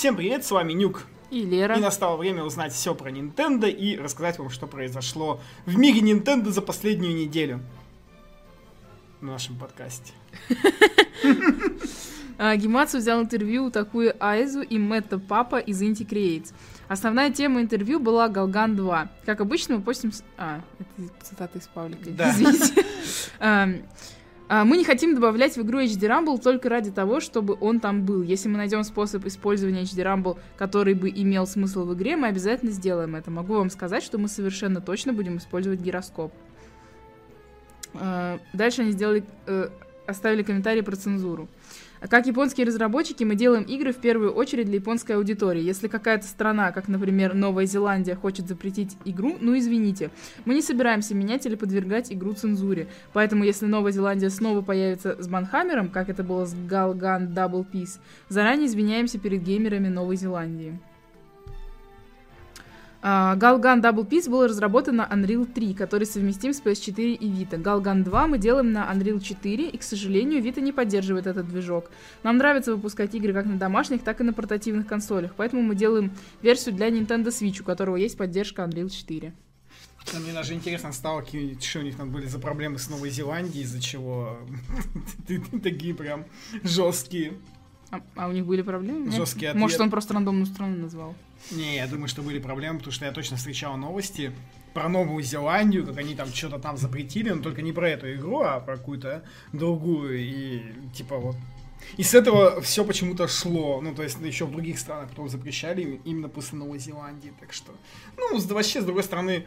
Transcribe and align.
Всем 0.00 0.16
привет, 0.16 0.46
с 0.46 0.50
вами 0.50 0.72
Нюк. 0.72 1.02
И 1.30 1.42
Лера. 1.42 1.76
И 1.76 1.78
настало 1.78 2.16
время 2.16 2.42
узнать 2.42 2.72
все 2.72 2.94
про 2.94 3.10
Nintendo 3.10 3.68
и 3.70 3.98
рассказать 3.98 4.38
вам, 4.38 4.48
что 4.48 4.66
произошло 4.66 5.42
в 5.66 5.76
мире 5.76 6.00
Nintendo 6.00 6.48
за 6.48 6.62
последнюю 6.62 7.14
неделю. 7.14 7.60
В 9.20 9.26
нашем 9.26 9.58
подкасте. 9.58 10.14
А, 12.42 12.56
Гимацу 12.56 12.96
взял 12.96 13.20
интервью 13.20 13.66
у 13.66 13.70
Такуи 13.70 14.14
Айзу 14.18 14.62
и 14.62 14.78
Мэтта 14.78 15.18
Папа 15.18 15.56
из 15.56 15.82
Inti 15.82 16.08
Creates. 16.08 16.54
Основная 16.88 17.30
тема 17.30 17.60
интервью 17.60 18.00
была 18.00 18.30
Галган 18.30 18.76
2. 18.76 19.10
Как 19.26 19.42
обычно, 19.42 19.76
мы 19.76 19.82
постим... 19.82 20.10
А, 20.38 20.62
это 20.78 21.12
цитата 21.22 21.58
из 21.58 21.66
Павлика, 21.66 22.08
Да. 22.08 22.30
извините. 22.30 22.82
А, 24.52 24.64
Мы 24.64 24.78
не 24.78 24.84
хотим 24.84 25.14
добавлять 25.14 25.56
в 25.56 25.62
игру 25.62 25.80
HD 25.80 26.08
Rumble 26.08 26.40
только 26.42 26.68
ради 26.68 26.90
того, 26.90 27.20
чтобы 27.20 27.56
он 27.60 27.78
там 27.78 28.04
был. 28.04 28.22
Если 28.22 28.48
мы 28.48 28.56
найдем 28.56 28.82
способ 28.82 29.24
использования 29.24 29.82
HD 29.82 30.02
Rumble, 30.02 30.38
который 30.56 30.94
бы 30.94 31.08
имел 31.08 31.46
смысл 31.46 31.84
в 31.84 31.94
игре, 31.94 32.16
мы 32.16 32.26
обязательно 32.26 32.72
сделаем 32.72 33.14
это. 33.14 33.30
Могу 33.30 33.54
вам 33.54 33.70
сказать, 33.70 34.02
что 34.02 34.18
мы 34.18 34.26
совершенно 34.26 34.80
точно 34.80 35.12
будем 35.12 35.36
использовать 35.36 35.80
гироскоп. 35.80 36.32
А, 37.94 38.40
Дальше 38.52 38.82
они 38.82 38.90
сделали, 38.90 39.22
э, 39.46 39.68
оставили 40.08 40.42
комментарий 40.42 40.82
про 40.82 40.96
цензуру. 40.96 41.48
Как 42.08 42.26
японские 42.26 42.66
разработчики, 42.66 43.24
мы 43.24 43.34
делаем 43.34 43.64
игры 43.64 43.92
в 43.92 43.98
первую 43.98 44.32
очередь 44.32 44.66
для 44.66 44.76
японской 44.76 45.12
аудитории. 45.12 45.62
Если 45.62 45.86
какая-то 45.86 46.26
страна, 46.26 46.72
как, 46.72 46.88
например, 46.88 47.34
Новая 47.34 47.66
Зеландия, 47.66 48.14
хочет 48.14 48.48
запретить 48.48 48.96
игру, 49.04 49.36
ну 49.38 49.56
извините. 49.58 50.10
Мы 50.46 50.54
не 50.54 50.62
собираемся 50.62 51.14
менять 51.14 51.44
или 51.44 51.56
подвергать 51.56 52.10
игру 52.10 52.32
цензуре. 52.32 52.88
Поэтому, 53.12 53.44
если 53.44 53.66
Новая 53.66 53.92
Зеландия 53.92 54.30
снова 54.30 54.62
появится 54.62 55.22
с 55.22 55.28
Банхаммером, 55.28 55.90
как 55.90 56.08
это 56.08 56.24
было 56.24 56.46
с 56.46 56.54
Galgan 56.54 57.34
Double 57.34 57.66
Peace, 57.70 57.98
заранее 58.30 58.66
извиняемся 58.66 59.18
перед 59.18 59.42
геймерами 59.42 59.88
Новой 59.88 60.16
Зеландии. 60.16 60.80
А, 63.02 63.34
Galgan 63.36 63.80
Double 63.80 64.06
Peace 64.06 64.28
был 64.28 64.46
разработан 64.46 64.96
на 64.96 65.08
Unreal 65.10 65.46
3, 65.46 65.74
который 65.74 66.04
совместим 66.04 66.52
с 66.52 66.60
PS4 66.60 67.14
и 67.14 67.30
Vita. 67.30 67.60
Galgan 67.60 68.02
2 68.04 68.26
мы 68.26 68.38
делаем 68.38 68.72
на 68.72 68.92
Unreal 68.92 69.20
4, 69.20 69.68
и, 69.70 69.76
к 69.78 69.82
сожалению, 69.82 70.42
Vita 70.42 70.60
не 70.60 70.72
поддерживает 70.72 71.26
этот 71.26 71.48
движок. 71.48 71.90
Нам 72.22 72.36
нравится 72.36 72.74
выпускать 72.74 73.14
игры 73.14 73.32
как 73.32 73.46
на 73.46 73.56
домашних, 73.56 74.02
так 74.02 74.20
и 74.20 74.24
на 74.24 74.34
портативных 74.34 74.86
консолях, 74.86 75.32
поэтому 75.36 75.62
мы 75.62 75.74
делаем 75.74 76.12
версию 76.42 76.74
для 76.74 76.90
Nintendo 76.90 77.28
Switch, 77.28 77.62
у 77.62 77.64
которого 77.64 77.96
есть 77.96 78.18
поддержка 78.18 78.62
Unreal 78.62 78.90
4. 78.90 79.32
А 80.12 80.18
Мне 80.18 80.32
даже 80.32 80.54
интересно 80.54 80.92
стало, 80.92 81.20
какие, 81.20 81.58
что 81.58 81.78
у 81.80 81.82
них 81.82 81.96
там 81.96 82.10
были 82.10 82.26
за 82.26 82.38
проблемы 82.38 82.78
с 82.78 82.90
Новой 82.90 83.10
Зеландией, 83.10 83.64
из-за 83.64 83.80
чего 83.80 84.38
такие 85.62 85.94
прям 85.94 86.26
жесткие. 86.62 87.34
А, 87.90 88.00
а 88.16 88.28
у 88.28 88.32
них 88.32 88.46
были 88.46 88.62
проблемы? 88.62 89.10
Жесткий 89.10 89.46
ответ. 89.46 89.60
Может, 89.60 89.80
он 89.80 89.90
просто 89.90 90.14
рандомную 90.14 90.46
страну 90.46 90.76
назвал? 90.76 91.14
Не, 91.50 91.76
я 91.76 91.86
думаю, 91.86 92.08
что 92.08 92.22
были 92.22 92.38
проблемы, 92.38 92.78
потому 92.78 92.92
что 92.92 93.04
я 93.06 93.12
точно 93.12 93.36
встречал 93.36 93.76
новости 93.76 94.32
про 94.74 94.88
Новую 94.88 95.24
Зеландию, 95.24 95.84
как 95.86 95.96
они 95.98 96.14
там 96.14 96.28
что-то 96.28 96.58
там 96.58 96.76
запретили, 96.76 97.30
но 97.30 97.42
только 97.42 97.62
не 97.62 97.72
про 97.72 97.88
эту 97.88 98.12
игру, 98.14 98.40
а 98.42 98.60
про 98.60 98.76
какую-то 98.76 99.24
другую. 99.52 100.18
И 100.20 100.62
типа 100.94 101.16
вот. 101.16 101.36
И 101.96 102.02
с 102.02 102.14
этого 102.14 102.60
все 102.60 102.84
почему-то 102.84 103.26
шло. 103.26 103.80
Ну, 103.80 103.94
то 103.94 104.02
есть 104.02 104.18
еще 104.20 104.44
в 104.44 104.52
других 104.52 104.78
странах 104.78 105.08
потом 105.08 105.28
запрещали 105.28 105.82
им- 105.82 106.00
именно 106.04 106.28
после 106.28 106.58
Новой 106.58 106.78
Зеландии. 106.78 107.32
Так 107.40 107.52
что, 107.52 107.72
ну, 108.16 108.38
с- 108.38 108.46
вообще, 108.50 108.82
с 108.82 108.84
другой 108.84 109.02
стороны, 109.02 109.46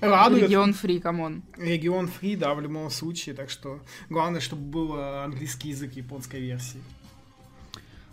радует. 0.00 0.42
Region 0.44 0.74
free, 0.74 1.00
come 1.00 1.24
on. 1.24 1.42
Region 1.56 2.08
free, 2.08 2.36
да, 2.36 2.54
в 2.54 2.60
любом 2.60 2.90
случае. 2.90 3.34
Так 3.34 3.50
что 3.50 3.80
главное, 4.10 4.40
чтобы 4.40 4.62
был 4.62 4.94
английский 5.00 5.70
язык 5.70 5.94
японской 5.94 6.40
версии. 6.40 6.80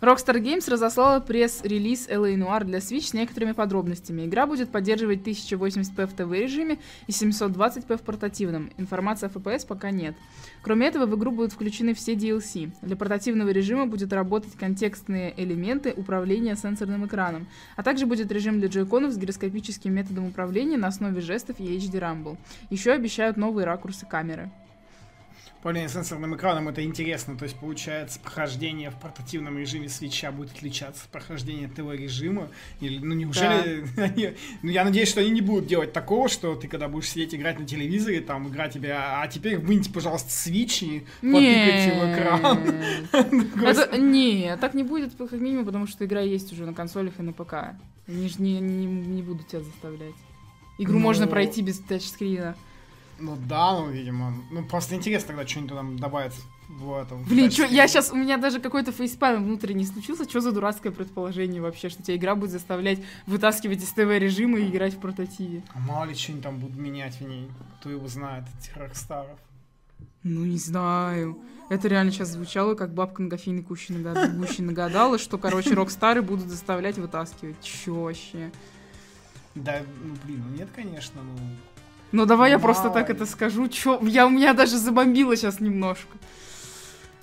Rockstar 0.02 0.40
Games 0.40 0.70
разослала 0.72 1.20
пресс-релиз 1.20 2.08
LA 2.08 2.36
Noir 2.36 2.64
для 2.64 2.78
Switch 2.78 3.08
с 3.08 3.14
некоторыми 3.14 3.52
подробностями. 3.52 4.26
Игра 4.26 4.48
будет 4.48 4.70
поддерживать 4.70 5.28
1080p 5.28 6.08
в 6.08 6.14
ТВ-режиме 6.14 6.80
и 7.08 7.12
720p 7.12 7.98
в 7.98 8.02
портативном. 8.04 8.72
Информации 8.78 9.26
о 9.26 9.30
FPS 9.30 9.68
пока 9.68 9.92
нет. 9.92 10.16
Кроме 10.62 10.88
этого, 10.88 11.06
в 11.06 11.18
игру 11.18 11.32
будут 11.32 11.52
включены 11.52 11.94
все 11.94 12.14
DLC. 12.14 12.72
Для 12.82 12.96
портативного 12.96 13.50
режима 13.50 13.88
будет 13.88 14.14
работать 14.14 14.54
контекстные 14.54 15.34
элементы 15.36 15.94
управления 15.94 16.56
сенсорным 16.56 17.06
экраном, 17.06 17.48
а 17.76 17.84
также 17.84 18.06
будет 18.06 18.32
режим 18.32 18.60
для 18.60 18.70
джойконов 18.70 19.12
с 19.12 19.18
гироскопическим 19.18 19.94
методом 19.94 20.28
управления 20.28 20.78
на 20.78 20.88
основе 20.88 21.20
жестов 21.20 21.60
и 21.60 21.64
HD 21.76 22.00
Rumble. 22.00 22.38
Еще 22.70 22.94
обещают 22.94 23.36
новые 23.36 23.66
ракурсы 23.66 24.06
камеры. 24.06 24.50
Управление 25.60 25.90
сенсорным 25.90 26.38
экраном 26.38 26.70
это 26.70 26.82
интересно, 26.86 27.38
то 27.38 27.44
есть 27.44 27.58
получается 27.60 28.18
прохождение 28.22 28.92
в 28.92 28.96
портативном 28.96 29.58
режиме 29.58 29.90
свеча 29.90 30.32
будет 30.32 30.52
отличаться 30.52 31.04
от 31.04 31.10
прохождения 31.10 31.68
ТВ-режима. 31.68 32.48
Или, 32.80 33.00
ну 33.00 33.14
неужели 33.14 33.86
они... 33.98 34.36
Ну 34.62 34.70
я 34.70 34.86
надеюсь, 34.86 35.10
что 35.10 35.20
они 35.20 35.32
не 35.32 35.42
будут 35.42 35.68
делать 35.68 35.92
такого, 35.92 36.30
что 36.30 36.56
ты 36.56 36.70
когда 36.70 36.88
будешь 36.88 37.10
сидеть 37.10 37.36
играть 37.36 37.60
на 37.60 37.66
телевизоре, 37.66 38.22
там 38.22 38.48
игра 38.48 38.70
тебя, 38.70 39.22
а 39.22 39.28
теперь 39.28 39.58
выньте, 39.58 39.92
пожалуйста, 39.92 40.32
свич 40.32 40.82
и 40.82 41.06
потыкайте 41.22 41.92
в 41.94 42.14
экран. 42.14 42.60
Не, 44.12 44.56
так 44.56 44.74
не 44.74 44.84
будет, 44.84 45.14
как 45.18 45.34
минимум, 45.34 45.66
потому 45.66 45.88
что 45.88 46.06
игра 46.06 46.22
есть 46.22 46.54
уже 46.54 46.66
на 46.66 46.74
консолях 46.74 47.20
и 47.20 47.22
на 47.22 47.34
ПК. 47.34 47.76
Они 48.08 48.30
же 48.30 48.42
не 48.42 49.22
будут 49.22 49.48
тебя 49.50 49.62
заставлять. 49.62 50.16
Игру 50.78 50.94
Ну, 50.94 51.00
можно 51.00 51.28
пройти 51.28 51.62
без 51.62 51.80
тачскрина. 51.80 52.56
Ну 53.20 53.38
да, 53.48 53.80
ну 53.80 53.90
видимо. 53.90 54.34
Ну 54.52 54.64
просто 54.66 54.96
интересно, 54.96 55.30
когда 55.30 55.48
что-нибудь 55.48 55.76
там 55.76 56.00
добавят 56.00 56.34
в 56.68 56.94
этом. 56.94 57.24
Блин, 57.24 57.46
тачскрине. 57.46 57.76
я 57.76 57.88
сейчас, 57.88 58.12
у 58.12 58.16
меня 58.16 58.38
даже 58.38 58.60
какой-то 58.60 58.92
фейспалм 58.92 59.44
внутренний 59.44 59.86
случился. 59.86 60.30
Что 60.30 60.42
за 60.42 60.52
дурацкое 60.52 60.92
предположение 60.92 61.62
вообще, 61.62 61.90
что 61.90 62.04
тебя 62.04 62.16
игра 62.16 62.36
будет 62.36 62.52
заставлять 62.52 63.00
вытаскивать 63.26 63.84
из 63.84 63.92
ТВ-режима 63.92 64.60
и 64.60 64.70
играть 64.70 64.94
в 64.94 65.00
портативе? 65.00 65.64
А 65.74 65.80
мало 65.80 66.06
ли 66.06 66.16
что-нибудь 66.16 66.44
там 66.44 66.60
будут 66.60 66.78
менять 66.78 67.20
в 67.20 67.22
ней. 67.22 67.50
Кто 67.80 67.90
его 67.90 68.08
знает, 68.08 68.46
этих 68.60 68.78
рокстаров. 68.78 69.40
Ну, 70.24 70.46
не 70.46 70.58
знаю. 70.58 71.40
Это 71.70 71.88
реально 71.88 72.12
сейчас 72.12 72.30
звучало, 72.30 72.76
как 72.76 72.94
бабка 72.94 73.22
на 73.22 73.30
кофейной 73.30 73.64
куще 73.64 73.94
нагадала, 74.60 75.18
что, 75.18 75.38
короче, 75.38 75.74
рок-стары 75.74 76.22
будут 76.22 76.48
заставлять 76.48 76.98
вытаскивать. 76.98 77.62
Чё 77.62 77.96
вообще? 77.96 78.52
Да, 79.56 79.82
ну 80.04 80.16
блин, 80.24 80.44
ну 80.48 80.58
нет, 80.58 80.70
конечно, 80.74 81.22
ну 81.22 81.38
Ну 82.12 82.26
давай 82.26 82.52
я 82.52 82.60
просто 82.60 82.90
так 82.90 83.10
это 83.10 83.26
скажу. 83.26 83.68
Чё, 83.68 84.00
я, 84.04 84.26
у 84.26 84.30
меня 84.30 84.54
даже 84.54 84.78
забомбило 84.78 85.36
сейчас 85.36 85.60
немножко. 85.60 86.18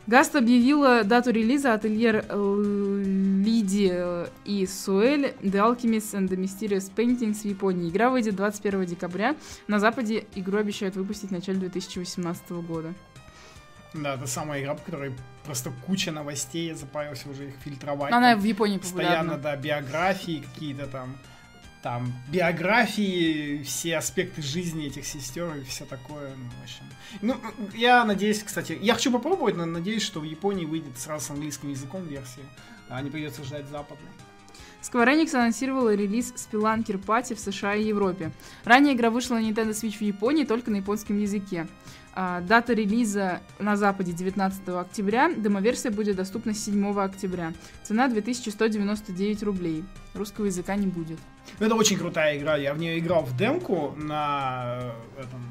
Гаст 0.06 0.36
объявила 0.36 1.02
дату 1.02 1.30
релиза 1.32 1.74
ательер 1.74 2.24
э, 2.28 3.02
Лиди 3.44 3.90
э, 3.92 4.26
и 4.44 4.64
Суэль 4.64 5.34
The 5.42 5.54
Alchemist 5.54 6.12
and 6.14 6.28
the 6.28 6.36
Mysterious 6.36 6.88
Paintings 6.94 7.40
в 7.40 7.44
Японии. 7.44 7.90
Игра 7.90 8.08
выйдет 8.10 8.36
21 8.36 8.86
декабря. 8.86 9.34
На 9.66 9.80
Западе 9.80 10.24
игру 10.36 10.58
обещают 10.58 10.94
выпустить 10.94 11.30
в 11.30 11.32
начале 11.32 11.58
2018 11.58 12.50
года. 12.52 12.94
Да, 13.94 14.14
это 14.14 14.28
самая 14.28 14.62
игра, 14.62 14.74
по 14.74 14.82
которой 14.82 15.12
просто 15.44 15.72
куча 15.86 16.12
новостей, 16.12 16.68
я 16.68 16.76
запарился 16.76 17.28
уже 17.28 17.48
их 17.48 17.54
фильтровать. 17.64 18.12
Она 18.12 18.32
Там 18.32 18.40
в 18.40 18.44
Японии 18.44 18.78
постоянно, 18.78 19.32
популярна. 19.32 19.42
да, 19.42 19.56
биографии 19.56 20.44
какие-то 20.54 20.86
там, 20.86 21.16
там, 21.82 22.12
биографии, 22.28 23.62
все 23.62 23.96
аспекты 23.98 24.42
жизни 24.42 24.86
этих 24.86 25.06
сестер 25.06 25.54
и 25.56 25.64
все 25.64 25.84
такое, 25.84 26.34
ну, 26.36 26.50
в 26.60 26.62
общем. 26.62 26.84
Ну, 27.22 27.36
я 27.74 28.04
надеюсь, 28.04 28.42
кстати, 28.42 28.78
я 28.80 28.94
хочу 28.94 29.12
попробовать, 29.12 29.56
но 29.56 29.66
надеюсь, 29.66 30.02
что 30.02 30.20
в 30.20 30.24
Японии 30.24 30.64
выйдет 30.64 30.98
сразу 30.98 31.26
с 31.26 31.30
английским 31.30 31.70
языком 31.70 32.04
версия, 32.06 32.42
а 32.88 33.00
не 33.02 33.10
придется 33.10 33.44
ждать 33.44 33.66
западной. 33.68 34.10
Square 34.82 35.14
Enix 35.14 35.34
анонсировала 35.34 35.94
релиз 35.94 36.32
Spelunker 36.36 37.02
Party 37.02 37.34
в 37.34 37.40
США 37.40 37.74
и 37.74 37.84
Европе. 37.84 38.30
Ранее 38.64 38.94
игра 38.94 39.10
вышла 39.10 39.34
на 39.34 39.40
Nintendo 39.40 39.70
Switch 39.70 39.98
в 39.98 40.02
Японии 40.02 40.44
только 40.44 40.70
на 40.70 40.76
японском 40.76 41.18
языке. 41.18 41.66
А, 42.18 42.40
дата 42.40 42.72
релиза 42.74 43.40
на 43.58 43.76
Западе 43.76 44.12
19 44.12 44.68
октября, 44.70 45.30
демоверсия 45.36 45.90
будет 45.90 46.16
доступна 46.16 46.54
7 46.54 46.98
октября. 46.98 47.52
Цена 47.82 48.08
2199 48.08 49.42
рублей. 49.42 49.84
Русского 50.14 50.46
языка 50.46 50.76
не 50.76 50.86
будет. 50.86 51.18
Ну, 51.60 51.66
это 51.66 51.74
очень 51.74 51.98
крутая 51.98 52.38
игра. 52.38 52.56
Я 52.56 52.72
в 52.72 52.78
нее 52.78 52.98
играл 52.98 53.22
в 53.22 53.36
демку 53.36 53.94
на 53.98 54.94
э, 55.18 55.24
этом... 55.24 55.44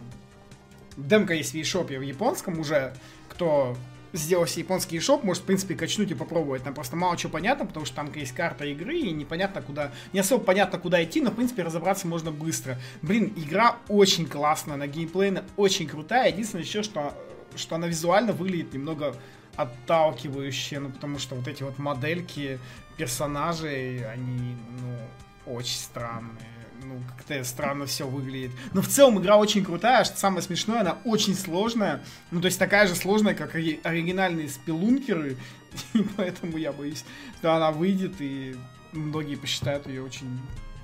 Демка 0.98 1.36
есть 1.36 1.52
в 1.52 1.56
eShop 1.56 1.96
в 1.96 2.02
японском 2.02 2.60
уже. 2.60 2.96
Кто 3.30 3.78
сделал 4.16 4.48
себе 4.48 4.64
японский 4.64 4.98
eShop, 4.98 5.22
может, 5.24 5.44
в 5.44 5.46
принципе, 5.46 5.76
качнуть 5.76 6.12
и 6.12 6.16
попробовать. 6.16 6.64
Там 6.64 6.74
просто 6.74 6.96
мало 6.96 7.18
чего 7.18 7.32
понятно, 7.32 7.66
потому 7.66 7.86
что 7.86 7.96
там 7.96 8.12
есть 8.14 8.34
карта 8.34 8.66
игры, 8.66 8.98
и 8.98 9.12
непонятно 9.12 9.62
куда... 9.62 9.92
Не 10.14 10.20
особо 10.20 10.44
понятно, 10.44 10.80
куда 10.80 11.04
идти, 11.04 11.22
но, 11.22 11.32
в 11.32 11.36
принципе, 11.36 11.64
разобраться 11.64 12.08
можно 12.08 12.32
быстро. 12.32 12.80
Блин, 13.02 13.34
игра 13.36 13.78
очень 13.88 14.26
классная, 14.26 14.78
на 14.78 14.88
геймплейно 14.88 15.44
очень 15.58 15.88
крутая. 15.88 16.32
Единственное 16.32 16.64
еще, 16.64 16.84
что, 16.84 17.14
что 17.56 17.76
она 17.76 17.88
визуально 17.88 18.34
выглядит 18.34 18.74
немного 18.74 19.16
отталкивающе, 19.56 20.80
ну, 20.80 20.90
потому 20.90 21.20
что 21.20 21.36
вот 21.36 21.48
эти 21.48 21.64
вот 21.64 21.78
модельки 21.78 22.60
персонажей, 22.98 24.06
они, 24.08 24.56
ну, 24.82 25.54
очень 25.54 25.78
странные. 25.78 26.55
Ну, 26.88 27.02
как-то 27.18 27.44
странно 27.44 27.86
все 27.86 28.08
выглядит. 28.08 28.52
Но 28.74 28.82
в 28.82 28.88
целом 28.88 29.20
игра 29.20 29.38
очень 29.38 29.66
крутая, 29.66 30.04
что 30.04 30.18
самое 30.18 30.42
смешное, 30.42 30.82
она 30.82 30.98
очень 31.04 31.36
сложная. 31.36 32.04
Ну, 32.32 32.42
то 32.42 32.46
есть 32.46 32.60
такая 32.60 32.88
же 32.88 32.96
сложная, 32.96 33.34
как 33.34 33.56
и 33.56 33.80
оригинальные 33.84 34.50
спелункеры. 34.50 35.38
И 35.94 36.04
поэтому 36.16 36.58
я 36.58 36.72
боюсь, 36.72 37.04
что 37.40 37.56
она 37.56 37.72
выйдет 37.72 38.22
и 38.22 38.56
многие 38.94 39.36
посчитают 39.36 39.88
ее 39.88 40.04
очень 40.04 40.40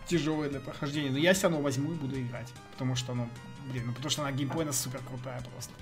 тяжелой 0.07 0.49
для 0.49 0.59
прохождения. 0.59 1.11
Но 1.11 1.17
я 1.17 1.33
все 1.33 1.43
равно 1.43 1.61
возьму 1.61 1.93
и 1.93 1.95
буду 1.95 2.19
играть. 2.19 2.51
Потому 2.71 2.95
что, 2.95 3.13
ну, 3.13 3.29
блин, 3.71 3.83
ну 3.87 3.93
потому 3.93 4.09
что 4.09 4.23
она 4.23 4.31
геймплейно 4.31 4.73
супер 4.73 4.99
крутая 5.07 5.41
просто. 5.53 5.73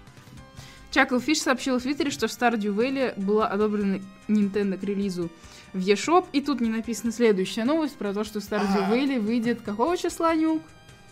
Чакл 0.92 1.20
Фиш 1.20 1.42
сообщил 1.42 1.78
в 1.78 1.84
Твиттере, 1.84 2.10
что 2.10 2.26
Stardew 2.26 2.76
Valley 2.76 3.20
была 3.20 3.48
одобрена 3.48 4.02
Nintendo 4.28 4.78
к 4.78 4.84
релизу 4.84 5.30
в 5.74 5.80
eShop, 5.80 6.26
и 6.32 6.42
тут 6.42 6.62
не 6.62 6.70
написана 6.70 7.12
следующая 7.12 7.64
новость 7.64 7.96
про 7.96 8.14
то, 8.14 8.24
что 8.24 8.40
Stardew 8.40 8.86
А. 8.86 8.92
Valley 8.92 9.20
выйдет 9.20 9.62
какого 9.62 9.96
числа, 9.98 10.34
Нюк? 10.34 10.64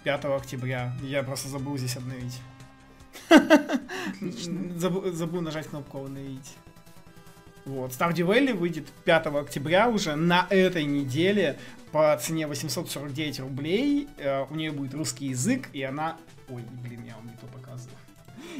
5 0.03 0.25
октября. 0.25 0.93
Я 1.01 1.21
просто 1.21 1.49
забыл 1.49 1.77
здесь 1.77 1.97
обновить. 1.97 2.39
Забыл, 4.77 5.11
забыл 5.11 5.41
нажать 5.41 5.67
кнопку 5.67 5.99
обновить. 5.99 6.55
Вот. 7.65 7.91
Stardew 7.91 8.25
Valley 8.25 8.53
выйдет 8.53 8.87
5 9.05 9.27
октября 9.27 9.89
уже 9.89 10.15
на 10.15 10.47
этой 10.49 10.85
неделе 10.85 11.59
по 11.91 12.17
цене 12.21 12.47
849 12.47 13.41
рублей. 13.41 14.07
Э, 14.17 14.45
у 14.49 14.55
нее 14.55 14.71
будет 14.71 14.93
русский 14.93 15.27
язык, 15.27 15.69
и 15.73 15.83
она... 15.83 16.17
Ой, 16.49 16.63
блин, 16.81 17.03
я 17.05 17.15
вам 17.15 17.27
не 17.27 17.33
то 17.33 17.45
показываю. 17.47 17.96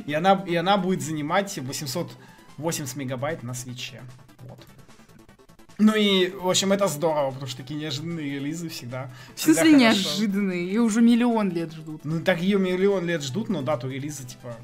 И 0.05 0.13
она, 0.13 0.43
и 0.47 0.55
она 0.55 0.77
будет 0.77 1.01
занимать 1.01 1.57
880 1.57 2.95
мегабайт 2.95 3.43
на 3.43 3.53
свече. 3.53 4.01
Вот. 4.41 4.65
Ну 5.79 5.95
и, 5.95 6.29
в 6.29 6.49
общем, 6.49 6.71
это 6.71 6.87
здорово, 6.87 7.31
потому 7.31 7.47
что 7.47 7.57
такие 7.61 7.79
неожиданные 7.79 8.35
релизы 8.35 8.69
всегда. 8.69 9.11
В 9.35 9.39
всегда 9.39 9.61
смысле 9.61 9.79
хорошо. 9.79 9.99
неожиданные? 9.99 10.65
Ее 10.65 10.81
уже 10.81 11.01
миллион 11.01 11.51
лет 11.51 11.71
ждут. 11.71 12.03
Ну 12.03 12.21
так 12.21 12.41
ее 12.41 12.57
миллион 12.57 13.05
лет 13.05 13.21
ждут, 13.23 13.49
но 13.49 13.61
дату 13.61 13.87
релиза, 13.89 14.25
типа, 14.25 14.55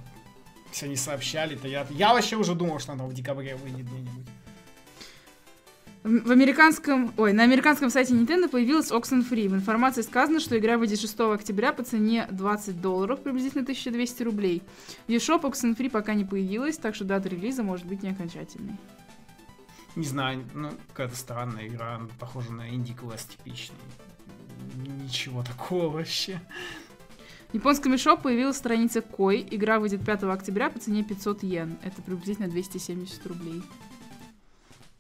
все 0.72 0.88
не 0.88 0.96
сообщали-то. 0.96 1.68
Я, 1.68 1.86
я 1.92 2.14
вообще 2.14 2.36
уже 2.36 2.56
думал, 2.56 2.80
что 2.80 2.94
она 2.94 3.06
в 3.06 3.14
декабре 3.14 3.56
выйдет 3.56 3.86
где-нибудь. 3.86 4.26
В 6.04 6.32
американском, 6.32 7.14
ой, 7.16 7.32
на 7.32 7.44
американском 7.44 7.90
сайте 7.90 8.14
Nintendo 8.14 8.50
появилась 8.50 8.92
Oxenfree. 8.92 9.48
В 9.48 9.56
информации 9.56 10.02
сказано, 10.02 10.42
что 10.42 10.60
игра 10.60 10.78
выйдет 10.78 11.00
6 11.00 11.18
октября 11.22 11.72
по 11.72 11.82
цене 11.82 12.28
20 12.30 12.82
долларов, 12.82 13.22
приблизительно 13.22 13.62
1200 13.62 14.24
рублей. 14.24 14.64
В 15.08 15.12
eShop 15.12 15.44
Oxenfree 15.44 15.90
пока 15.90 16.14
не 16.14 16.26
появилась, 16.26 16.78
так 16.78 16.94
что 16.94 17.06
дата 17.06 17.30
релиза 17.30 17.64
может 17.64 17.86
быть 17.86 18.04
не 18.04 18.10
окончательной. 18.10 18.76
Не 19.96 20.06
знаю, 20.06 20.44
ну, 20.54 20.72
какая-то 20.90 21.16
странная 21.16 21.68
игра, 21.68 22.02
похожа 22.20 22.52
на 22.52 22.70
инди-квест 22.70 23.38
типичный. 23.38 23.78
Ничего 24.76 25.42
такого 25.42 25.88
вообще. 25.88 26.42
В 27.52 27.54
японском 27.54 27.94
eShop 27.94 28.24
появилась 28.24 28.58
страница 28.58 29.00
Кой. 29.00 29.48
Игра 29.50 29.80
выйдет 29.80 30.04
5 30.04 30.24
октября 30.24 30.70
по 30.70 30.80
цене 30.80 31.02
500 31.06 31.44
йен. 31.44 31.78
Это 31.82 32.02
приблизительно 32.02 32.50
270 32.50 33.26
рублей. 33.26 33.64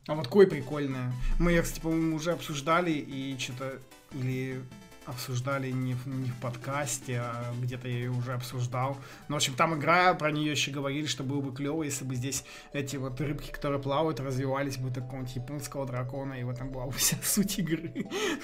А 0.07 0.15
вот 0.15 0.27
кой 0.27 0.47
прикольная. 0.47 1.13
Мы 1.39 1.51
ее, 1.51 1.61
кстати, 1.61 1.79
по-моему, 1.79 2.17
уже 2.17 2.31
обсуждали 2.31 2.91
и 2.91 3.37
что-то... 3.39 3.79
Или 4.13 4.61
обсуждали 5.05 5.69
не 5.71 5.95
в, 5.95 6.07
не 6.07 6.29
в 6.29 6.35
подкасте, 6.37 7.19
а 7.19 7.53
где-то 7.61 7.87
я 7.87 7.95
ее 7.95 8.11
уже 8.11 8.33
обсуждал. 8.33 8.97
Но, 9.27 9.35
в 9.35 9.37
общем, 9.37 9.53
там 9.53 9.77
игра, 9.77 10.13
про 10.13 10.31
нее 10.31 10.51
еще 10.51 10.71
говорили, 10.71 11.05
что 11.05 11.23
было 11.23 11.41
бы 11.41 11.53
клево, 11.53 11.83
если 11.83 12.05
бы 12.05 12.15
здесь 12.15 12.45
эти 12.71 12.95
вот 12.95 13.19
рыбки, 13.19 13.51
которые 13.51 13.81
плавают, 13.81 14.19
развивались 14.19 14.77
бы 14.77 14.89
до 14.89 15.01
какого-нибудь 15.01 15.35
японского 15.35 15.85
дракона, 15.85 16.33
и 16.33 16.43
в 16.43 16.49
этом 16.49 16.69
была 16.69 16.85
бы 16.85 16.93
вся 16.93 17.17
суть 17.23 17.59
игры. 17.59 17.91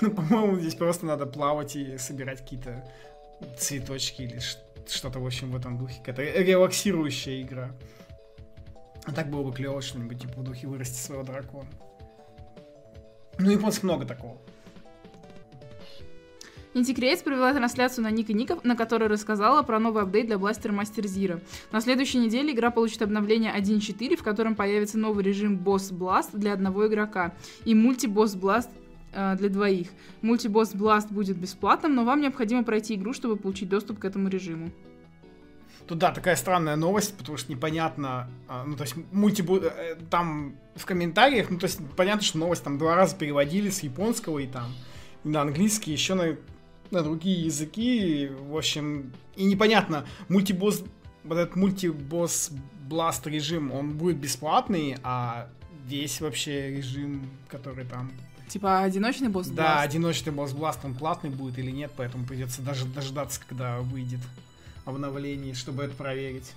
Но, 0.02 0.10
по-моему, 0.10 0.60
здесь 0.60 0.76
просто 0.76 1.06
надо 1.06 1.26
плавать 1.26 1.76
и 1.76 1.98
собирать 1.98 2.42
какие-то 2.42 2.86
цветочки 3.58 4.24
или 4.24 4.40
что-то, 4.88 5.20
в 5.20 5.26
общем, 5.26 5.52
в 5.52 5.56
этом 5.56 5.78
духе. 5.78 6.02
Какая-то 6.04 6.42
релаксирующая 6.42 7.42
игра. 7.42 7.72
А 9.06 9.12
так 9.12 9.30
было 9.30 9.44
бы 9.44 9.54
клево 9.54 9.82
что-нибудь, 9.82 10.22
типа, 10.22 10.34
в 10.40 10.44
духе 10.44 10.68
вырасти 10.68 10.98
своего 10.98 11.24
дракона. 11.24 11.70
Ну, 13.40 13.52
японцев 13.52 13.84
много 13.84 14.06
такого. 14.06 14.38
Inti 16.76 16.94
Creates 16.94 17.24
провела 17.24 17.52
трансляцию 17.54 18.04
на 18.04 18.12
Ник 18.12 18.30
и 18.30 18.34
Ников, 18.34 18.64
на 18.64 18.76
которой 18.76 19.10
рассказала 19.10 19.64
про 19.64 19.80
новый 19.80 20.04
апдейт 20.04 20.28
для 20.28 20.36
Blaster 20.36 20.70
Master 20.70 21.04
Zero. 21.04 21.42
На 21.72 21.82
следующей 21.82 22.20
неделе 22.20 22.54
игра 22.54 22.70
получит 22.70 23.02
обновление 23.02 23.52
1.4, 23.58 24.16
в 24.16 24.24
котором 24.24 24.56
появится 24.56 25.00
новый 25.00 25.24
режим 25.24 25.58
Boss 25.58 25.92
Blast 25.92 26.30
для 26.34 26.54
одного 26.54 26.88
игрока 26.88 27.34
и 27.66 27.74
мульти-босс 27.74 28.36
Blast 28.36 28.70
э, 29.14 29.36
для 29.38 29.50
двоих. 29.50 29.88
Мульти-босс 30.22 30.76
Blast 30.76 31.12
будет 31.12 31.38
бесплатным, 31.38 31.96
но 31.96 32.06
вам 32.06 32.22
необходимо 32.22 32.64
пройти 32.64 32.96
игру, 32.96 33.14
чтобы 33.14 33.36
получить 33.36 33.70
доступ 33.70 33.98
к 33.98 34.06
этому 34.06 34.30
режиму. 34.30 34.70
Тут, 35.90 35.98
да, 35.98 36.12
такая 36.12 36.36
странная 36.36 36.76
новость, 36.76 37.18
потому 37.18 37.40
что 37.40 37.52
непонятно, 37.52 38.30
а, 38.48 38.64
ну, 38.64 38.76
то 38.76 38.84
есть, 38.84 38.94
мульти 39.12 39.44
э, 39.44 39.96
там 40.12 40.54
в 40.76 40.86
комментариях, 40.86 41.50
ну, 41.50 41.58
то 41.58 41.66
есть, 41.66 41.80
понятно, 41.98 42.22
что 42.22 42.38
новость 42.38 42.64
там 42.64 42.78
два 42.78 42.96
раза 42.96 43.16
переводили 43.16 43.72
с 43.72 43.82
японского 43.82 44.38
и 44.38 44.46
там 44.46 44.72
и 45.24 45.30
на 45.30 45.42
английский, 45.42 45.92
еще 45.92 46.14
на, 46.14 46.38
на 46.92 47.02
другие 47.02 47.44
языки, 47.44 48.30
в 48.40 48.56
общем, 48.56 49.12
и 49.36 49.46
непонятно, 49.46 50.06
мультибосс, 50.28 50.84
вот 51.24 51.40
этот 51.40 51.56
мультибосс 51.56 52.52
бласт 52.88 53.26
режим, 53.26 53.72
он 53.72 53.98
будет 53.98 54.18
бесплатный, 54.18 54.96
а 55.02 55.50
весь 55.88 56.22
вообще 56.22 56.70
режим, 56.70 57.32
который 57.48 57.86
там 57.86 58.12
Типа 58.48 58.82
одиночный 58.82 59.30
босс 59.30 59.48
да, 59.48 59.82
одиночный 59.82 60.32
босс 60.32 60.54
Blast, 60.54 60.82
он 60.84 60.94
платный 60.94 61.32
будет 61.32 61.58
или 61.58 61.72
нет, 61.72 61.92
поэтому 61.98 62.28
придется 62.28 62.62
даже 62.62 62.86
дождаться, 62.86 63.42
когда 63.48 63.80
выйдет 63.80 64.20
обновление, 64.90 65.54
чтобы 65.54 65.84
это 65.84 65.96
проверить. 65.96 66.54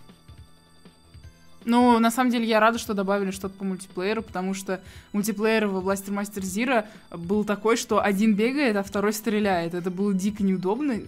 Ну, 1.64 1.98
на 1.98 2.10
самом 2.10 2.30
деле, 2.30 2.46
я 2.46 2.58
рада, 2.58 2.78
что 2.78 2.92
добавили 2.92 3.30
что-то 3.30 3.54
по 3.54 3.64
мультиплееру, 3.64 4.22
потому 4.22 4.52
что 4.52 4.80
мультиплеер 5.12 5.68
в 5.68 5.86
Blaster 5.86 6.10
Master 6.10 6.42
Zero 6.42 6.86
был 7.16 7.44
такой, 7.44 7.76
что 7.76 8.02
один 8.02 8.34
бегает, 8.34 8.76
а 8.76 8.82
второй 8.82 9.12
стреляет. 9.12 9.74
Это 9.74 9.90
было 9.90 10.12
дико 10.12 10.42
неудобно, 10.42 11.00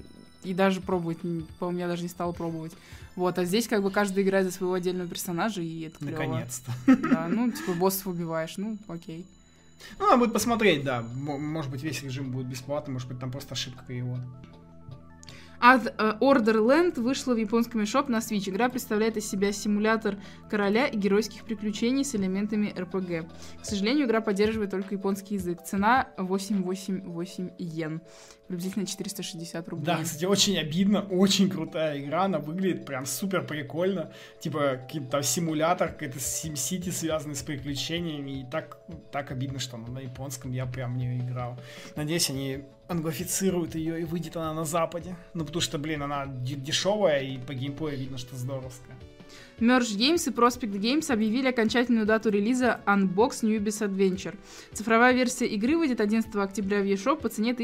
и 0.44 0.54
даже 0.54 0.80
пробовать, 0.80 1.18
по-моему, 1.58 1.80
я 1.80 1.88
даже 1.88 2.02
не 2.02 2.08
стала 2.08 2.32
пробовать. 2.32 2.72
Вот, 3.16 3.38
а 3.38 3.44
здесь 3.44 3.68
как 3.68 3.82
бы 3.82 3.90
каждый 3.90 4.22
играет 4.24 4.46
за 4.46 4.52
своего 4.52 4.74
отдельного 4.74 5.08
персонажа, 5.08 5.60
и 5.60 5.82
это 5.82 5.98
клево. 5.98 6.18
Наконец-то. 6.18 6.72
Да, 6.86 7.26
ну, 7.28 7.50
типа, 7.50 7.72
боссов 7.72 8.08
убиваешь, 8.08 8.56
ну, 8.56 8.76
окей. 8.88 9.26
Ну, 9.98 10.06
надо 10.06 10.18
будет 10.18 10.32
посмотреть, 10.32 10.84
да. 10.84 11.02
Может 11.02 11.70
быть, 11.70 11.82
весь 11.82 12.02
режим 12.02 12.30
будет 12.30 12.46
бесплатный, 12.46 12.92
может 12.92 13.08
быть, 13.08 13.18
там 13.18 13.30
просто 13.30 13.54
ошибка 13.54 13.84
перевода. 13.86 14.22
От 15.66 15.86
э, 15.86 16.18
Orderland 16.20 17.00
вышла 17.00 17.32
в 17.32 17.38
японском 17.38 17.80
eShop 17.80 18.10
на 18.10 18.18
Switch. 18.18 18.50
Игра 18.50 18.68
представляет 18.68 19.16
из 19.16 19.26
себя 19.30 19.50
симулятор 19.50 20.18
короля 20.50 20.88
и 20.88 20.98
геройских 20.98 21.42
приключений 21.44 22.04
с 22.04 22.14
элементами 22.14 22.66
RPG. 22.76 23.26
К 23.62 23.64
сожалению, 23.64 24.06
игра 24.06 24.20
поддерживает 24.20 24.72
только 24.72 24.94
японский 24.94 25.36
язык. 25.36 25.62
Цена 25.64 26.08
888 26.18 27.52
йен. 27.56 28.02
Приблизительно 28.48 28.86
460 28.86 29.68
рублей. 29.68 29.86
Да, 29.86 30.02
кстати, 30.02 30.26
очень 30.26 30.58
обидно, 30.58 31.00
очень 31.00 31.48
крутая 31.48 31.98
игра, 31.98 32.24
она 32.24 32.38
выглядит 32.38 32.84
прям 32.84 33.06
супер 33.06 33.46
прикольно. 33.46 34.12
Типа, 34.38 34.80
какой-то 34.82 35.10
там 35.10 35.22
симулятор, 35.22 35.88
какой-то 35.92 36.18
SimCity, 36.18 36.92
связанный 36.92 37.36
с 37.36 37.42
приключениями, 37.42 38.42
и 38.42 38.44
так, 38.44 38.78
так 39.10 39.30
обидно, 39.30 39.58
что 39.58 39.76
она 39.76 39.88
на 39.88 40.00
японском, 40.00 40.52
я 40.52 40.66
прям 40.66 40.94
в 40.94 40.96
нее 40.98 41.18
играл. 41.18 41.58
Надеюсь, 41.96 42.28
они 42.28 42.64
англофицируют 42.86 43.74
ее 43.76 44.02
и 44.02 44.04
выйдет 44.04 44.36
она 44.36 44.52
на 44.52 44.66
западе. 44.66 45.16
Ну, 45.32 45.46
потому 45.46 45.62
что, 45.62 45.78
блин, 45.78 46.02
она 46.02 46.26
дешевая, 46.26 47.22
и 47.22 47.38
по 47.38 47.54
геймплею 47.54 47.98
видно, 47.98 48.18
что 48.18 48.36
здоровская. 48.36 48.96
Merge 49.60 49.96
Games 49.96 50.28
и 50.28 50.32
Prospect 50.32 50.80
Games 50.80 51.12
объявили 51.12 51.48
окончательную 51.48 52.06
дату 52.06 52.28
релиза 52.28 52.80
Unbox 52.86 53.42
Newbies 53.42 53.88
Adventure. 53.88 54.36
Цифровая 54.72 55.12
версия 55.14 55.46
игры 55.46 55.76
выйдет 55.76 56.00
11 56.00 56.34
октября 56.36 56.80
в 56.80 56.84
eShop 56.84 57.20
по 57.20 57.28
цене 57.28 57.54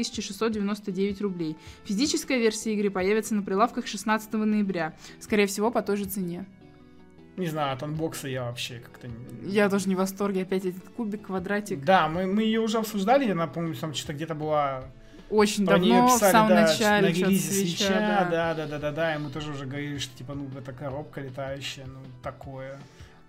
1699 0.73 1.21
рублей. 1.21 1.57
Физическая 1.83 2.37
версия 2.37 2.73
игры 2.73 2.89
появится 2.89 3.35
на 3.35 3.43
прилавках 3.43 3.87
16 3.87 4.33
ноября. 4.33 4.93
Скорее 5.19 5.47
всего, 5.47 5.71
по 5.71 5.81
той 5.81 5.97
же 5.97 6.05
цене. 6.05 6.45
Не 7.37 7.47
знаю, 7.47 7.73
от 7.73 7.83
анбокса 7.83 8.27
я 8.27 8.43
вообще 8.43 8.79
как-то... 8.79 9.07
Я 9.43 9.69
тоже 9.69 9.87
не 9.87 9.95
в 9.95 9.99
восторге. 9.99 10.43
Опять 10.43 10.65
этот 10.65 10.83
кубик, 10.89 11.27
квадратик. 11.27 11.83
Да, 11.83 12.09
мы, 12.09 12.27
мы 12.27 12.43
ее 12.43 12.59
уже 12.59 12.77
обсуждали, 12.77 13.29
она, 13.31 13.47
помню, 13.47 13.73
там 13.75 13.93
что-то 13.93 14.13
где-то 14.13 14.35
была 14.35 14.83
Очень 15.29 15.65
Про 15.65 15.77
давно, 15.77 16.07
в 16.07 16.13
писали, 16.13 16.31
самом 16.31 16.49
да, 16.49 16.61
начале, 16.61 17.07
на 17.07 17.11
релизе 17.11 17.53
свеча, 17.53 17.85
свеча, 17.85 17.99
да. 17.99 18.25
да, 18.25 18.53
да, 18.53 18.67
да, 18.67 18.79
да, 18.79 18.91
да, 18.91 19.15
и 19.15 19.17
мы 19.17 19.29
тоже 19.29 19.51
уже 19.51 19.65
говорили, 19.65 19.97
что 19.97 20.17
типа, 20.17 20.33
ну, 20.33 20.49
это 20.57 20.73
коробка 20.73 21.21
летающая, 21.21 21.85
ну, 21.85 21.99
такое. 22.21 22.77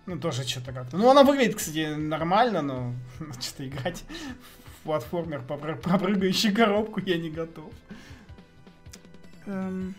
Ну, 0.05 0.19
тоже 0.19 0.43
что-то 0.43 0.73
как-то. 0.73 0.97
Ну, 0.97 1.09
она 1.09 1.23
выглядит, 1.23 1.55
кстати, 1.55 1.95
нормально, 1.95 2.61
но 2.61 2.93
что-то 3.39 3.65
играть 3.65 4.03
в 4.62 4.62
платформер 4.83 5.41
про 5.43 5.57
прыгающую 5.97 6.55
коробку 6.55 6.99
я 6.99 7.17
не 7.17 7.29
готов. 7.29 7.71
Эм, 9.45 9.95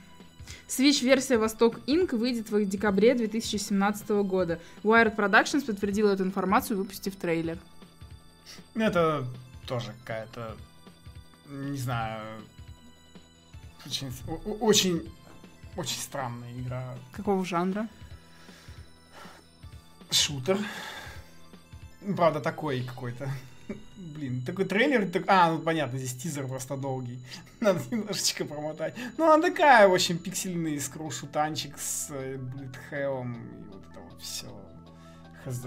Switch-версия 0.69 1.38
Восток 1.38 1.81
Инк 1.87 2.12
выйдет 2.12 2.50
в 2.50 2.64
декабре 2.64 3.14
2017 3.14 4.09
года. 4.25 4.61
Wired 4.83 5.14
Productions 5.14 5.64
подтвердила 5.64 6.12
эту 6.12 6.25
информацию, 6.25 6.79
выпустив 6.79 7.17
трейлер. 7.17 7.59
Это 8.75 9.26
тоже 9.67 9.93
какая-то, 10.00 10.57
не 11.49 11.79
знаю, 11.79 12.23
очень, 13.87 14.12
очень, 14.61 15.12
очень 15.76 16.00
странная 16.00 16.53
игра. 16.53 16.95
Какого 17.12 17.45
жанра? 17.45 17.88
Шутер. 20.11 20.59
Правда, 22.17 22.41
такой 22.41 22.83
какой-то. 22.83 23.31
Блин, 23.97 24.42
такой 24.44 24.64
трейлер, 24.64 25.09
так... 25.11 25.25
а, 25.26 25.52
ну 25.52 25.59
понятно, 25.59 25.99
здесь 25.99 26.14
тизер 26.14 26.47
просто 26.47 26.76
долгий. 26.76 27.18
Надо 27.61 27.80
немножечко 27.90 28.44
промотать. 28.44 28.94
Ну, 29.16 29.30
она 29.30 29.42
такая, 29.42 29.88
в 29.88 29.94
общем, 29.94 30.18
пиксельный 30.18 30.78
скролл-шутанчик 30.78 31.76
с 31.78 32.11
Блитхеллом 32.38 33.35
и 33.35 33.73
вот 33.73 33.83
это 33.90 34.00
вот 34.00 34.23
все. 34.23 34.47
Хз. 35.44 35.66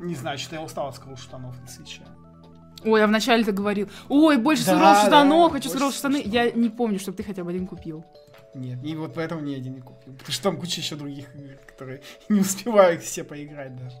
Не 0.00 0.14
знаю, 0.14 0.38
что 0.38 0.56
я 0.56 0.62
устал 0.62 0.88
от 0.88 0.96
скролл-шутанов 0.96 1.60
на 1.60 1.68
свече. 1.68 2.02
Ой, 2.84 3.00
я 3.00 3.06
вначале 3.06 3.44
ты 3.44 3.52
говорил, 3.52 3.88
ой, 4.08 4.36
больше 4.36 4.66
Да, 4.66 4.74
скролл 4.74 5.06
штанов, 5.06 5.52
да, 5.52 5.58
хочу 5.58 5.68
больше 5.68 5.76
скролл 5.78 5.92
штаны. 5.92 6.20
штанов. 6.20 6.34
Я 6.34 6.50
не 6.50 6.68
помню, 6.68 6.98
чтобы 6.98 7.16
ты 7.16 7.22
хотя 7.22 7.44
бы 7.44 7.50
один 7.50 7.66
купил. 7.66 8.04
Нет, 8.54 8.78
и 8.84 8.94
вот 8.94 9.14
поэтому 9.14 9.40
ни 9.40 9.54
один 9.54 9.74
не 9.74 9.80
купил. 9.80 10.12
Потому 10.12 10.32
что 10.32 10.42
там 10.42 10.56
куча 10.58 10.80
еще 10.80 10.94
других 10.96 11.34
игр, 11.34 11.56
которые 11.66 12.02
не 12.28 12.40
успеваю 12.40 12.96
их 12.96 13.02
все 13.02 13.24
поиграть 13.24 13.76
даже. 13.76 13.96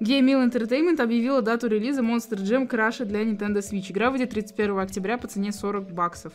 Game 0.00 0.26
Mill 0.26 0.50
Entertainment 0.50 1.02
объявила 1.02 1.42
дату 1.42 1.66
релиза 1.66 2.02
Monster 2.02 2.36
Jam 2.36 2.68
Crash 2.68 3.04
для 3.04 3.22
Nintendo 3.22 3.58
Switch. 3.58 3.90
Игра 3.90 4.10
выйдет 4.10 4.30
31 4.30 4.78
октября 4.78 5.18
по 5.18 5.26
цене 5.26 5.50
40 5.50 5.90
баксов. 5.92 6.34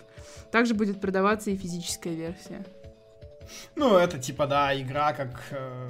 Также 0.52 0.74
будет 0.74 1.00
продаваться 1.00 1.52
и 1.52 1.56
физическая 1.56 2.14
версия. 2.14 2.66
Ну, 3.76 3.98
это 3.98 4.18
типа, 4.18 4.48
да, 4.48 4.80
игра 4.80 5.14
как 5.14 5.42
э, 5.52 5.90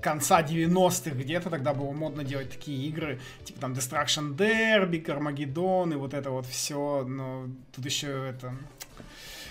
конца 0.00 0.42
90-х 0.42 1.14
где-то, 1.14 1.50
тогда 1.50 1.74
было 1.74 1.92
модно 1.92 2.24
делать 2.24 2.50
такие 2.50 2.86
игры, 2.88 3.20
типа 3.44 3.60
там 3.60 3.72
Destruction 3.72 4.36
Derby, 4.36 5.04
Carmageddon 5.04 5.92
и 5.92 5.96
вот 5.96 6.14
это 6.14 6.30
вот 6.30 6.46
все, 6.46 7.04
но 7.04 7.48
тут 7.74 7.84
еще 7.84 8.28
это... 8.28 8.54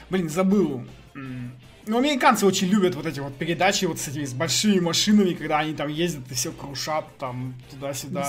Блин, 0.09 0.29
забыл. 0.29 0.85
Ну, 1.87 1.97
американцы 1.97 2.45
очень 2.45 2.67
любят 2.67 2.93
вот 2.93 3.07
эти 3.07 3.19
вот 3.19 3.35
передачи 3.37 3.85
вот 3.85 3.97
с 3.99 4.07
этими 4.07 4.23
с 4.25 4.33
большими 4.33 4.79
машинами, 4.79 5.33
когда 5.33 5.59
они 5.59 5.73
там 5.73 5.87
ездят 5.89 6.31
и 6.31 6.35
все 6.35 6.51
крушат 6.51 7.05
там 7.17 7.55
туда-сюда. 7.71 8.21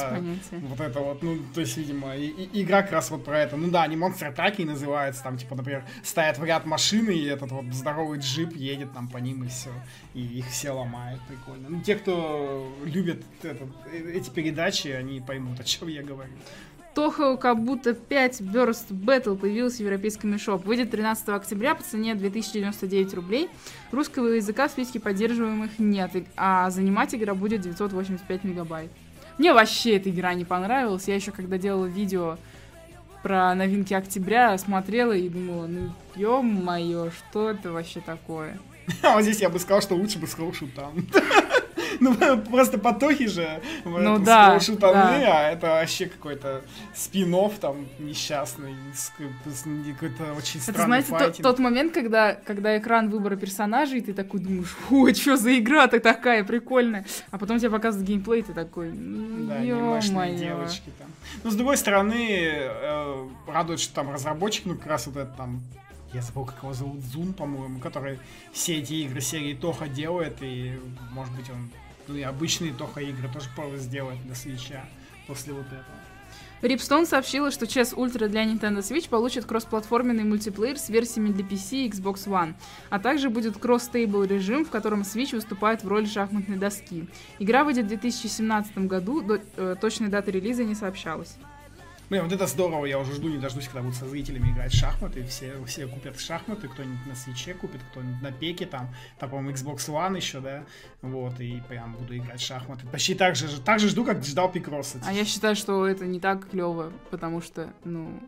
Вот 0.68 0.80
это 0.80 1.00
вот, 1.00 1.22
ну, 1.22 1.38
то 1.54 1.60
есть, 1.60 1.76
видимо, 1.76 2.16
и- 2.16 2.28
и- 2.28 2.62
игра 2.62 2.80
как 2.82 2.92
раз 2.92 3.10
вот 3.10 3.24
про 3.26 3.38
это. 3.40 3.58
Ну 3.58 3.70
да, 3.70 3.86
не 3.86 3.96
Monster 3.96 4.34
Truck 4.34 4.64
называется, 4.64 5.22
там, 5.22 5.36
типа, 5.36 5.54
например, 5.54 5.84
стоят 6.02 6.38
в 6.38 6.44
ряд 6.44 6.64
машины, 6.64 7.10
и 7.10 7.24
этот 7.26 7.52
вот 7.52 7.66
здоровый 7.74 8.18
джип 8.20 8.56
едет 8.56 8.94
там 8.94 9.06
по 9.08 9.18
ним, 9.18 9.44
и 9.44 9.48
все. 9.48 9.70
И 10.14 10.22
их 10.38 10.46
все 10.48 10.70
ломают, 10.70 11.20
прикольно. 11.28 11.68
Ну, 11.68 11.82
те, 11.82 11.96
кто 11.96 12.72
любит 12.84 13.22
этот, 13.42 13.68
э, 13.92 14.12
эти 14.14 14.30
передачи, 14.30 14.88
они 14.88 15.20
поймут, 15.20 15.60
о 15.60 15.64
чем 15.64 15.88
я 15.88 16.02
говорю. 16.02 16.32
Toho 16.94 17.38
Kabuto 17.38 17.94
5 17.94 18.40
Burst 18.42 18.90
Battle 18.90 19.37
появился 19.37 19.78
в 19.78 19.80
европейском 19.80 20.34
eShop. 20.34 20.64
Выйдет 20.64 20.90
13 20.90 21.28
октября 21.30 21.75
по 21.75 21.82
цене 21.82 22.14
2099 22.14 23.14
рублей. 23.14 23.49
Русского 23.92 24.28
языка 24.28 24.68
в 24.68 24.72
списке 24.72 25.00
поддерживаемых 25.00 25.78
нет, 25.78 26.11
а 26.37 26.68
занимать 26.70 27.14
игра 27.14 27.34
будет 27.34 27.62
985 27.62 28.44
мегабайт. 28.44 28.90
Мне 29.38 29.54
вообще 29.54 29.96
эта 29.96 30.11
игра 30.11 30.34
не 30.34 30.44
понравилась. 30.44 31.08
Я 31.08 31.14
еще 31.14 31.32
когда 31.32 31.56
делала 31.56 31.87
видео 31.87 32.37
про 33.22 33.54
новинки 33.54 33.94
октября, 33.94 34.58
смотрела 34.58 35.12
и 35.12 35.28
думала, 35.28 35.66
ну 35.66 35.92
ё-моё, 36.14 37.11
что 37.11 37.50
это 37.50 37.72
вообще 37.72 38.00
такое? 38.00 38.58
А 39.02 39.14
вот 39.14 39.22
здесь 39.22 39.40
я 39.40 39.49
бы 39.49 39.58
сказал, 39.58 39.80
что 39.80 39.94
лучше 39.94 40.18
бы 40.18 40.26
скроушу 40.26 40.66
там. 40.75 41.06
Ну, 42.02 42.16
просто 42.50 42.78
потохи 42.78 43.28
же 43.28 43.62
Ну 43.85 44.18
да, 44.18 44.59
да. 44.80 45.09
а 45.26 45.50
это 45.52 45.68
вообще 45.68 46.06
какой-то 46.06 46.62
спин 46.94 47.32
там 47.61 47.87
несчастный, 47.99 48.75
какой-то 49.92 50.35
очень 50.35 50.61
Это, 50.61 50.73
странный 50.73 51.02
знаете, 51.02 51.42
тот, 51.42 51.59
момент, 51.59 51.94
когда, 51.94 52.35
когда 52.35 52.76
экран 52.76 53.09
выбора 53.09 53.37
персонажей, 53.37 53.99
и 53.99 54.02
ты 54.02 54.12
такой 54.12 54.40
думаешь, 54.40 54.76
ой, 54.90 55.14
что 55.14 55.37
за 55.37 55.56
игра-то 55.59 56.00
такая 56.00 56.44
прикольная. 56.44 57.04
А 57.30 57.38
потом 57.38 57.59
тебе 57.59 57.71
показывают 57.71 58.09
геймплей, 58.09 58.42
ты 58.42 58.52
такой, 58.52 58.92
ну, 58.92 59.47
Да, 59.47 59.54
анимешные 59.54 60.37
девочки 60.37 60.90
там. 60.99 61.09
Но 61.44 61.50
с 61.50 61.54
другой 61.54 61.76
стороны, 61.76 62.28
э, 62.28 63.28
радует, 63.47 63.80
что 63.80 63.94
там 63.94 64.12
разработчик, 64.12 64.66
ну 64.66 64.75
как 64.75 64.87
раз 64.87 65.06
вот 65.06 65.16
этот 65.16 65.37
там, 65.37 65.62
я 66.12 66.21
забыл, 66.21 66.44
как 66.44 66.62
его 66.62 66.73
зовут, 66.73 67.00
Зун, 67.00 67.32
по-моему, 67.32 67.78
который 67.80 68.18
все 68.52 68.78
эти 68.78 68.94
игры 68.94 69.21
серии 69.21 69.54
Тоха 69.54 69.88
делает, 69.88 70.38
и, 70.42 70.78
может 71.12 71.35
быть, 71.35 71.49
он 71.50 71.71
ну, 72.09 72.16
и 72.16 72.23
обычные 72.23 72.73
Тоха 72.73 73.00
игры 73.00 73.28
тоже 73.32 73.49
пора 73.56 73.76
сделает 73.76 74.23
для 74.25 74.35
свеча 74.35 74.85
после 75.26 75.52
вот 75.52 75.66
этого. 75.66 75.85
Ripstone 76.62 77.06
сообщила, 77.06 77.50
что 77.50 77.64
Chess 77.64 77.92
Ultra 77.92 78.28
для 78.28 78.44
Nintendo 78.44 78.78
Switch 78.78 79.09
получит 79.09 79.47
кроссплатформенный 79.47 80.23
мультиплеер 80.23 80.78
с 80.78 80.88
версиями 80.90 81.30
для 81.30 81.44
PC 81.44 81.87
и 81.87 81.88
Xbox 81.88 82.26
One, 82.28 82.54
а 82.88 83.00
также 83.00 83.30
будет 83.30 83.59
кросс-стейбл 83.59 84.23
режим, 84.23 84.64
в 84.64 84.71
котором 84.71 85.02
Switch 85.02 85.35
выступает 85.35 85.82
в 85.82 85.88
роли 85.88 86.06
шахматной 86.06 86.56
доски. 86.56 87.06
Игра 87.40 87.64
выйдет 87.64 87.87
в 87.87 87.88
2017 87.88 88.87
году, 88.87 89.23
до- 89.23 89.40
э, 89.56 89.75
точной 89.80 90.09
даты 90.09 90.30
релиза 90.30 90.62
не 90.62 90.76
сообщалась. 90.76 91.37
Блин, 92.12 92.25
вот 92.25 92.33
это 92.35 92.47
здорово, 92.47 92.85
я 92.85 92.99
уже 92.99 93.14
жду, 93.14 93.31
не 93.31 93.38
дождусь, 93.38 93.69
когда 93.69 93.81
будут 93.81 93.97
со 93.97 94.07
зрителями 94.07 94.50
играть 94.50 94.71
в 94.71 94.76
шахматы, 94.76 95.25
все, 95.25 95.54
все 95.64 95.87
купят 95.87 96.21
шахматы, 96.21 96.69
кто-нибудь 96.69 97.07
на 97.07 97.14
свече 97.14 97.54
купит, 97.54 97.81
кто-нибудь 97.90 98.21
на 98.21 98.31
пеке, 98.31 98.66
там, 98.66 98.95
там, 99.19 99.31
по-моему, 99.31 99.57
Xbox 99.57 99.88
One 99.88 100.16
еще, 100.16 100.40
да, 100.40 100.66
вот, 101.00 101.40
и 101.40 101.62
прям 101.71 101.95
буду 101.95 102.14
играть 102.14 102.38
в 102.38 102.45
шахматы. 102.45 102.87
Почти 102.88 103.14
так 103.14 103.35
же, 103.35 103.59
так 103.62 103.81
же 103.81 103.88
жду, 103.88 104.04
как 104.04 104.23
ждал 104.23 104.52
Пикросса. 104.52 105.00
А 105.07 105.11
я 105.14 105.25
считаю, 105.25 105.57
что 105.57 105.87
это 105.87 106.04
не 106.04 106.21
так 106.21 106.50
клево, 106.50 106.92
потому 107.11 107.40
что, 107.40 107.73
ну, 107.85 108.21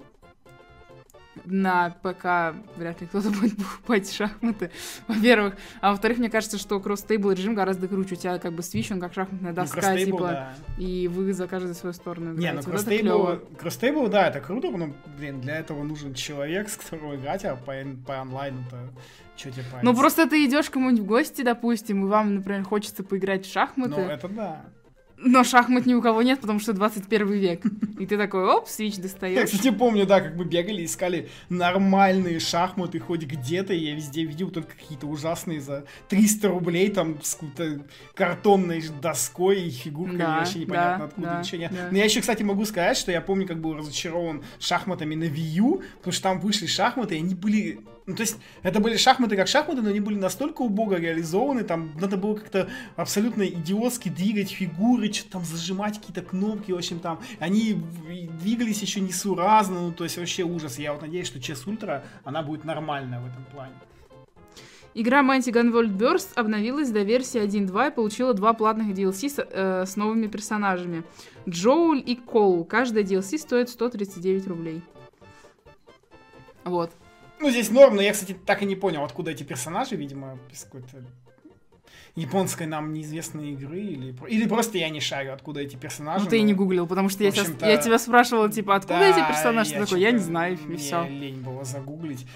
на 1.44 1.90
ПК 2.02 2.56
вряд 2.76 3.00
ли 3.00 3.06
кто-то 3.06 3.30
будет 3.40 3.56
покупать 3.56 4.12
шахматы, 4.12 4.70
во-первых. 5.08 5.56
А 5.80 5.90
во-вторых, 5.90 6.18
мне 6.18 6.30
кажется, 6.30 6.58
что 6.58 6.78
кросс-тейбл 6.80 7.32
режим 7.32 7.54
гораздо 7.54 7.88
круче. 7.88 8.14
У 8.14 8.18
тебя 8.18 8.38
как 8.38 8.52
бы 8.52 8.60
Switch, 8.60 8.92
он 8.92 9.00
как 9.00 9.14
шахматная 9.14 9.50
Ну, 9.50 9.56
доска, 9.56 9.80
кросстейбл, 9.80 10.18
типа, 10.18 10.28
да. 10.28 10.54
и 10.78 11.08
вы 11.08 11.32
за 11.32 11.46
каждую 11.46 11.74
свою 11.74 11.92
сторону 11.92 12.32
Не, 12.32 12.36
играете. 12.40 12.52
ну 12.52 12.62
Вот 12.62 12.70
кросстейбл, 12.70 13.40
кросстейбл, 13.58 14.08
да, 14.08 14.28
это 14.28 14.40
круто, 14.40 14.70
но, 14.70 14.94
блин, 15.18 15.40
для 15.40 15.56
этого 15.56 15.82
нужен 15.82 16.14
человек, 16.14 16.68
с 16.70 16.76
которым 16.76 17.16
играть, 17.16 17.44
а 17.44 17.56
по, 17.56 17.74
по 18.06 18.20
онлайну-то 18.20 18.90
что 19.36 19.50
тебе 19.50 19.62
париться? 19.64 19.84
Ну, 19.84 19.96
просто 19.96 20.28
ты 20.28 20.44
идешь 20.46 20.70
кому-нибудь 20.70 21.04
в 21.04 21.06
гости, 21.06 21.42
допустим, 21.42 22.04
и 22.04 22.08
вам, 22.08 22.36
например, 22.36 22.62
хочется 22.64 23.02
поиграть 23.02 23.46
в 23.46 23.52
шахматы, 23.52 23.90
Ну, 23.96 24.00
это 24.00 24.28
да. 24.28 24.64
Но 25.16 25.44
шахмат 25.44 25.86
ни 25.86 25.94
у 25.94 26.02
кого 26.02 26.22
нет, 26.22 26.40
потому 26.40 26.58
что 26.60 26.72
21 26.72 27.32
век. 27.32 27.62
И 27.98 28.06
ты 28.06 28.16
такой, 28.18 28.44
оп, 28.44 28.66
Я, 28.78 29.02
достаешь. 29.02 29.50
кстати, 29.50 29.70
помню, 29.70 30.06
да, 30.06 30.20
как 30.20 30.34
мы 30.36 30.44
бегали, 30.44 30.84
искали 30.84 31.28
нормальные 31.48 32.40
шахматы 32.40 32.98
хоть 32.98 33.22
где-то, 33.22 33.72
я 33.72 33.94
везде 33.94 34.24
видел 34.24 34.50
только 34.50 34.74
какие-то 34.76 35.06
ужасные 35.06 35.60
за 35.60 35.84
300 36.08 36.48
рублей, 36.48 36.90
там, 36.90 37.18
с 37.22 37.34
какой-то 37.36 37.84
картонной 38.14 38.82
доской 39.00 39.62
и 39.62 39.70
фигуркой, 39.70 40.18
Да, 40.18 40.38
вообще 40.38 40.58
непонятно 40.60 40.98
да, 40.98 41.04
откуда, 41.04 41.26
да, 41.28 41.40
ничего 41.40 41.58
нет. 41.60 41.72
да. 41.72 41.88
Но 41.90 41.96
я 41.98 42.04
еще, 42.04 42.20
кстати, 42.20 42.42
могу 42.42 42.64
сказать, 42.64 42.96
что 42.96 43.12
я 43.12 43.20
помню, 43.20 43.46
как 43.46 43.60
был 43.60 43.74
разочарован 43.74 44.42
шахматами 44.58 45.14
на 45.14 45.24
Wii 45.24 45.58
U, 45.58 45.82
потому 45.98 46.12
что 46.12 46.22
там 46.22 46.40
вышли 46.40 46.66
шахматы, 46.66 47.16
и 47.16 47.18
они 47.18 47.34
были... 47.34 47.80
Ну, 48.06 48.14
то 48.14 48.20
есть, 48.20 48.36
это 48.62 48.80
были 48.80 48.98
шахматы 48.98 49.34
как 49.34 49.48
шахматы, 49.48 49.80
но 49.80 49.88
они 49.88 50.00
были 50.00 50.16
настолько 50.16 50.60
убого 50.60 50.96
реализованы, 50.96 51.64
там 51.64 51.92
надо 51.98 52.18
было 52.18 52.34
как-то 52.34 52.68
абсолютно 52.96 53.46
идиотски 53.46 54.10
двигать 54.10 54.50
фигуры, 54.50 55.10
что-то 55.10 55.32
там 55.32 55.44
зажимать 55.44 55.98
какие-то 55.98 56.20
кнопки, 56.20 56.72
в 56.72 56.76
общем, 56.76 57.00
там, 57.00 57.20
они 57.38 57.80
двигались 58.42 58.82
еще 58.82 59.00
несуразно, 59.00 59.80
ну, 59.80 59.92
то 59.92 60.04
есть, 60.04 60.18
вообще 60.18 60.42
ужас. 60.42 60.78
Я 60.78 60.92
вот 60.92 61.00
надеюсь, 61.00 61.26
что 61.26 61.38
Chess 61.38 61.64
Ultra, 61.66 62.02
она 62.24 62.42
будет 62.42 62.64
нормальная 62.64 63.20
в 63.20 63.26
этом 63.26 63.44
плане. 63.46 63.72
Игра 64.92 65.22
Mighty 65.22 65.50
Gunvolt 65.50 65.96
Burst 65.96 66.28
обновилась 66.36 66.90
до 66.90 67.02
версии 67.02 67.40
1.2 67.40 67.88
и 67.88 67.90
получила 67.90 68.32
два 68.32 68.52
платных 68.52 68.96
DLC 68.96 69.28
с, 69.28 69.38
э, 69.38 69.86
с 69.86 69.96
новыми 69.96 70.28
персонажами. 70.28 71.02
Джоуль 71.48 72.02
и 72.04 72.14
Кол. 72.14 72.64
Каждая 72.64 73.02
DLC 73.02 73.38
стоит 73.38 73.70
139 73.70 74.46
рублей. 74.46 74.82
Вот. 76.64 76.92
Ну, 77.40 77.50
здесь 77.50 77.70
норм, 77.70 77.96
но 77.96 78.02
я, 78.02 78.12
кстати, 78.12 78.36
так 78.46 78.62
и 78.62 78.66
не 78.66 78.76
понял, 78.76 79.04
откуда 79.04 79.30
эти 79.30 79.42
персонажи, 79.42 79.96
видимо, 79.96 80.38
из 80.52 80.64
какой-то 80.64 81.04
японской 82.14 82.66
нам 82.66 82.92
неизвестной 82.92 83.52
игры, 83.52 83.80
или, 83.80 84.14
или 84.28 84.48
просто 84.48 84.78
я 84.78 84.88
не 84.88 85.00
шарю, 85.00 85.32
откуда 85.32 85.60
эти 85.60 85.76
персонажи. 85.76 86.24
Ну 86.24 86.30
ты 86.30 86.38
и 86.38 86.42
не 86.42 86.54
гуглил, 86.54 86.86
потому 86.86 87.08
что 87.08 87.24
я, 87.24 87.30
общем-то, 87.30 87.66
я 87.66 87.76
тебя 87.76 87.98
спрашивала, 87.98 88.50
типа, 88.50 88.76
откуда 88.76 89.00
Да, 89.00 89.08
эти 89.08 89.26
персонажи? 89.26 89.72
Ты 89.72 89.80
такой, 89.80 90.00
я 90.00 90.12
не 90.12 90.18
знаю, 90.18 90.58
и 90.68 90.76
все. 90.76 91.06
лень 91.06 91.40
было 91.40 91.64
загуглить. 91.64 92.26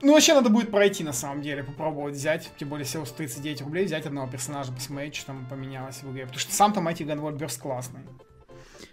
Ну, 0.00 0.14
вообще 0.14 0.34
надо 0.34 0.50
будет 0.50 0.72
пройти, 0.72 1.04
на 1.04 1.12
самом 1.12 1.42
деле, 1.42 1.62
попробовать 1.62 2.14
взять, 2.14 2.50
тем 2.58 2.68
более 2.68 2.84
всего 2.84 3.04
139 3.04 3.62
рублей, 3.62 3.84
взять 3.84 4.04
одного 4.04 4.28
персонажа, 4.28 4.72
посмотреть, 4.72 5.14
что 5.14 5.26
там 5.26 5.46
поменялось 5.48 6.02
в 6.02 6.10
игре. 6.10 6.22
Потому 6.24 6.40
что 6.40 6.52
сам 6.52 6.72
там 6.72 6.88
Mighty 6.88 7.06
Gunvolt 7.06 7.38
Burst 7.38 7.60
классный. 7.60 8.00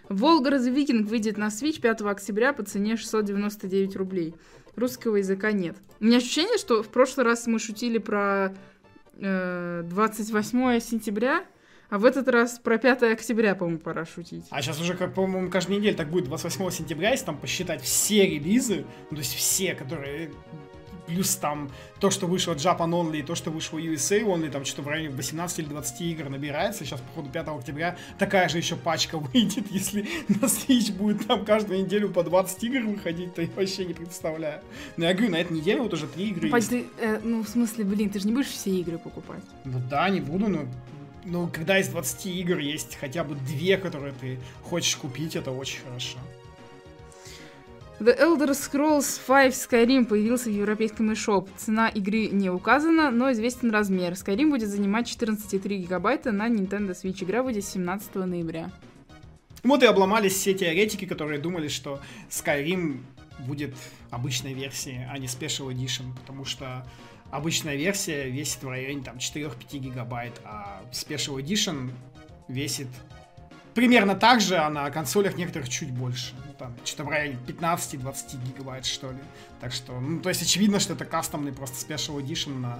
Волгород 0.08 0.62
Викинг 0.62 1.08
выйдет 1.08 1.36
на 1.36 1.48
Switch 1.48 1.80
5 1.80 2.02
октября 2.02 2.52
по 2.52 2.64
цене 2.64 2.96
699 2.96 3.96
рублей. 3.96 4.34
Русского 4.76 5.16
языка 5.16 5.52
нет. 5.52 5.76
У 6.00 6.04
меня 6.04 6.18
ощущение, 6.18 6.58
что 6.58 6.82
в 6.82 6.88
прошлый 6.88 7.26
раз 7.26 7.46
мы 7.46 7.58
шутили 7.58 7.98
про 7.98 8.54
э, 9.18 9.82
28 9.84 10.80
сентября, 10.80 11.44
а 11.90 11.98
в 11.98 12.04
этот 12.04 12.28
раз 12.28 12.58
про 12.58 12.78
5 12.78 13.02
октября, 13.02 13.54
по-моему, 13.54 13.80
пора 13.80 14.06
шутить. 14.06 14.44
А 14.50 14.62
сейчас 14.62 14.80
уже, 14.80 14.94
как, 14.94 15.12
по-моему, 15.12 15.50
каждую 15.50 15.80
неделю 15.80 15.96
так 15.96 16.08
будет 16.08 16.26
28 16.26 16.70
сентября, 16.70 17.10
если 17.10 17.26
там 17.26 17.36
посчитать 17.36 17.82
все 17.82 18.26
релизы, 18.26 18.84
ну, 19.10 19.16
то 19.16 19.22
есть 19.22 19.34
все, 19.34 19.74
которые 19.74 20.30
плюс 21.06 21.36
там 21.36 21.70
то, 21.98 22.10
что 22.10 22.26
вышло 22.26 22.54
Japan 22.54 22.90
Only, 22.90 23.20
и 23.20 23.22
то, 23.22 23.34
что 23.34 23.50
вышло 23.50 23.78
USA 23.78 24.22
Only, 24.22 24.50
там 24.50 24.64
что-то 24.64 24.82
в 24.82 24.88
районе 24.88 25.14
18 25.14 25.58
или 25.60 25.66
20 25.66 26.00
игр 26.02 26.28
набирается. 26.28 26.84
Сейчас, 26.84 27.00
походу, 27.00 27.30
5 27.30 27.48
октября 27.48 27.96
такая 28.18 28.48
же 28.48 28.58
еще 28.58 28.76
пачка 28.76 29.18
выйдет, 29.32 29.70
если 29.70 30.08
на 30.28 30.46
Switch 30.46 30.92
будет 30.92 31.26
там 31.26 31.44
каждую 31.44 31.84
неделю 31.84 32.10
по 32.10 32.22
20 32.22 32.62
игр 32.64 32.86
выходить, 32.86 33.34
то 33.34 33.42
я 33.42 33.48
вообще 33.54 33.84
не 33.84 33.94
представляю. 33.94 34.62
Но 34.96 35.06
я 35.06 35.14
говорю, 35.14 35.32
на 35.32 35.36
этой 35.36 35.52
неделе 35.56 35.80
вот 35.80 35.92
уже 35.92 36.06
три 36.06 36.30
игры 36.30 36.50
Пать, 36.50 36.70
есть. 36.70 36.70
ты, 36.70 37.04
э, 37.04 37.20
ну, 37.22 37.42
в 37.42 37.48
смысле, 37.48 37.84
блин, 37.84 38.10
ты 38.10 38.20
же 38.20 38.26
не 38.26 38.32
будешь 38.32 38.48
все 38.48 38.70
игры 38.70 38.98
покупать. 38.98 39.44
Ну 39.64 39.80
да, 39.88 40.08
не 40.08 40.20
буду, 40.20 40.48
но 40.48 40.66
ну, 41.24 41.48
когда 41.52 41.78
из 41.78 41.88
20 41.88 42.26
игр 42.26 42.58
есть 42.58 42.96
хотя 42.96 43.24
бы 43.24 43.34
две, 43.34 43.76
которые 43.76 44.14
ты 44.20 44.38
хочешь 44.62 44.96
купить, 44.96 45.36
это 45.36 45.50
очень 45.50 45.80
хорошо. 45.80 46.18
The 48.00 48.18
Elder 48.18 48.52
Scrolls 48.52 49.20
V 49.28 49.48
Skyrim 49.48 50.06
появился 50.06 50.48
в 50.48 50.54
европейском 50.54 51.10
eShop. 51.10 51.50
Цена 51.58 51.88
игры 51.88 52.28
не 52.28 52.48
указана, 52.48 53.10
но 53.10 53.30
известен 53.32 53.70
размер. 53.70 54.12
Skyrim 54.12 54.48
будет 54.48 54.70
занимать 54.70 55.06
14,3 55.06 55.68
гигабайта 55.76 56.32
на 56.32 56.48
Nintendo 56.48 56.92
Switch. 56.92 57.22
Игра 57.22 57.42
будет 57.42 57.62
17 57.62 58.14
ноября. 58.14 58.70
Вот 59.62 59.82
и 59.82 59.86
обломались 59.86 60.32
все 60.32 60.54
теоретики, 60.54 61.04
которые 61.04 61.38
думали, 61.40 61.68
что 61.68 62.00
Skyrim 62.30 63.00
будет 63.40 63.74
обычной 64.08 64.54
версией, 64.54 65.06
а 65.06 65.18
не 65.18 65.26
Special 65.26 65.68
Edition, 65.68 66.16
потому 66.18 66.46
что 66.46 66.86
обычная 67.30 67.76
версия 67.76 68.30
весит 68.30 68.62
в 68.62 68.68
районе 68.70 69.02
там 69.02 69.18
4-5 69.18 69.76
гигабайт, 69.76 70.40
а 70.42 70.80
Special 70.90 71.36
Edition 71.36 71.90
весит 72.48 72.88
примерно 73.80 74.14
так 74.14 74.42
же, 74.42 74.58
а 74.58 74.68
на 74.68 74.90
консолях 74.90 75.38
некоторых 75.38 75.70
чуть 75.70 75.90
больше. 75.90 76.34
Ну, 76.46 76.52
там, 76.58 76.74
что-то 76.84 77.04
в 77.04 77.08
районе 77.08 77.38
15-20 77.46 78.14
гигабайт, 78.44 78.84
что 78.84 79.10
ли. 79.10 79.16
Так 79.58 79.72
что, 79.72 79.98
ну, 79.98 80.20
то 80.20 80.28
есть 80.28 80.42
очевидно, 80.42 80.80
что 80.80 80.92
это 80.92 81.06
кастомный 81.06 81.50
просто 81.50 81.76
Special 81.90 82.22
Edition, 82.22 82.58
на, 82.58 82.78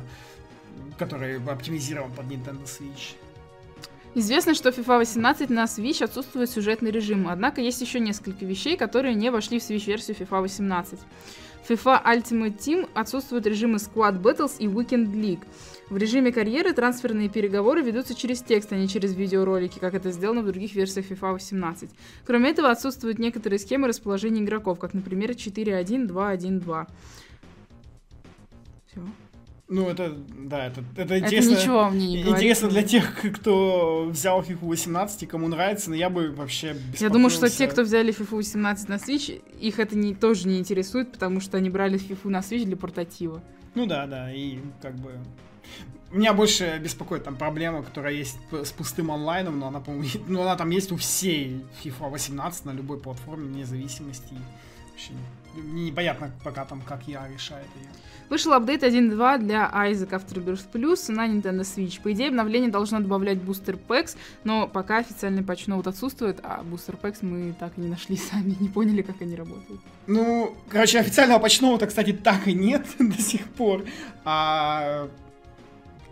который 0.99 1.43
оптимизирован 1.43 2.13
под 2.13 2.27
Nintendo 2.27 2.65
Switch. 2.65 3.15
Известно, 4.15 4.55
что 4.55 4.69
FIFA 4.69 4.99
18 4.99 5.49
на 5.49 5.65
Switch 5.65 6.05
отсутствует 6.05 6.51
сюжетный 6.51 6.91
режим, 6.91 7.29
однако 7.29 7.63
есть 7.63 7.81
еще 7.81 7.99
несколько 7.99 8.45
вещей, 8.45 8.77
которые 8.77 9.15
не 9.15 9.31
вошли 9.31 9.59
в 9.59 9.63
Switch-версию 9.63 10.19
FIFA 10.19 10.43
18. 10.43 11.01
FIFA 11.69 12.05
Ultimate 12.05 12.57
Team 12.59 12.89
отсутствуют 12.95 13.47
режимы 13.47 13.77
Squad 13.77 14.21
Battles 14.21 14.57
и 14.59 14.67
Weekend 14.67 15.13
League. 15.13 15.45
В 15.89 15.97
режиме 15.97 16.33
карьеры 16.33 16.73
трансферные 16.73 17.29
переговоры 17.29 17.83
ведутся 17.83 18.15
через 18.15 18.43
текст, 18.43 18.73
а 18.73 18.77
не 18.77 18.89
через 18.89 19.15
видеоролики, 19.15 19.79
как 19.79 19.95
это 19.95 20.11
сделано 20.11 20.43
в 20.43 20.47
других 20.47 20.75
версиях 20.75 21.07
FIFA 21.11 21.33
18. 21.33 21.91
Кроме 22.25 22.51
этого, 22.51 22.71
отсутствуют 22.71 23.19
некоторые 23.19 23.59
схемы 23.59 23.89
расположения 23.89 24.43
игроков, 24.43 24.79
как, 24.79 24.95
например, 24.95 25.31
4-1-2-1-2. 25.31 26.87
Все. 28.87 29.01
Ну, 29.71 29.89
это, 29.89 30.13
да, 30.37 30.67
это, 30.67 30.83
это 30.97 31.21
интересно. 31.21 31.53
Это 31.53 31.61
ничего 31.61 31.91
мне 31.91 32.07
не 32.09 32.23
говорит. 32.25 32.39
Интересно 32.39 32.69
для 32.69 32.83
тех, 32.83 33.23
кто 33.37 34.09
взял 34.11 34.43
FIFA 34.43 34.67
18 34.67 35.23
и 35.23 35.27
кому 35.27 35.47
нравится, 35.47 35.91
но 35.91 35.97
я 35.97 36.11
бы 36.11 36.33
вообще 36.33 36.77
Я 36.99 37.09
думаю, 37.09 37.31
что 37.31 37.49
те, 37.49 37.69
кто 37.69 37.83
взяли 37.83 38.13
FIFA 38.13 38.37
18 38.37 38.89
на 38.89 38.95
Switch, 38.95 39.41
их 39.61 39.79
это 39.79 39.97
не, 39.97 40.13
тоже 40.13 40.49
не 40.49 40.59
интересует, 40.59 41.13
потому 41.13 41.41
что 41.41 41.57
они 41.57 41.71
брали 41.71 42.01
FIFA 42.01 42.31
на 42.31 42.39
Switch 42.41 42.65
для 42.65 42.77
портатива. 42.77 43.41
Ну 43.77 43.87
да, 43.87 44.09
да, 44.09 44.33
и 44.33 44.59
как 44.83 44.97
бы... 44.97 45.13
Меня 46.11 46.35
больше 46.35 46.81
беспокоит 46.83 47.23
там 47.23 47.37
проблема, 47.37 47.85
которая 47.85 48.13
есть 48.13 48.39
с 48.51 48.73
пустым 48.73 49.13
онлайном, 49.13 49.61
но 49.61 49.69
она, 49.69 49.79
по-моему, 49.79 50.09
ну, 50.27 50.43
она 50.43 50.57
там 50.57 50.71
есть 50.71 50.91
у 50.91 50.97
всей 50.97 51.65
FIFA 51.85 52.11
18 52.11 52.65
на 52.65 52.73
любой 52.73 52.99
платформе, 52.99 53.47
вне 53.47 53.65
зависимости. 53.65 54.35
Вообще 54.91 55.13
непонятно 55.55 56.31
пока 56.45 56.65
там, 56.65 56.83
как 56.83 57.07
я 57.07 57.27
решаю 57.29 57.63
это. 57.63 58.01
Вышел 58.31 58.53
апдейт 58.53 58.85
1.2 58.85 59.39
для 59.39 59.69
Isaac 59.75 60.11
Afterbirth 60.11 60.71
Plus 60.73 61.13
на 61.13 61.27
Nintendo 61.27 61.63
Switch. 61.63 62.01
По 62.01 62.13
идее, 62.13 62.29
обновление 62.29 62.71
должно 62.71 63.01
добавлять 63.01 63.39
бустер 63.39 63.77
пэкс, 63.77 64.17
но 64.45 64.69
пока 64.69 64.99
официальный 64.99 65.43
патчноут 65.43 65.89
отсутствует, 65.89 66.39
а 66.45 66.63
бустер 66.63 66.97
пэкс 66.97 67.23
мы 67.23 67.53
так 67.59 67.73
и 67.77 67.81
не 67.81 67.89
нашли 67.89 68.17
сами, 68.31 68.57
не 68.61 68.69
поняли, 68.69 69.03
как 69.03 69.21
они 69.21 69.35
работают. 69.35 69.81
Ну, 70.07 70.55
короче, 70.69 71.01
официального 71.01 71.41
патчноута, 71.41 71.89
кстати, 71.89 72.13
так 72.13 72.47
и 72.47 72.53
нет 72.53 72.87
до 73.01 73.21
сих 73.21 73.49
пор. 73.49 73.85
А, 74.25 75.09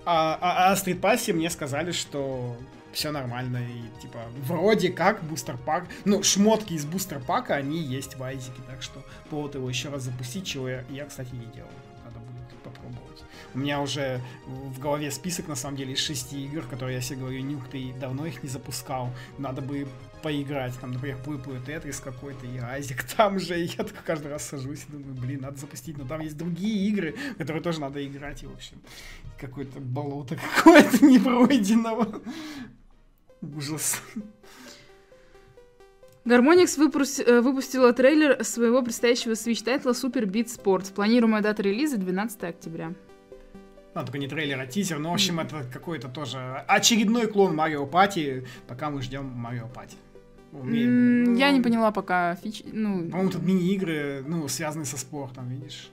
а, 0.05 0.39
а, 0.41 0.73
а 0.73 0.75
Street 0.75 1.01
Pass 1.01 1.33
мне 1.33 1.51
сказали, 1.51 1.93
что 1.93 2.57
все 2.93 3.11
нормально, 3.11 3.59
и 3.59 4.01
типа 4.01 4.19
вроде 4.45 4.91
как 4.91 5.23
бустер 5.25 5.57
пак, 5.57 5.87
ну 6.05 6.23
шмотки 6.23 6.73
из 6.73 6.85
бустер 6.85 7.21
пака, 7.21 7.55
они 7.55 7.79
есть 7.79 8.17
в 8.17 8.23
Айзике, 8.23 8.61
так 8.67 8.83
что 8.83 9.05
повод 9.31 9.55
его 9.55 9.69
еще 9.69 9.89
раз 9.89 10.03
запустить, 10.03 10.47
чего 10.47 10.69
я, 10.69 10.85
я 10.91 11.05
кстати, 11.07 11.35
не 11.35 11.47
делал. 11.47 11.71
Надо 12.05 12.19
будет 12.21 12.49
попробовать. 12.63 13.23
У 13.55 13.59
меня 13.59 13.81
уже 13.81 14.21
в 14.47 14.79
голове 14.79 15.11
список, 15.11 15.49
на 15.49 15.57
самом 15.57 15.77
деле, 15.77 15.95
из 15.95 15.99
шести 15.99 16.45
игр, 16.45 16.63
которые 16.63 16.97
я 16.97 17.01
себе 17.01 17.21
говорю, 17.21 17.41
нюх, 17.41 17.69
ты 17.69 17.93
давно 17.95 18.27
их 18.27 18.43
не 18.43 18.49
запускал. 18.49 19.11
Надо 19.39 19.63
бы 19.63 19.87
поиграть, 20.23 20.79
там, 20.81 20.93
например, 20.93 21.17
Пуи 21.25 21.39
Тетрис 21.65 22.01
какой-то, 22.01 22.47
и 22.47 22.59
Айзик 22.59 23.05
там 23.17 23.39
же, 23.39 23.61
и 23.61 23.65
я 23.67 23.85
так 23.85 24.03
каждый 24.05 24.29
раз 24.29 24.45
сажусь 24.45 24.85
и 24.89 24.93
думаю, 24.93 25.15
блин, 25.15 25.41
надо 25.43 25.59
запустить, 25.59 25.97
но 25.97 26.07
там 26.07 26.21
есть 26.21 26.37
другие 26.37 26.89
игры, 26.89 27.15
которые 27.37 27.63
тоже 27.63 27.81
надо 27.81 28.05
играть, 28.05 28.43
и, 28.43 28.47
в 28.47 28.53
общем, 28.53 28.81
какое-то 29.39 29.81
болото 29.81 30.37
какое-то 30.57 31.05
непройденного. 31.05 32.21
Ужас. 33.43 34.03
Harmonix 36.25 36.77
э, 36.77 37.41
выпустила 37.41 37.93
трейлер 37.93 38.45
своего 38.45 38.83
предстоящего 38.83 39.33
Switch 39.33 39.65
тайтла 39.65 39.93
Super 39.93 40.25
Beat 40.25 40.47
Sports. 40.47 40.93
Планируемая 40.93 41.43
дата 41.43 41.63
релиза 41.63 41.97
12 41.97 42.45
октября. 42.45 42.93
Ну, 43.95 44.05
только 44.05 44.19
не 44.19 44.29
трейлер, 44.29 44.61
а 44.61 44.67
тизер. 44.67 44.99
Но, 44.99 45.11
в 45.11 45.15
общем, 45.15 45.41
это 45.41 45.65
какой-то 45.73 46.09
тоже 46.09 46.39
очередной 46.69 47.27
клон 47.29 47.55
Mario 47.57 47.87
Party, 47.87 48.47
пока 48.67 48.91
мы 48.91 49.01
ждем 49.01 49.25
Mario 49.25 49.69
Party. 49.69 49.97
Я 50.53 51.51
не 51.51 51.61
поняла 51.61 51.93
пока 51.93 52.35
фич... 52.37 52.63
Ну... 52.65 53.09
По-моему, 53.09 53.31
тут 53.31 53.43
мини-игры, 53.43 54.25
ну, 54.27 54.49
связанные 54.49 54.87
со 54.87 54.97
спортом, 54.97 55.49
видишь? 55.49 55.91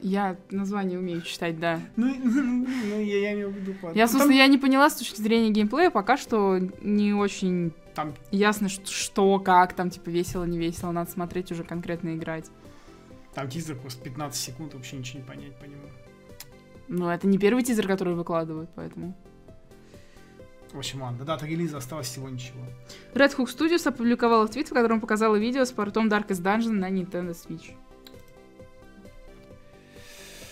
Я 0.00 0.36
название 0.50 0.98
умею 0.98 1.22
читать, 1.22 1.58
да. 1.58 1.80
Ну, 1.96 2.14
ну 2.14 3.00
я, 3.00 3.18
я 3.20 3.32
имею 3.34 3.50
в 3.50 3.54
виду... 3.54 3.74
Я, 3.94 4.06
смысле, 4.06 4.36
я 4.36 4.46
не 4.46 4.58
поняла 4.58 4.90
с 4.90 4.96
точки 4.96 5.20
зрения 5.20 5.50
геймплея, 5.50 5.90
пока 5.90 6.16
что 6.16 6.58
не 6.82 7.12
очень 7.12 7.72
там 7.94 8.14
ясно, 8.30 8.68
что, 8.68 8.90
что, 8.90 9.38
как, 9.38 9.72
там, 9.72 9.90
типа, 9.90 10.10
весело, 10.10 10.44
не 10.44 10.58
весело, 10.58 10.90
надо 10.90 11.10
смотреть 11.10 11.52
уже 11.52 11.64
конкретно 11.64 12.14
играть. 12.14 12.46
Там 13.34 13.48
тизер 13.48 13.76
просто 13.76 14.02
15 14.02 14.40
секунд, 14.40 14.74
вообще 14.74 14.96
ничего 14.96 15.20
не 15.20 15.24
понять 15.24 15.56
по 15.58 15.64
нему. 15.64 15.82
Ну, 16.88 17.08
это 17.08 17.26
не 17.26 17.38
первый 17.38 17.62
тизер, 17.62 17.86
который 17.86 18.14
выкладывают, 18.14 18.70
поэтому... 18.74 19.16
В 20.72 20.78
общем, 20.78 21.02
ладно, 21.02 21.18
до 21.18 21.24
даты 21.24 21.46
релиза 21.46 21.76
осталось 21.76 22.08
всего 22.08 22.28
ничего. 22.28 22.60
Red 23.14 23.36
Hook 23.36 23.46
Studios 23.46 23.86
опубликовала 23.86 24.48
твит, 24.48 24.68
в 24.68 24.74
котором 24.74 25.00
показала 25.00 25.36
видео 25.36 25.64
с 25.64 25.70
портом 25.70 26.08
Darkest 26.08 26.42
Dungeon 26.42 26.72
на 26.72 26.90
Nintendo 26.90 27.30
Switch. 27.30 27.74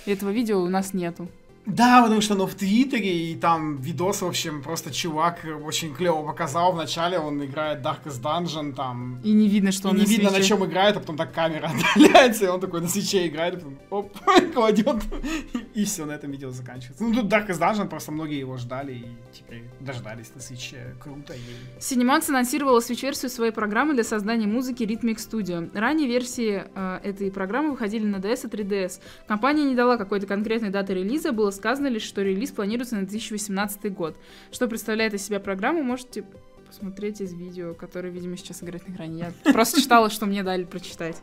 Этого 0.04 0.30
видео 0.30 0.60
у 0.60 0.68
нас 0.68 0.94
нету. 0.94 1.28
Да, 1.66 2.02
потому 2.02 2.20
что 2.20 2.34
оно 2.34 2.46
в 2.46 2.54
Твиттере, 2.54 3.30
и 3.30 3.36
там 3.36 3.76
видос, 3.76 4.22
в 4.22 4.26
общем, 4.26 4.62
просто 4.62 4.92
чувак 4.92 5.46
очень 5.64 5.94
клево 5.94 6.26
показал. 6.26 6.72
Вначале 6.72 7.18
он 7.18 7.44
играет 7.44 7.84
Darkest 7.84 8.20
Dungeon, 8.20 8.74
там... 8.74 9.20
И 9.22 9.32
не 9.32 9.48
видно, 9.48 9.70
что 9.70 9.88
он 9.88 9.94
не 9.96 10.02
на 10.02 10.06
видно, 10.06 10.30
свече. 10.30 10.42
на 10.42 10.48
чем 10.48 10.64
играет, 10.66 10.96
а 10.96 11.00
потом 11.00 11.16
так 11.16 11.32
камера 11.32 11.70
отдаляется, 11.94 12.46
и 12.46 12.48
он 12.48 12.60
такой 12.60 12.80
на 12.80 12.88
свече 12.88 13.28
играет, 13.28 13.54
и 13.54 13.56
потом 13.58 13.78
оп, 13.90 14.18
кладет, 14.54 15.02
и, 15.54 15.82
и 15.82 15.84
все, 15.84 16.04
на 16.04 16.12
этом 16.12 16.32
видео 16.32 16.50
заканчивается. 16.50 17.04
Ну, 17.04 17.14
тут 17.14 17.32
Darkest 17.32 17.60
Dungeon, 17.60 17.88
просто 17.88 18.10
многие 18.10 18.40
его 18.40 18.56
ждали, 18.56 18.94
и 18.94 19.06
теперь 19.32 19.62
дождались 19.78 20.32
на 20.34 20.40
свече. 20.40 20.96
Круто. 21.00 21.32
И... 21.34 21.80
Cinemax 21.80 22.28
анонсировала 22.28 22.80
свич-версию 22.80 23.30
своей 23.30 23.52
программы 23.52 23.94
для 23.94 24.04
создания 24.04 24.48
музыки 24.48 24.82
Rhythmic 24.82 25.18
Studio. 25.18 25.70
Ранее 25.78 26.08
версии 26.08 26.64
э, 26.74 27.00
этой 27.04 27.30
программы 27.30 27.70
выходили 27.70 28.04
на 28.04 28.16
DS 28.16 28.48
и 28.48 28.48
3DS. 28.48 29.00
Компания 29.28 29.64
не 29.64 29.76
дала 29.76 29.96
какой-то 29.96 30.26
конкретной 30.26 30.70
даты 30.70 30.94
релиза, 30.94 31.30
было 31.30 31.51
сказано 31.52 31.86
лишь, 31.86 32.02
что 32.02 32.22
релиз 32.22 32.50
планируется 32.50 32.96
на 32.96 33.02
2018 33.02 33.92
год. 33.92 34.16
Что 34.50 34.68
представляет 34.68 35.14
из 35.14 35.22
себя 35.22 35.40
программа, 35.40 35.82
можете 35.82 36.24
посмотреть 36.66 37.20
из 37.20 37.32
видео, 37.34 37.74
которое, 37.74 38.08
видимо, 38.08 38.36
сейчас 38.36 38.62
играет 38.62 38.88
на 38.88 38.92
экране. 38.92 39.32
Я 39.44 39.52
просто 39.52 39.80
читала, 39.80 40.10
что 40.10 40.26
мне 40.26 40.42
дали 40.42 40.64
прочитать. 40.64 41.16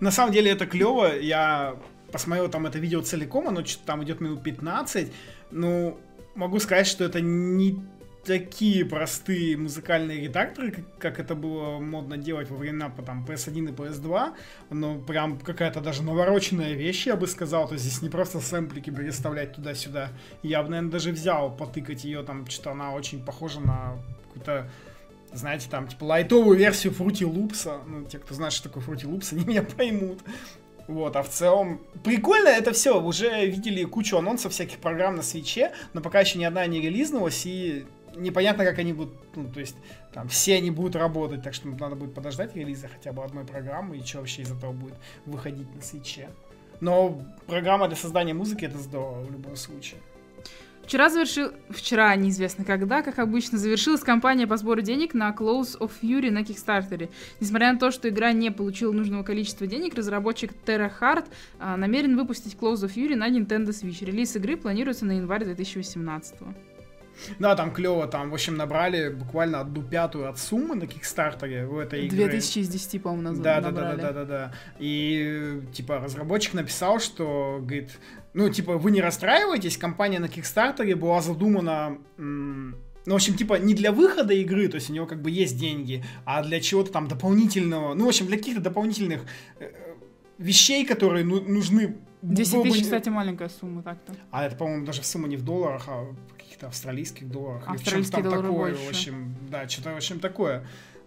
На 0.00 0.10
самом 0.10 0.32
деле 0.32 0.50
это 0.50 0.66
клево. 0.66 1.18
Я 1.18 1.76
посмотрел 2.10 2.48
там 2.48 2.66
это 2.66 2.78
видео 2.78 3.02
целиком, 3.02 3.48
оно 3.48 3.62
там 3.84 4.02
идет 4.02 4.20
минут 4.20 4.42
15. 4.42 5.12
Ну, 5.52 5.98
могу 6.34 6.58
сказать, 6.58 6.86
что 6.86 7.04
это 7.04 7.20
не 7.20 7.78
такие 8.26 8.84
простые 8.84 9.56
музыкальные 9.56 10.22
редакторы, 10.22 10.84
как, 10.98 11.20
это 11.20 11.34
было 11.34 11.78
модно 11.78 12.16
делать 12.16 12.50
во 12.50 12.56
времена 12.56 12.90
там, 13.04 13.24
PS1 13.24 13.68
и 13.68 13.72
PS2, 13.72 14.34
но 14.70 14.98
прям 14.98 15.38
какая-то 15.38 15.80
даже 15.80 16.02
навороченная 16.02 16.72
вещь, 16.72 17.06
я 17.06 17.16
бы 17.16 17.26
сказал, 17.26 17.68
то 17.68 17.74
есть 17.74 17.84
здесь 17.84 18.02
не 18.02 18.08
просто 18.08 18.40
сэмплики 18.40 18.90
переставлять 18.90 19.54
туда-сюда. 19.54 20.10
Я 20.42 20.62
бы, 20.62 20.70
наверное, 20.70 20.90
даже 20.90 21.12
взял 21.12 21.54
потыкать 21.56 22.04
ее, 22.04 22.22
там, 22.22 22.46
что 22.48 22.72
она 22.72 22.92
очень 22.92 23.24
похожа 23.24 23.60
на 23.60 23.96
какую-то 24.26 24.68
знаете, 25.32 25.68
там, 25.70 25.86
типа, 25.86 26.04
лайтовую 26.04 26.56
версию 26.56 26.94
Fruity 26.94 27.30
Loops. 27.30 27.82
Ну, 27.86 28.04
те, 28.06 28.18
кто 28.18 28.34
знает, 28.34 28.52
что 28.52 28.68
такое 28.68 28.82
Fruity 28.82 29.04
Loops, 29.04 29.28
они 29.32 29.44
меня 29.44 29.62
поймут. 29.62 30.20
Вот, 30.88 31.16
а 31.16 31.22
в 31.22 31.28
целом 31.28 31.80
прикольно 32.04 32.48
это 32.48 32.72
все. 32.72 33.00
Уже 33.00 33.44
видели 33.46 33.84
кучу 33.84 34.16
анонсов 34.16 34.52
всяких 34.52 34.78
программ 34.78 35.16
на 35.16 35.22
свече, 35.22 35.72
но 35.94 36.00
пока 36.00 36.20
еще 36.20 36.38
ни 36.38 36.44
одна 36.44 36.64
не 36.66 36.80
релизнулась, 36.80 37.44
и 37.44 37.86
непонятно, 38.16 38.64
как 38.64 38.78
они 38.78 38.92
будут, 38.92 39.14
ну, 39.34 39.48
то 39.48 39.60
есть, 39.60 39.76
там, 40.12 40.28
все 40.28 40.56
они 40.56 40.70
будут 40.70 40.96
работать, 40.96 41.42
так 41.42 41.54
что 41.54 41.68
надо 41.68 41.96
будет 41.96 42.14
подождать 42.14 42.54
релиза 42.56 42.88
хотя 42.88 43.12
бы 43.12 43.22
одной 43.22 43.44
программы, 43.44 43.98
и 43.98 44.04
что 44.04 44.18
вообще 44.18 44.42
из 44.42 44.50
этого 44.50 44.72
будет 44.72 44.94
выходить 45.24 45.72
на 45.74 45.82
свече. 45.82 46.28
Но 46.80 47.22
программа 47.46 47.88
для 47.88 47.96
создания 47.96 48.34
музыки 48.34 48.64
это 48.64 48.78
здорово 48.78 49.22
в 49.22 49.30
любом 49.30 49.56
случае. 49.56 50.00
Вчера 50.86 51.10
завершил... 51.10 51.50
Вчера, 51.68 52.14
неизвестно 52.14 52.64
когда, 52.64 53.02
как 53.02 53.18
обычно, 53.18 53.58
завершилась 53.58 54.02
кампания 54.02 54.46
по 54.46 54.56
сбору 54.56 54.82
денег 54.82 55.14
на 55.14 55.30
Close 55.30 55.76
of 55.80 55.90
Fury 56.00 56.30
на 56.30 56.44
Кикстартере. 56.44 57.10
Несмотря 57.40 57.72
на 57.72 57.78
то, 57.80 57.90
что 57.90 58.08
игра 58.08 58.30
не 58.30 58.52
получила 58.52 58.92
нужного 58.92 59.24
количества 59.24 59.66
денег, 59.66 59.96
разработчик 59.96 60.52
Terra 60.64 60.92
Heart 61.00 61.26
а, 61.58 61.76
намерен 61.76 62.16
выпустить 62.16 62.54
Close 62.54 62.84
of 62.84 62.94
Fury 62.94 63.16
на 63.16 63.28
Nintendo 63.28 63.70
Switch. 63.70 64.04
Релиз 64.04 64.36
игры 64.36 64.56
планируется 64.56 65.06
на 65.06 65.16
январь 65.16 65.44
2018 65.44 66.36
да, 67.38 67.54
там 67.54 67.72
клево, 67.72 68.06
там, 68.06 68.30
в 68.30 68.34
общем, 68.34 68.56
набрали 68.56 69.08
буквально 69.10 69.60
одну 69.60 69.82
пятую 69.82 70.28
от 70.28 70.38
суммы 70.38 70.74
на 70.74 70.86
Кикстартере 70.86 71.66
в 71.66 71.78
этой 71.78 72.06
игре. 72.06 72.26
2000 72.26 72.58
из 72.58 72.68
10, 72.68 73.02
по-моему, 73.02 73.22
назвали. 73.22 73.44
Да, 73.44 73.60
да, 73.60 73.70
да, 73.70 73.92
да, 73.92 73.96
да, 73.96 74.12
да, 74.12 74.24
да. 74.24 74.52
И, 74.78 75.60
типа, 75.72 75.98
разработчик 75.98 76.54
написал, 76.54 77.00
что, 77.00 77.58
говорит, 77.60 77.90
ну, 78.34 78.48
типа, 78.50 78.76
вы 78.76 78.90
не 78.90 79.00
расстраиваетесь, 79.00 79.76
компания 79.78 80.18
на 80.18 80.28
Кикстартере 80.28 80.94
была 80.94 81.20
задумана... 81.20 81.98
Ну, 82.18 83.12
в 83.12 83.14
общем, 83.14 83.36
типа, 83.36 83.54
не 83.54 83.72
для 83.72 83.92
выхода 83.92 84.34
игры, 84.34 84.66
то 84.66 84.74
есть 84.74 84.90
у 84.90 84.92
него 84.92 85.06
как 85.06 85.22
бы 85.22 85.30
есть 85.30 85.56
деньги, 85.56 86.04
а 86.24 86.42
для 86.42 86.60
чего-то 86.60 86.90
там 86.90 87.06
дополнительного, 87.06 87.94
ну, 87.94 88.06
в 88.06 88.08
общем, 88.08 88.26
для 88.26 88.36
каких-то 88.36 88.60
дополнительных 88.60 89.22
э, 89.60 89.70
вещей, 90.38 90.84
которые 90.84 91.24
ну, 91.24 91.40
нужны 91.40 91.98
10 92.34 92.62
тысяч, 92.62 92.82
кстати, 92.82 93.08
маленькая 93.08 93.48
сумма 93.48 93.82
так-то. 93.82 94.14
А 94.30 94.44
это, 94.44 94.56
по-моему, 94.56 94.84
даже 94.84 95.02
сумма 95.02 95.28
не 95.28 95.36
в 95.36 95.44
долларах, 95.44 95.84
а 95.88 96.02
в 96.02 96.36
каких-то 96.36 96.68
австралийских 96.68 97.28
долларах. 97.28 97.68
Австралийские 97.68 98.22
там 98.22 98.32
такое, 98.32 98.50
больше. 98.50 98.84
в 98.84 98.88
общем, 98.88 99.36
да, 99.48 99.68
что-то, 99.68 99.92
в 99.92 99.96
общем, 99.96 100.20
такое. 100.20 100.66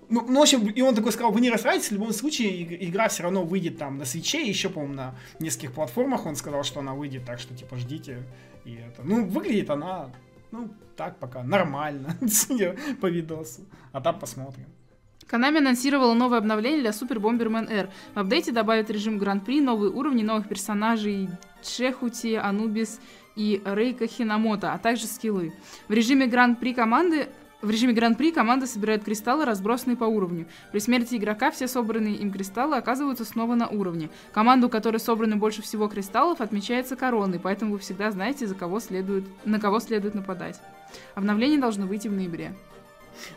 Ну, 0.09 0.25
ну, 0.27 0.39
в 0.39 0.41
общем, 0.41 0.67
и 0.67 0.81
он 0.81 0.95
такой 0.95 1.11
сказал, 1.11 1.31
вы 1.31 1.41
не 1.41 1.51
расстраивайтесь, 1.51 1.89
в 1.89 1.93
любом 1.93 2.13
случае 2.13 2.87
игра 2.87 3.09
все 3.09 3.23
равно 3.23 3.43
выйдет 3.43 3.77
там 3.77 3.97
на 3.97 4.05
свече, 4.05 4.41
еще, 4.41 4.69
по-моему, 4.69 4.95
на 4.95 5.15
нескольких 5.39 5.73
платформах 5.73 6.25
он 6.25 6.35
сказал, 6.35 6.63
что 6.63 6.79
она 6.79 6.95
выйдет, 6.95 7.25
так 7.25 7.39
что, 7.39 7.53
типа, 7.53 7.77
ждите. 7.77 8.23
И 8.65 8.73
это, 8.75 9.03
ну, 9.03 9.25
выглядит 9.25 9.69
она, 9.69 10.09
ну, 10.51 10.69
так 10.95 11.19
пока, 11.19 11.43
нормально, 11.43 12.17
по 13.01 13.05
видосу. 13.05 13.61
А 13.91 14.01
там 14.01 14.19
посмотрим. 14.19 14.65
Konami 15.27 15.57
анонсировала 15.59 16.13
новое 16.13 16.39
обновление 16.39 16.81
для 16.81 16.91
Super 16.91 17.17
Bomberman 17.17 17.71
R. 17.71 17.89
В 18.15 18.19
апдейте 18.19 18.51
добавят 18.51 18.89
режим 18.89 19.17
Гран-при, 19.17 19.61
новые 19.61 19.91
уровни, 19.91 20.23
новых 20.23 20.47
персонажей 20.47 21.29
Чехути, 21.61 22.35
Анубис 22.35 22.99
и 23.35 23.61
Рейка 23.63 24.07
Хинамото, 24.07 24.73
а 24.73 24.77
также 24.77 25.05
скиллы. 25.05 25.53
В 25.87 25.93
режиме 25.93 26.25
Гран-при 26.25 26.73
команды 26.73 27.27
в 27.61 27.69
режиме 27.69 27.91
Гран-при 27.93 28.31
команда 28.31 28.67
собирает 28.67 29.03
кристаллы, 29.03 29.43
разбросанные 29.43 29.97
по 29.97 30.05
уровню. 30.05 30.47
При 30.71 30.79
смерти 30.79 31.15
игрока 31.15 31.51
все 31.51 31.67
собранные 31.67 32.15
им 32.15 32.31
кристаллы 32.31 32.77
оказываются 32.77 33.25
снова 33.25 33.55
на 33.55 33.67
уровне. 33.67 34.09
Команду, 34.31 34.67
у 34.67 34.69
которой 34.69 34.97
собраны 34.97 35.35
больше 35.35 35.61
всего 35.61 35.89
кристаллов, 35.89 36.39
отмечается 36.39 36.95
короной, 36.95 37.37
поэтому 37.37 37.73
вы 37.73 37.79
всегда 37.79 38.11
знаете, 38.11 38.47
за 38.47 38.55
кого 38.55 38.79
следует, 38.79 39.25
на 39.43 39.59
кого 39.59 39.81
следует 39.81 40.15
нападать. 40.15 40.61
Обновление 41.15 41.59
должно 41.59 41.85
выйти 41.85 42.07
в 42.07 42.13
ноябре. 42.13 42.55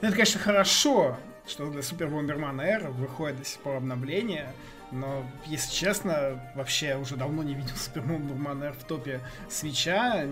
Это, 0.00 0.12
конечно, 0.12 0.38
хорошо, 0.38 1.16
что 1.46 1.70
для 1.70 1.82
Супер 1.82 2.08
Бомбермана 2.08 2.62
R 2.62 2.90
выходит 2.90 3.38
до 3.38 3.44
сих 3.44 3.60
пор 3.60 3.76
обновление, 3.76 4.52
но, 4.92 5.24
если 5.46 5.72
честно, 5.72 6.38
вообще 6.54 6.96
уже 6.96 7.16
давно 7.16 7.42
не 7.42 7.54
видел 7.54 7.74
Супер 7.76 8.02
Бомберман 8.02 8.62
R 8.62 8.72
в 8.74 8.84
топе 8.84 9.20
свеча, 9.48 10.24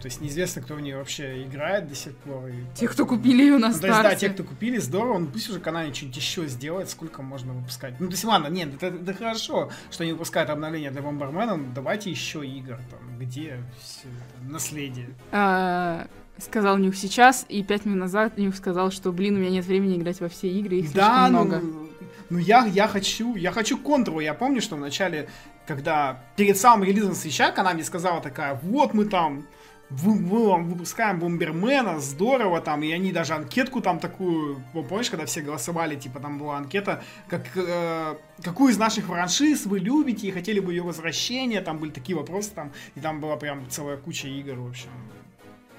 то 0.00 0.04
есть 0.06 0.20
неизвестно, 0.20 0.62
кто 0.62 0.74
в 0.74 0.80
нее 0.80 0.96
вообще 0.96 1.42
играет 1.42 1.88
до 1.88 1.96
сих 1.96 2.16
пор. 2.18 2.46
И... 2.46 2.64
Те, 2.74 2.88
кто 2.88 3.04
купили 3.04 3.42
ее 3.42 3.58
на 3.58 3.68
ну, 3.68 3.74
старте. 3.74 3.88
То 3.88 4.08
есть, 4.08 4.20
да, 4.20 4.28
те, 4.28 4.32
кто 4.32 4.44
купили, 4.44 4.78
здорово, 4.78 5.18
ну 5.18 5.26
пусть 5.26 5.50
уже 5.50 5.58
канал 5.58 5.82
что-нибудь 5.92 6.16
еще 6.16 6.46
сделает, 6.46 6.88
сколько 6.88 7.22
можно 7.22 7.52
выпускать. 7.52 7.98
Ну, 7.98 8.06
то 8.06 8.12
есть, 8.12 8.24
ладно, 8.24 8.46
нет, 8.46 8.74
это, 8.74 8.86
это 8.86 9.12
хорошо, 9.12 9.70
что 9.90 10.04
они 10.04 10.12
выпускают 10.12 10.50
обновление 10.50 10.92
для 10.92 11.02
Бомбермена, 11.02 11.58
давайте 11.74 12.10
еще 12.10 12.46
игр, 12.46 12.78
там, 12.90 13.18
где 13.18 13.60
все 13.82 14.06
это, 14.08 14.52
наследие. 14.52 15.08
А, 15.32 16.06
сказал 16.42 16.78
Нюх 16.78 16.96
сейчас, 16.96 17.46
и 17.48 17.62
пять 17.62 17.84
минут 17.84 18.00
назад 18.00 18.38
Нюх 18.38 18.54
сказал, 18.54 18.90
что, 18.90 19.12
блин, 19.12 19.36
у 19.36 19.38
меня 19.38 19.50
нет 19.50 19.64
времени 19.64 19.96
играть 19.96 20.20
во 20.20 20.28
все 20.28 20.48
игры, 20.48 20.76
их 20.76 20.92
да, 20.92 21.26
слишком 21.26 21.30
много. 21.30 21.60
Ну, 21.60 21.88
ну 22.30 22.38
я, 22.38 22.64
я 22.66 22.88
хочу, 22.88 23.34
я 23.36 23.52
хочу 23.52 23.78
контру. 23.78 24.20
Я 24.20 24.34
помню, 24.34 24.60
что 24.60 24.76
вначале, 24.76 25.28
когда 25.66 26.22
перед 26.36 26.56
самым 26.56 26.84
релизом 26.84 27.14
свеча, 27.14 27.52
она 27.56 27.74
мне 27.74 27.84
сказала 27.84 28.20
такая, 28.20 28.58
вот 28.62 28.94
мы 28.94 29.04
там 29.04 29.44
вы, 29.90 30.48
вам 30.48 30.68
выпускаем 30.68 31.18
Бомбермена, 31.18 31.98
здорово 32.00 32.60
там, 32.60 32.82
и 32.82 32.92
они 32.92 33.12
даже 33.12 33.34
анкетку 33.34 33.80
там 33.80 33.98
такую, 33.98 34.62
помнишь, 34.72 35.10
когда 35.10 35.26
все 35.26 35.40
голосовали, 35.40 35.96
типа 35.96 36.20
там 36.20 36.38
была 36.38 36.58
анкета, 36.58 37.02
как, 37.28 37.42
э, 37.56 38.14
какую 38.42 38.72
из 38.72 38.78
наших 38.78 39.06
франшиз 39.06 39.66
вы 39.66 39.80
любите 39.80 40.28
и 40.28 40.30
хотели 40.30 40.60
бы 40.60 40.72
ее 40.72 40.82
возвращения, 40.82 41.60
там 41.60 41.78
были 41.78 41.90
такие 41.90 42.16
вопросы 42.16 42.52
там, 42.54 42.72
и 42.94 43.00
там 43.00 43.20
была 43.20 43.36
прям 43.36 43.68
целая 43.68 43.96
куча 43.96 44.28
игр, 44.28 44.54
в 44.60 44.68
общем, 44.68 44.90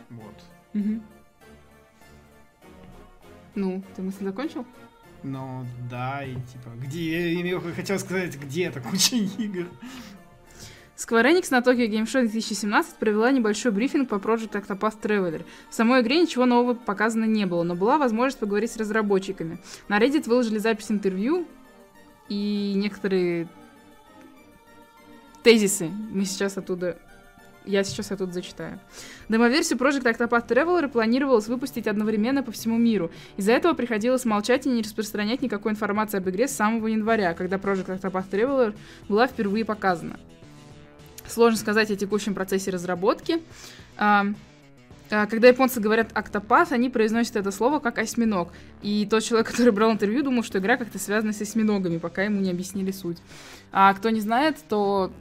вот. 0.10 0.36
Угу. 0.74 1.02
Ну, 3.56 3.84
ты 3.96 4.02
мысль 4.02 4.24
закончил? 4.24 4.66
Ну, 5.24 5.66
да, 5.90 6.24
и 6.24 6.34
типа, 6.34 6.70
где, 6.82 7.34
я 7.34 7.60
хотел 7.60 8.00
сказать, 8.00 8.40
где 8.40 8.66
это 8.66 8.80
куча 8.82 9.16
игр. 9.16 9.68
Square 10.96 11.32
Enix 11.32 11.48
на 11.50 11.60
Tokyo 11.60 11.90
Game 11.90 12.06
Show 12.06 12.22
2017 12.22 12.96
провела 12.96 13.32
небольшой 13.32 13.72
брифинг 13.72 14.08
по 14.08 14.16
Project 14.16 14.52
Octopath 14.52 15.02
Traveler. 15.02 15.44
В 15.70 15.74
самой 15.74 16.02
игре 16.02 16.22
ничего 16.22 16.46
нового 16.46 16.76
показано 16.76 17.26
не 17.26 17.46
было, 17.46 17.64
но 17.64 17.76
была 17.76 17.98
возможность 17.98 18.40
поговорить 18.40 18.72
с 18.72 18.78
разработчиками. 18.78 19.60
На 19.88 20.00
Reddit 20.00 20.30
выложили 20.30 20.60
запись 20.60 20.92
интервью 20.92 21.48
и 22.30 22.74
некоторые 22.76 23.48
тезисы. 25.44 25.90
Мы 25.90 26.26
сейчас 26.26 26.58
оттуда 26.58 27.00
я 27.66 27.84
сейчас 27.84 28.08
тут 28.08 28.34
зачитаю. 28.34 28.80
Демоверсию 29.30 29.78
Project 29.78 30.04
Octopath 30.04 30.48
Traveler 30.48 30.88
планировалось 30.88 31.48
выпустить 31.48 31.88
одновременно 31.88 32.44
по 32.44 32.52
всему 32.52 32.78
миру. 32.78 33.12
Из-за 33.38 33.52
этого 33.54 33.74
приходилось 33.74 34.26
молчать 34.26 34.66
и 34.66 34.70
не 34.70 34.82
распространять 34.82 35.42
никакой 35.42 35.72
информации 35.72 36.18
об 36.18 36.30
игре 36.30 36.48
с 36.48 36.56
самого 36.56 36.88
января, 36.88 37.34
когда 37.34 37.58
Project 37.58 38.00
Octopath 38.00 38.30
Traveler 38.30 38.76
была 39.08 39.28
впервые 39.28 39.66
показана. 39.66 40.20
Сложно 41.28 41.58
сказать 41.58 41.92
о 41.92 41.96
текущем 41.96 42.34
процессе 42.34 42.72
разработки. 42.72 43.42
А, 43.98 44.26
а, 45.12 45.28
когда 45.28 45.50
японцы 45.50 45.80
говорят 45.80 46.10
«октопат», 46.14 46.72
они 46.72 46.90
произносят 46.90 47.36
это 47.36 47.52
слово 47.52 47.80
как 47.80 48.00
«осьминог». 48.00 48.52
И 48.82 49.08
тот 49.10 49.24
человек, 49.24 49.52
который 49.52 49.72
брал 49.72 49.92
интервью, 49.92 50.24
думал, 50.24 50.44
что 50.44 50.60
игра 50.60 50.78
как-то 50.78 50.98
связана 51.00 51.32
с 51.32 51.42
осьминогами, 51.42 52.00
пока 52.00 52.24
ему 52.24 52.42
не 52.42 52.50
объяснили 52.50 52.92
суть. 52.92 53.18
А 53.72 53.94
кто 53.94 54.10
не 54.10 54.20
знает, 54.20 54.58
то 54.68 55.12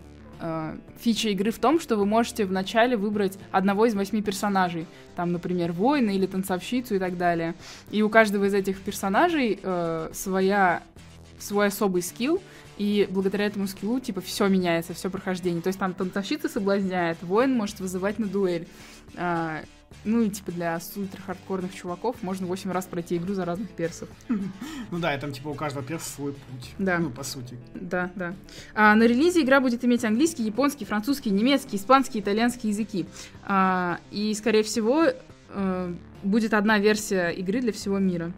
фича 0.98 1.28
игры 1.30 1.50
в 1.50 1.58
том, 1.58 1.80
что 1.80 1.96
вы 1.96 2.06
можете 2.06 2.44
вначале 2.44 2.96
выбрать 2.96 3.38
одного 3.50 3.86
из 3.86 3.94
восьми 3.94 4.22
персонажей. 4.22 4.86
Там, 5.16 5.32
например, 5.32 5.72
воина 5.72 6.10
или 6.10 6.26
танцовщицу 6.26 6.96
и 6.96 6.98
так 6.98 7.16
далее. 7.16 7.54
И 7.90 8.02
у 8.02 8.08
каждого 8.08 8.46
из 8.46 8.54
этих 8.54 8.80
персонажей 8.80 9.58
э, 9.62 10.10
своя, 10.12 10.82
свой 11.38 11.66
особый 11.66 12.02
скилл, 12.02 12.40
и 12.78 13.06
благодаря 13.10 13.44
этому 13.44 13.66
скиллу, 13.66 14.00
типа, 14.00 14.22
все 14.22 14.48
меняется, 14.48 14.94
все 14.94 15.10
прохождение. 15.10 15.60
То 15.60 15.68
есть 15.68 15.78
там 15.78 15.92
танцовщица 15.92 16.48
соблазняет, 16.48 17.22
воин 17.22 17.54
может 17.54 17.80
вызывать 17.80 18.18
на 18.18 18.26
дуэль. 18.26 18.66
Э, 19.16 19.62
ну 20.04 20.22
и 20.22 20.30
типа 20.30 20.52
для 20.52 20.78
супер 20.80 21.20
хардкорных 21.20 21.74
чуваков 21.74 22.22
можно 22.22 22.46
8 22.46 22.70
раз 22.70 22.86
пройти 22.86 23.16
игру 23.16 23.34
за 23.34 23.44
разных 23.44 23.70
персов. 23.70 24.08
Ну 24.28 24.98
да, 24.98 25.14
и 25.14 25.20
там 25.20 25.32
типа 25.32 25.48
у 25.48 25.54
каждого 25.54 25.84
перса 25.84 26.08
свой 26.10 26.32
путь. 26.32 26.70
Да. 26.78 26.98
Ну, 26.98 27.10
по 27.10 27.22
сути. 27.22 27.56
Да, 27.74 28.10
да. 28.14 28.34
А, 28.74 28.94
на 28.94 29.04
релизе 29.04 29.42
игра 29.42 29.60
будет 29.60 29.84
иметь 29.84 30.04
английский, 30.04 30.42
японский, 30.42 30.84
французский, 30.84 31.30
немецкий, 31.30 31.76
испанский, 31.76 32.20
итальянский 32.20 32.70
языки. 32.70 33.06
А, 33.44 33.98
и, 34.10 34.34
скорее 34.34 34.62
всего, 34.62 35.06
а, 35.50 35.94
будет 36.22 36.54
одна 36.54 36.78
версия 36.78 37.30
игры 37.30 37.60
для 37.60 37.72
всего 37.72 37.98
мира. 37.98 38.32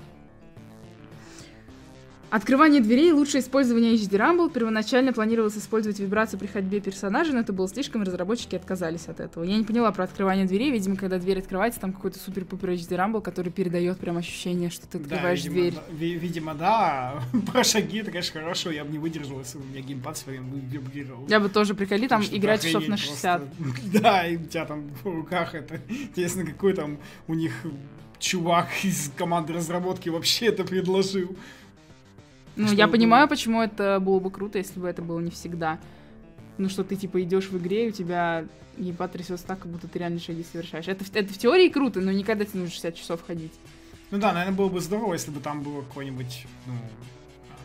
Открывание 2.32 2.80
дверей– 2.80 3.12
лучшее 3.12 3.42
использование 3.42 3.92
HD 3.92 4.12
Rumble. 4.12 4.50
Первоначально 4.50 5.12
планировалось 5.12 5.58
использовать 5.58 5.98
вибрацию 5.98 6.40
при 6.40 6.46
ходьбе 6.46 6.80
персонажа, 6.80 7.34
но 7.34 7.40
это 7.40 7.52
было 7.52 7.68
слишком, 7.68 8.04
разработчики 8.04 8.56
отказались 8.56 9.06
от 9.08 9.20
этого. 9.20 9.44
Я 9.44 9.58
не 9.58 9.64
поняла 9.64 9.92
про 9.92 10.04
открывание 10.04 10.46
дверей. 10.46 10.70
Видимо, 10.70 10.96
когда 10.96 11.18
дверь 11.18 11.40
открывается, 11.40 11.78
там 11.78 11.92
какой-то 11.92 12.18
супер-пупер 12.18 12.70
HD 12.70 12.96
Rumble, 12.96 13.20
который 13.20 13.52
передает 13.52 13.98
прям 13.98 14.16
ощущение, 14.16 14.70
что 14.70 14.86
ты 14.86 14.96
открываешь 14.96 15.42
да, 15.42 15.48
видимо, 15.50 15.60
дверь. 15.60 15.74
Да, 15.74 16.20
видимо, 16.20 16.54
да. 16.54 17.22
Про 17.52 17.64
шаги 17.64 17.98
это, 17.98 18.10
конечно, 18.10 18.40
хорошо. 18.40 18.70
Я 18.70 18.86
бы 18.86 18.92
не 18.92 18.98
выдержал, 18.98 19.38
если 19.38 19.58
бы 19.58 19.64
у 19.64 19.66
меня 19.66 19.82
геймпад 19.82 20.24
время 20.24 20.54
вибрировал. 20.54 21.26
Я 21.28 21.38
бы 21.38 21.50
тоже 21.50 21.74
приколи 21.74 22.08
там 22.08 22.22
играть 22.22 22.62
часов 22.62 22.88
на 22.88 22.96
60. 22.96 23.42
Просто... 23.44 23.82
Да, 24.00 24.26
и 24.26 24.38
у 24.38 24.46
тебя 24.46 24.64
там 24.64 24.84
в 25.02 25.04
руках 25.04 25.54
это... 25.54 25.78
Интересно, 25.90 26.46
какой 26.46 26.72
там 26.72 26.96
у 27.28 27.34
них 27.34 27.52
чувак 28.22 28.68
из 28.84 29.10
команды 29.18 29.52
разработки 29.52 30.08
вообще 30.08 30.46
это 30.46 30.64
предложил. 30.64 31.36
Ну, 32.56 32.66
Что 32.66 32.76
я 32.76 32.86
вы- 32.86 32.92
понимаю, 32.92 33.28
почему 33.28 33.62
это 33.62 33.98
было 34.00 34.18
бы 34.20 34.30
круто, 34.30 34.58
если 34.58 34.78
бы 34.78 34.88
это 34.88 35.02
было 35.02 35.20
не 35.20 35.30
всегда. 35.30 35.78
Ну, 36.58 36.68
что 36.68 36.84
ты, 36.84 36.96
типа, 36.96 37.22
идешь 37.22 37.48
в 37.48 37.56
игре, 37.58 37.86
и 37.86 37.88
у 37.88 37.92
тебя 37.92 38.44
еба 38.76 39.08
трясется 39.08 39.46
так, 39.46 39.60
как 39.60 39.70
будто 39.72 39.88
ты 39.88 39.98
реально 39.98 40.20
шаги 40.20 40.44
совершаешь. 40.44 40.86
Это, 40.88 41.04
это 41.14 41.32
в 41.32 41.38
теории 41.38 41.68
круто, 41.68 42.00
но 42.00 42.12
никогда 42.12 42.44
тебе 42.44 42.60
нужно 42.60 42.72
60 42.74 42.94
часов 42.94 43.22
ходить. 43.26 43.52
Ну 44.10 44.18
да, 44.18 44.32
наверное, 44.32 44.56
было 44.56 44.68
бы 44.68 44.80
здорово, 44.80 45.14
если 45.14 45.30
бы 45.30 45.40
там 45.40 45.62
было 45.62 45.80
какой-нибудь, 45.82 46.46
ну, 46.66 46.74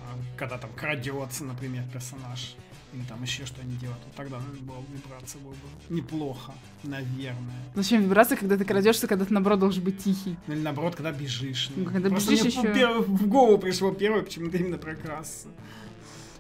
а, 0.03 0.37
когда 0.37 0.57
там 0.57 0.69
крадется, 0.75 1.43
например, 1.43 1.83
персонаж. 1.91 2.55
Или 2.93 3.03
там 3.03 3.21
еще 3.21 3.45
что 3.45 3.61
они 3.61 3.75
делают. 3.75 3.99
Вот 4.05 4.15
тогда, 4.15 4.37
наверное, 4.39 4.61
было 4.61 4.77
бы 4.77 4.85
вибрация 4.95 5.41
было 5.41 5.51
бы 5.51 5.57
неплохо, 5.95 6.53
наверное. 6.83 7.61
Зачем 7.75 8.03
вибрация, 8.03 8.37
когда 8.37 8.57
ты 8.57 8.63
крадешься, 8.63 9.07
когда 9.07 9.25
ты, 9.25 9.33
наоборот, 9.33 9.59
должен 9.59 9.83
быть 9.83 10.01
тихий? 10.01 10.37
Ну 10.47 10.53
или 10.53 10.61
наоборот, 10.61 10.95
когда 10.95 11.11
бежишь. 11.11 11.69
Ну, 11.75 11.85
когда 11.85 12.09
Просто 12.09 12.31
бежишь 12.31 12.55
мне 12.55 12.71
пер- 12.71 13.01
в 13.01 13.27
голову 13.27 13.57
пришло 13.57 13.91
первое, 13.91 14.21
почему-то 14.23 14.57
именно 14.57 14.77
про 14.77 14.95
красться. 14.95 15.47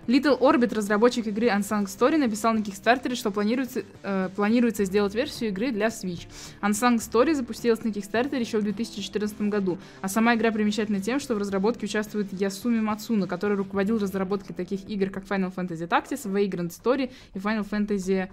Little 0.07 0.39
Orbit, 0.39 0.73
разработчик 0.73 1.27
игры 1.27 1.47
Unsung 1.47 1.85
Story, 1.85 2.15
написал 2.15 2.53
на 2.53 2.59
Kickstarter, 2.59 3.13
что 3.13 3.29
планируется, 3.29 3.83
э, 4.03 4.29
планируется 4.33 4.85
сделать 4.85 5.13
версию 5.13 5.49
игры 5.49 5.71
для 5.71 5.87
Switch. 5.87 6.27
Unsung 6.61 6.95
Story 6.95 7.33
запустилась 7.33 7.83
на 7.83 7.89
Kickstarter 7.89 8.39
еще 8.39 8.59
в 8.59 8.63
2014 8.63 9.49
году, 9.49 9.77
а 10.01 10.07
сама 10.07 10.35
игра 10.35 10.51
примечательна 10.51 11.01
тем, 11.01 11.19
что 11.19 11.35
в 11.35 11.37
разработке 11.37 11.85
участвует 11.87 12.31
Ясуми 12.31 12.79
Мацуна, 12.79 13.27
который 13.27 13.57
руководил 13.57 13.99
разработкой 13.99 14.55
таких 14.55 14.89
игр, 14.89 15.09
как 15.09 15.25
Final 15.25 15.53
Fantasy 15.53 15.89
Tactics, 15.89 16.23
Vagrant 16.25 16.69
Story 16.69 17.11
и 17.33 17.37
Final 17.37 17.69
Fantasy 17.69 18.29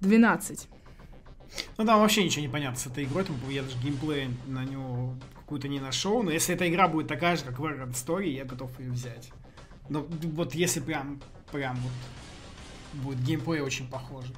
12. 0.00 0.68
Ну 1.78 1.84
там 1.84 2.00
вообще 2.00 2.22
ничего 2.22 2.42
не 2.42 2.48
понятно 2.48 2.78
с 2.78 2.86
этой 2.86 3.04
игрой, 3.04 3.24
там 3.24 3.36
я 3.50 3.62
даже 3.62 3.76
геймплей 3.82 4.28
на 4.46 4.64
него 4.64 5.14
какую-то 5.34 5.66
не 5.66 5.80
нашел, 5.80 6.22
но 6.22 6.30
если 6.30 6.54
эта 6.54 6.68
игра 6.68 6.86
будет 6.86 7.08
такая 7.08 7.36
же, 7.36 7.42
как 7.44 7.58
Vagrant 7.58 7.94
Story, 7.94 8.28
я 8.28 8.44
готов 8.44 8.78
ее 8.78 8.92
взять. 8.92 9.32
Но 9.88 10.06
вот 10.08 10.54
если 10.54 10.80
прям, 10.80 11.20
прям 11.52 11.76
вот 11.76 13.04
будет 13.04 13.22
геймплей 13.22 13.60
очень 13.60 13.88
похожий. 13.88 14.34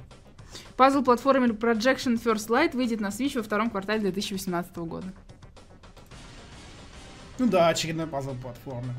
Пазл-платформер 0.77 1.51
Projection 1.51 2.21
First 2.21 2.47
Light 2.49 2.75
выйдет 2.75 2.99
на 2.99 3.07
Switch 3.07 3.35
во 3.37 3.43
втором 3.43 3.69
квартале 3.69 3.99
2018 4.01 4.75
года. 4.77 5.07
Ну 7.37 7.47
да, 7.47 7.69
очередной 7.69 8.07
пазл 8.07 8.35
платформер. 8.35 8.93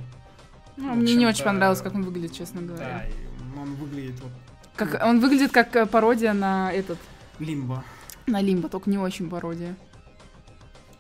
Ну, 0.77 0.95
мне 0.95 1.15
не 1.15 1.27
очень 1.27 1.45
понравилось, 1.45 1.83
как 1.83 1.95
он 1.95 2.05
выглядит, 2.05 2.33
честно 2.33 2.63
Да, 2.63 2.67
говоря. 2.69 3.07
и 3.07 3.59
он 3.59 3.75
выглядит 3.75 4.19
вот 4.21 4.33
Как, 4.77 5.03
он 5.05 5.21
выглядит 5.21 5.53
как 5.53 5.77
э, 5.77 5.85
пародия 5.85 6.33
на 6.33 6.73
этот, 6.73 6.99
лимбо. 7.39 7.85
на 8.27 8.41
Лимбо, 8.41 8.69
только 8.71 8.89
не 8.89 8.97
очень 8.97 9.29
пародия. 9.29 9.77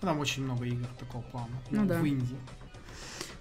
Там 0.01 0.19
очень 0.19 0.45
много 0.45 0.65
игр 0.67 0.87
такого 0.99 1.23
плана. 1.23 1.49
Ну 1.71 1.87
да. 1.87 1.99
В 1.99 2.05
Индии. 2.05 2.37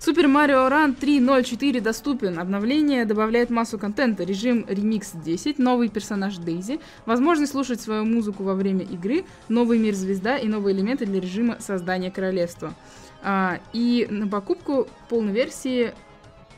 Супер 0.01 0.29
Марио 0.29 0.69
Ран 0.69 0.95
3.0.4 0.99 1.81
доступен. 1.81 2.39
Обновление 2.39 3.03
добавляет 3.03 3.49
массу 3.49 3.77
контента. 3.77 4.23
Режим 4.23 4.61
Remix 4.61 5.07
10, 5.21 5.59
новый 5.59 5.89
персонаж 5.89 6.37
Дейзи, 6.37 6.79
возможность 7.05 7.51
слушать 7.51 7.81
свою 7.81 8.05
музыку 8.05 8.43
во 8.43 8.53
время 8.53 8.85
игры, 8.85 9.25
новый 9.49 9.77
мир 9.77 9.93
звезда 9.95 10.37
и 10.37 10.47
новые 10.47 10.73
элементы 10.73 11.05
для 11.05 11.19
режима 11.19 11.57
создания 11.59 12.11
королевства. 12.11 12.73
А, 13.21 13.59
и 13.73 14.07
на 14.09 14.25
покупку 14.29 14.87
полной 15.09 15.33
версии 15.33 15.93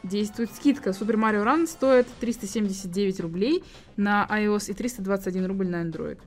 действует 0.04 0.54
скидка. 0.54 0.94
Супер 0.94 1.18
Марио 1.18 1.44
Ран 1.44 1.66
стоит 1.66 2.08
379 2.20 3.20
рублей 3.22 3.64
на 3.98 4.28
iOS 4.30 4.70
и 4.70 4.74
321 4.76 5.48
рубль 5.48 5.68
на 5.68 5.84
Android. 5.84 6.20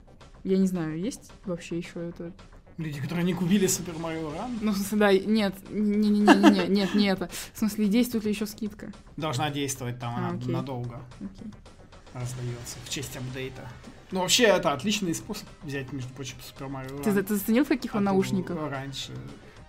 Я 0.43 0.57
не 0.57 0.67
знаю, 0.67 0.99
есть 0.99 1.31
вообще 1.45 1.77
еще 1.77 2.09
это 2.09 2.33
Люди, 2.77 2.99
которые 2.99 3.23
не 3.23 3.33
купили 3.33 3.67
Супер 3.67 3.97
Марио 3.97 4.31
Ран, 4.33 4.57
ну, 4.61 4.71
в 4.71 4.75
смысле, 4.75 4.97
да, 4.97 5.13
нет, 5.13 5.55
не-не-не, 5.69 6.67
нет, 6.75 6.93
не 6.93 7.07
это. 7.07 7.29
В 7.53 7.57
смысле, 7.59 7.87
действует 7.87 8.25
ли 8.25 8.31
еще 8.31 8.45
скидка? 8.45 8.91
должна 9.15 9.49
действовать 9.49 9.97
там, 9.99 10.13
А, 10.15 10.17
она 10.17 10.29
окей. 10.37 10.51
надолго 10.51 11.01
Окей. 11.19 11.51
раздается 12.13 12.77
в 12.83 12.89
честь 12.89 13.15
апдейта. 13.15 13.67
Ну, 14.11 14.19
вообще, 14.21 14.43
это 14.43 14.73
отличный 14.73 15.15
способ 15.15 15.47
взять, 15.63 15.91
между 15.93 16.13
прочим, 16.13 16.35
Супер 16.45 16.67
Марио 16.67 16.97
Ты, 17.01 17.11
ты 17.23 17.35
заценил, 17.35 17.63
в 17.63 17.69
каких 17.69 17.95
А 17.95 17.97
он 17.97 18.03
то 18.05 18.11
наушниках? 18.11 18.57
Раньше. 18.69 19.13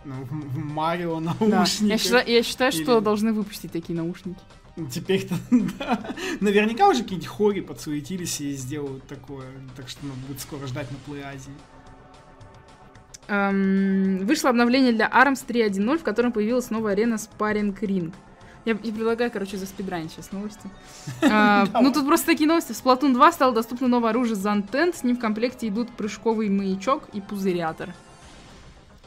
Ну, 0.05 0.15
в 0.25 0.59
Марио 0.59 1.21
Да. 1.21 1.35
наушники. 1.47 1.91
Я 1.93 1.99
считаю, 1.99 2.29
я 2.29 2.43
считаю, 2.43 2.73
что 2.73 2.97
Или- 2.99 3.05
должны 3.05 3.33
выпустить 3.33 3.71
такие 3.73 3.97
наушники. 3.97 4.39
Теперь-то, 4.93 5.35
да. 5.79 6.15
Наверняка 6.41 6.89
уже 6.89 7.03
какие-нибудь 7.03 7.29
хори 7.29 7.61
подсуетились 7.61 8.41
и 8.41 8.53
сделают 8.53 9.07
такое. 9.07 9.47
Так 9.77 9.89
что 9.89 10.05
надо 10.05 10.19
будет 10.27 10.41
скоро 10.41 10.67
ждать 10.67 10.89
на 10.91 10.97
Play 11.11 11.23
Азии. 11.23 11.53
Эм, 13.29 14.25
вышло 14.25 14.51
обновление 14.51 14.93
для 14.93 15.09
ARMS 15.09 15.45
3.1.0, 15.47 15.99
в 15.99 16.03
котором 16.03 16.33
появилась 16.33 16.71
новая 16.71 16.93
арена 16.93 17.15
Sparring 17.15 17.79
Ring. 17.81 18.13
Я, 18.65 18.73
я 18.73 18.93
предлагаю, 18.93 19.31
короче, 19.31 19.57
заспидранить 19.57 20.13
сейчас 20.13 20.33
новости. 20.33 20.69
А, 21.23 21.67
Ну, 21.81 21.93
тут 21.93 22.07
просто 22.07 22.27
такие 22.27 22.49
новости. 22.49 22.73
В 22.73 22.85
Splatoon 22.85 23.15
2 23.15 23.33
стало 23.33 23.53
доступно 23.53 23.89
новое 23.89 24.11
оружие 24.11 24.37
Zanten. 24.37 24.95
С 24.95 25.03
ним 25.03 25.17
в 25.17 25.21
комплекте 25.21 25.69
идут 25.69 25.91
прыжковый 25.91 26.49
маячок 26.51 27.05
и 27.13 27.21
пузырятор. 27.21 27.95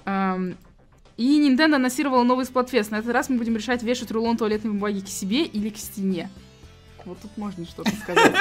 И 0.06 1.50
Nintendo 1.50 1.76
анонсировала 1.76 2.24
новый 2.24 2.46
Splatfest. 2.46 2.92
На 2.92 3.00
этот 3.00 3.12
раз 3.12 3.28
мы 3.28 3.38
будем 3.38 3.58
решать, 3.58 3.84
вешать 3.84 4.12
рулон 4.12 4.38
туалетной 4.38 4.72
бумаги 4.72 5.02
к 5.02 5.10
себе 5.10 5.44
или 5.44 5.70
к 5.70 5.78
стене. 5.78 6.30
Вот 7.04 7.20
тут 7.20 7.36
можно 7.38 7.66
что-то 7.66 7.92
сказать. 7.92 8.34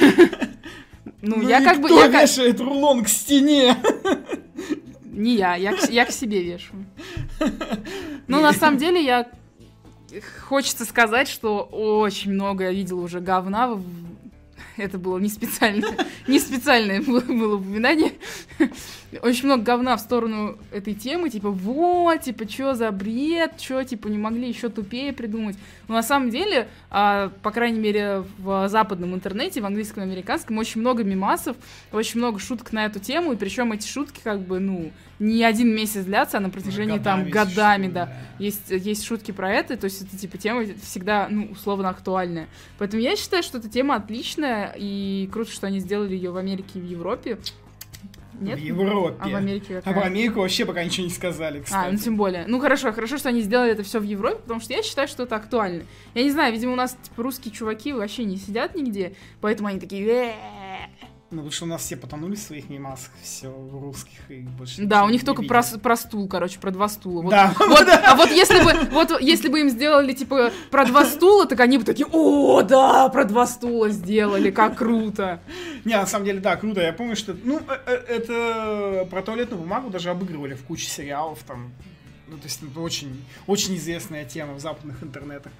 Ну, 1.26 1.40
я 1.40 1.60
и 1.60 1.64
как 1.64 1.80
бы... 1.80 1.88
кто 1.88 2.04
я 2.04 2.08
вешает 2.08 2.60
рулон 2.60 3.02
к 3.02 3.08
стене? 3.08 3.76
Не 5.14 5.36
я, 5.36 5.54
я 5.56 5.74
к, 5.76 5.88
я 5.90 6.04
к 6.04 6.10
себе 6.10 6.42
вешаю. 6.42 6.84
Ну, 8.26 8.40
на 8.40 8.52
самом 8.52 8.78
деле, 8.78 9.02
я... 9.04 9.26
Хочется 10.48 10.84
сказать, 10.84 11.28
что 11.28 11.62
очень 11.64 12.32
много 12.32 12.64
я 12.64 12.72
видела 12.72 13.00
уже 13.00 13.20
говна. 13.20 13.68
в- 13.74 13.82
Это 14.76 14.98
было 14.98 15.18
не 15.18 15.28
специально. 15.28 15.86
Не 16.26 16.38
специальное 16.38 17.00
было, 17.00 17.20
было 17.20 17.56
упоминание. 17.56 18.12
Очень 19.22 19.46
много 19.46 19.62
говна 19.62 19.96
в 19.96 20.00
сторону 20.00 20.58
этой 20.72 20.94
темы. 20.94 21.30
Типа, 21.30 21.50
вот, 21.50 22.22
типа, 22.22 22.48
что 22.48 22.74
за 22.74 22.90
бред, 22.90 23.60
что, 23.60 23.84
типа, 23.84 24.08
не 24.08 24.18
могли 24.18 24.48
еще 24.48 24.68
тупее 24.68 25.12
придумать. 25.12 25.56
Но 25.86 25.94
на 25.94 26.02
самом 26.02 26.30
деле, 26.30 26.68
а, 26.90 27.30
по 27.42 27.50
крайней 27.50 27.78
мере, 27.78 28.24
в 28.38 28.68
западном 28.68 29.14
интернете, 29.14 29.60
в 29.60 29.66
английском 29.66 30.02
и 30.02 30.06
американском, 30.06 30.58
очень 30.58 30.80
много 30.80 31.04
мимасов, 31.04 31.56
очень 31.92 32.18
много 32.18 32.40
шуток 32.40 32.72
на 32.72 32.86
эту 32.86 32.98
тему, 32.98 33.32
и 33.32 33.36
причем 33.36 33.72
эти 33.72 33.86
шутки, 33.86 34.20
как 34.24 34.40
бы, 34.40 34.58
ну, 34.58 34.90
не 35.18 35.44
один 35.44 35.74
месяц 35.74 36.04
длятся, 36.04 36.38
а 36.38 36.40
на 36.40 36.50
протяжении 36.50 36.98
там 36.98 37.28
годами, 37.30 37.88
да. 37.88 38.12
Есть, 38.38 38.70
есть 38.70 39.04
шутки 39.04 39.30
про 39.30 39.52
это, 39.52 39.76
то 39.76 39.84
есть 39.84 40.02
это 40.02 40.16
типа 40.16 40.38
тема 40.38 40.64
всегда, 40.82 41.28
ну, 41.30 41.48
условно 41.52 41.88
актуальная. 41.88 42.48
Поэтому 42.78 43.02
я 43.02 43.16
считаю, 43.16 43.42
что 43.42 43.58
эта 43.58 43.68
тема 43.68 43.96
отличная, 43.96 44.63
и 44.76 45.28
круто, 45.32 45.50
что 45.50 45.66
они 45.66 45.80
сделали 45.80 46.14
ее 46.14 46.30
в 46.30 46.36
Америке 46.36 46.78
и 46.78 46.80
в 46.80 46.84
Европе. 46.84 47.38
Нет? 48.40 48.58
В 48.58 48.62
Европе. 48.62 49.16
А 49.20 49.28
в 49.28 49.34
Америке 49.36 49.78
А 49.78 49.82
какая? 49.82 49.94
про 49.94 50.02
Америку 50.06 50.40
вообще 50.40 50.64
пока 50.66 50.82
ничего 50.84 51.06
не 51.06 51.12
сказали, 51.12 51.60
А, 51.60 51.62
кстати. 51.62 51.92
ну 51.92 51.98
тем 51.98 52.16
более. 52.16 52.44
Ну 52.48 52.58
хорошо, 52.60 52.92
хорошо, 52.92 53.16
что 53.16 53.28
они 53.28 53.42
сделали 53.42 53.70
это 53.70 53.84
все 53.84 54.00
в 54.00 54.02
Европе, 54.02 54.38
потому 54.42 54.60
что 54.60 54.72
я 54.72 54.82
считаю, 54.82 55.06
что 55.06 55.22
это 55.22 55.36
актуально. 55.36 55.84
Я 56.14 56.24
не 56.24 56.30
знаю, 56.30 56.52
видимо, 56.52 56.72
у 56.72 56.76
нас 56.76 56.96
типа 57.00 57.22
русские 57.22 57.52
чуваки 57.54 57.92
вообще 57.92 58.24
не 58.24 58.36
сидят 58.36 58.74
нигде, 58.74 59.14
поэтому 59.40 59.68
они 59.68 59.78
такие. 59.78 60.34
Ну, 61.34 61.40
потому 61.40 61.50
что 61.52 61.64
у 61.64 61.68
нас 61.68 61.82
все 61.82 61.96
потонули 61.96 62.36
в 62.36 62.38
своих 62.38 62.70
мемасах, 62.70 63.10
все 63.20 63.48
в 63.48 63.82
русских, 63.82 64.30
и 64.30 64.42
больше 64.42 64.82
Да, 64.82 65.04
у 65.04 65.08
них 65.10 65.24
только 65.24 65.42
про, 65.42 65.64
про 65.82 65.96
стул, 65.96 66.28
короче, 66.28 66.60
про 66.60 66.70
два 66.70 66.88
стула. 66.88 67.22
Вот, 67.22 67.30
Да. 67.30 67.52
вот, 67.58 67.88
а 67.88 68.14
вот 68.14 68.30
если 68.30 68.62
бы, 68.62 68.88
вот 68.92 69.20
если 69.20 69.48
бы 69.48 69.58
им 69.60 69.68
сделали 69.68 70.12
типа 70.12 70.52
про 70.70 70.84
два 70.84 71.04
стула, 71.04 71.46
так 71.46 71.58
они 71.58 71.78
бы 71.78 71.84
такие, 71.84 72.06
о, 72.12 72.62
да, 72.62 73.08
про 73.08 73.24
два 73.24 73.48
стула 73.48 73.88
сделали, 73.88 74.52
как 74.52 74.76
круто. 74.76 75.40
Не, 75.84 75.96
на 75.96 76.06
самом 76.06 76.24
деле, 76.24 76.38
да, 76.38 76.54
круто. 76.54 76.80
Я 76.80 76.92
помню, 76.92 77.16
что, 77.16 77.34
ну, 77.42 77.58
э- 77.58 77.78
э- 77.86 78.04
это 78.06 79.08
про 79.10 79.20
туалетную 79.22 79.60
бумагу 79.60 79.90
даже 79.90 80.10
обыгрывали 80.10 80.54
в 80.54 80.62
куче 80.62 80.86
сериалов 80.88 81.40
там. 81.44 81.72
Ну, 82.28 82.38
то 82.38 82.44
есть, 82.44 82.62
это 82.62 82.80
очень, 82.80 83.22
очень 83.46 83.76
известная 83.76 84.24
тема 84.24 84.54
в 84.54 84.60
западных 84.60 85.02
интернетах. 85.02 85.52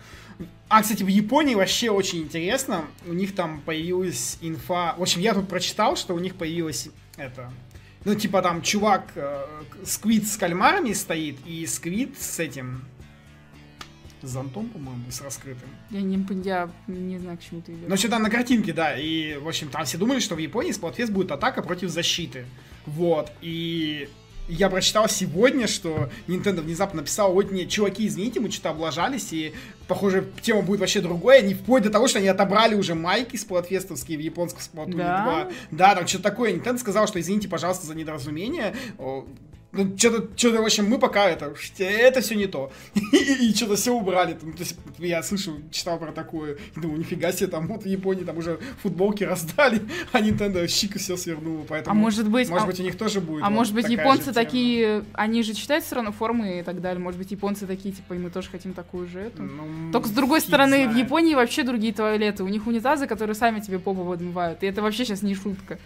А, 0.68 0.82
кстати, 0.82 1.02
в 1.02 1.08
Японии 1.08 1.54
вообще 1.54 1.90
очень 1.90 2.22
интересно. 2.22 2.86
У 3.06 3.12
них 3.12 3.34
там 3.34 3.60
появилась 3.60 4.38
инфа... 4.40 4.94
В 4.96 5.02
общем, 5.02 5.20
я 5.20 5.34
тут 5.34 5.48
прочитал, 5.48 5.96
что 5.96 6.14
у 6.14 6.18
них 6.18 6.34
появилась 6.36 6.88
это... 7.16 7.52
Ну, 8.04 8.14
типа 8.14 8.42
там 8.42 8.60
чувак, 8.60 9.12
э, 9.14 9.46
сквид 9.84 10.26
с 10.28 10.36
кальмарами 10.36 10.92
стоит, 10.92 11.38
и 11.46 11.66
сквид 11.66 12.20
с 12.20 12.38
этим... 12.38 12.84
С 14.20 14.28
зонтом, 14.28 14.68
по-моему, 14.68 15.10
с 15.10 15.20
раскрытым. 15.20 15.68
Я 15.90 16.00
не, 16.00 16.16
я 16.16 16.70
не 16.86 17.18
знаю, 17.18 17.38
к 17.38 17.42
чему 17.42 17.60
ты 17.60 17.72
идешь. 17.72 17.84
Ну, 17.88 17.96
что 17.96 18.08
там 18.08 18.22
на 18.22 18.30
картинке, 18.30 18.72
да. 18.72 18.98
И, 18.98 19.36
в 19.36 19.46
общем, 19.46 19.68
там 19.68 19.84
все 19.84 19.98
думали, 19.98 20.20
что 20.20 20.34
в 20.34 20.38
Японии 20.38 20.72
Splatfest 20.72 21.12
будет 21.12 21.30
атака 21.30 21.62
против 21.62 21.90
защиты. 21.90 22.46
Вот. 22.86 23.30
И 23.42 24.08
я 24.48 24.68
прочитал 24.68 25.08
сегодня, 25.08 25.66
что 25.66 26.10
Nintendo 26.26 26.60
внезапно 26.60 27.00
написал, 27.00 27.32
вот 27.32 27.50
нет, 27.50 27.68
чуваки, 27.68 28.06
извините, 28.06 28.40
мы 28.40 28.50
что-то 28.50 28.70
облажались, 28.70 29.32
и, 29.32 29.54
похоже, 29.88 30.30
тема 30.42 30.62
будет 30.62 30.80
вообще 30.80 31.00
другой. 31.00 31.38
Они 31.38 31.54
вплоть 31.54 31.82
до 31.82 31.90
того, 31.90 32.08
что 32.08 32.18
они 32.18 32.28
отобрали 32.28 32.74
уже 32.74 32.94
майки 32.94 33.36
сплатфестовские 33.36 34.18
в 34.18 34.20
японском 34.20 34.60
Splatoon 34.60 34.96
Да? 34.96 35.24
2. 35.24 35.52
Да, 35.70 35.94
там 35.94 36.06
что-то 36.06 36.24
такое. 36.24 36.52
Nintendo 36.52 36.78
сказал, 36.78 37.06
что 37.06 37.20
извините, 37.20 37.48
пожалуйста, 37.48 37.86
за 37.86 37.94
недоразумение. 37.94 38.74
Ну, 39.74 39.96
что-то, 39.98 40.28
что-то, 40.36 40.62
в 40.62 40.64
общем, 40.64 40.88
мы 40.88 40.98
пока 40.98 41.28
это, 41.28 41.54
это 41.78 42.20
все 42.20 42.34
не 42.34 42.46
то. 42.46 42.72
И, 43.12 43.50
и 43.50 43.54
что-то 43.54 43.76
все 43.76 43.92
убрали. 43.92 44.34
Там, 44.34 44.52
то 44.52 44.60
есть, 44.60 44.76
я 44.98 45.22
слышал, 45.22 45.54
читал 45.70 45.98
про 45.98 46.12
такое, 46.12 46.56
и 46.76 46.80
думаю, 46.80 46.98
нифига 46.98 47.32
себе, 47.32 47.48
там 47.48 47.66
вот 47.66 47.82
в 47.82 47.86
Японии 47.86 48.24
там 48.24 48.38
уже 48.38 48.58
футболки 48.82 49.24
раздали, 49.30 49.82
а 50.12 50.20
Nintendo 50.20 50.66
щик 50.68 50.96
все 50.98 51.16
свернуло, 51.16 51.64
поэтому... 51.68 51.96
А 51.96 51.98
может 51.98 52.28
быть... 52.28 52.48
Может 52.48 52.64
а, 52.64 52.66
быть, 52.66 52.80
у 52.80 52.82
них 52.82 52.96
тоже 52.96 53.20
будет 53.20 53.42
А 53.42 53.50
вот 53.50 53.56
может 53.56 53.74
быть, 53.74 53.88
японцы 53.88 54.32
такие... 54.32 55.04
Они 55.12 55.42
же 55.42 55.54
читают 55.54 55.84
все 55.84 55.96
равно 55.96 56.12
формы 56.12 56.60
и 56.60 56.62
так 56.62 56.80
далее. 56.80 57.02
Может 57.02 57.18
быть, 57.18 57.30
японцы 57.30 57.66
такие, 57.66 57.94
типа, 57.94 58.14
и 58.14 58.18
мы 58.18 58.30
тоже 58.30 58.50
хотим 58.50 58.72
такую 58.72 59.08
же 59.08 59.20
эту. 59.20 59.42
Ну, 59.42 59.92
Только 59.92 60.08
с 60.08 60.12
другой 60.12 60.40
стороны, 60.40 60.86
в 60.88 60.90
знает. 60.90 61.04
Японии 61.04 61.34
вообще 61.34 61.62
другие 61.62 61.92
туалеты. 61.92 62.44
У 62.44 62.48
них 62.48 62.66
унитазы, 62.66 63.06
которые 63.06 63.34
сами 63.34 63.60
тебе 63.60 63.78
попу 63.78 64.04
подмывают. 64.04 64.62
И 64.62 64.66
это 64.66 64.82
вообще 64.82 65.04
сейчас 65.04 65.22
не 65.22 65.34
шутка. 65.34 65.78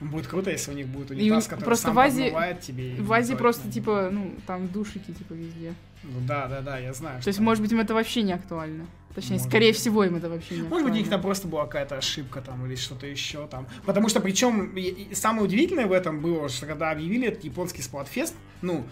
Будет 0.00 0.26
круто, 0.26 0.50
если 0.50 0.70
у 0.70 0.74
них 0.74 0.86
будет 0.86 1.10
И 1.10 1.14
унитаз, 1.14 1.46
у- 1.46 1.50
который 1.50 1.64
просто 1.64 1.86
сам 1.86 1.94
в 1.94 1.98
Азии- 1.98 2.22
подмывает 2.24 2.60
тебе. 2.60 2.96
и 2.96 3.00
В 3.00 3.12
Азии 3.12 3.34
просто, 3.34 3.70
типа, 3.70 4.10
ну, 4.12 4.34
там 4.46 4.68
душики, 4.68 5.12
типа, 5.12 5.32
везде. 5.34 5.74
Ну 6.04 6.20
да, 6.26 6.46
да, 6.46 6.60
да, 6.60 6.78
я 6.78 6.92
знаю. 6.94 7.20
То 7.22 7.28
есть, 7.28 7.40
может 7.40 7.62
быть, 7.62 7.72
им 7.72 7.80
это 7.80 7.94
вообще 7.94 8.22
не 8.22 8.32
актуально. 8.32 8.86
Точнее, 9.14 9.36
Может 9.36 9.48
скорее 9.48 9.70
быть. 9.72 9.76
всего, 9.80 10.04
им 10.04 10.14
это 10.14 10.28
вообще 10.28 10.54
не 10.56 10.62
Может 10.62 10.84
быть, 10.86 10.94
у 10.94 10.98
них 10.98 11.08
там 11.08 11.20
просто 11.20 11.48
была 11.48 11.64
какая-то 11.66 11.96
ошибка 11.96 12.40
там 12.40 12.64
или 12.66 12.76
что-то 12.76 13.06
еще 13.06 13.48
там. 13.48 13.66
Потому 13.84 14.08
что, 14.08 14.20
причем, 14.20 14.76
и- 14.76 14.80
и 15.10 15.14
самое 15.14 15.44
удивительное 15.44 15.86
в 15.86 15.92
этом 15.92 16.20
было, 16.20 16.48
что 16.48 16.66
когда 16.66 16.92
объявили 16.92 17.26
этот 17.26 17.42
японский 17.42 17.82
Splatfest, 17.82 18.34
ну, 18.62 18.84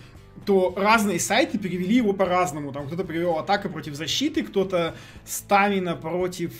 то 0.45 0.75
разные 0.77 1.21
сайты 1.21 1.59
перевели 1.59 1.97
его 1.97 2.13
по-разному. 2.13 2.73
Там 2.73 2.87
кто-то 2.89 3.05
перевел 3.05 3.39
атака 3.39 3.69
против 3.69 3.95
защиты, 3.95 4.43
кто-то 4.43 4.95
стамина 5.25 5.95
против 5.95 6.53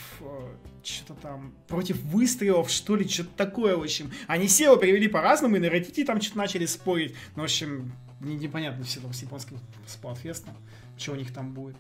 что-то 0.87 1.15
там 1.21 1.53
против 1.69 2.01
выстрелов, 2.03 2.71
что 2.71 2.97
ли, 2.97 3.09
что-то 3.09 3.31
такое, 3.37 3.77
в 3.77 3.83
общем. 3.83 4.11
Они 4.27 4.47
все 4.47 4.65
его 4.65 4.77
перевели 4.77 5.09
по-разному, 5.09 5.57
и 5.57 5.59
на 5.59 5.67
Reddit 5.67 6.05
там 6.05 6.21
что-то 6.21 6.39
начали 6.39 6.67
спорить. 6.67 7.15
Ну, 7.35 7.43
в 7.43 7.45
общем, 7.45 7.93
не- 8.21 8.37
непонятно 8.37 8.85
все 8.85 9.01
там 9.01 9.13
с 9.13 9.23
японским 9.23 9.59
Splatfest, 9.87 10.47
что 10.97 11.13
у 11.13 11.17
них 11.17 11.33
там 11.35 11.53
будет. 11.53 11.77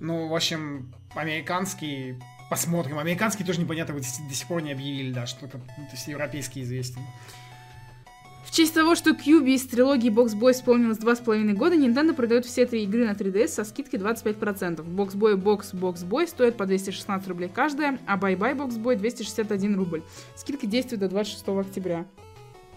Ну, 0.00 0.28
в 0.28 0.34
общем, 0.34 0.92
американский 1.14 2.16
посмотрим. 2.50 2.98
Американский 2.98 3.44
тоже 3.44 3.60
непонятно, 3.60 3.94
вот 3.94 4.02
до 4.02 4.34
сих 4.34 4.46
пор 4.46 4.62
не 4.62 4.72
объявили, 4.72 5.12
да, 5.12 5.26
что 5.26 5.40
только, 5.40 5.58
ну, 5.76 5.86
то 5.86 5.92
есть 5.92 6.08
европейский 6.08 6.62
известен. 6.62 7.02
В 8.48 8.50
честь 8.50 8.72
того, 8.72 8.94
что 8.94 9.14
Кьюби 9.14 9.54
из 9.54 9.66
трилогии 9.66 10.10
Box 10.10 10.28
Boy 10.34 10.52
исполнилось 10.52 10.96
два 10.96 11.14
с 11.14 11.18
половиной 11.18 11.52
года, 11.52 11.76
Nintendo 11.76 12.14
продает 12.14 12.46
все 12.46 12.64
три 12.64 12.84
игры 12.84 13.06
на 13.06 13.10
3DS 13.12 13.48
со 13.48 13.62
скидкой 13.64 14.00
25%. 14.00 14.76
Box 14.86 15.10
Boy 15.14 15.34
Box 15.36 15.74
Box 15.74 15.96
Boy 16.02 16.26
стоит 16.26 16.56
по 16.56 16.64
216 16.64 17.28
рублей 17.28 17.50
каждая, 17.54 17.98
а 18.06 18.16
Bye 18.16 18.38
Bye 18.38 18.56
Box 18.56 18.78
Boy 18.82 18.96
261 18.96 19.76
рубль. 19.76 20.02
Скидка 20.34 20.66
действует 20.66 21.00
до 21.00 21.08
26 21.10 21.46
октября. 21.46 22.06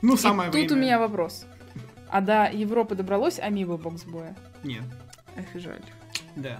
Ну, 0.01 0.15
И 0.15 0.17
самое 0.17 0.51
тут 0.51 0.59
время. 0.59 0.73
у 0.73 0.77
меня 0.77 0.99
вопрос. 0.99 1.45
А 2.09 2.19
до 2.19 2.49
Европы 2.51 2.95
добралось 2.95 3.39
Амибо 3.39 3.75
Boy? 3.75 4.35
Нет, 4.65 4.83
Эх, 5.37 5.45
жаль. 5.61 5.79
да. 6.35 6.59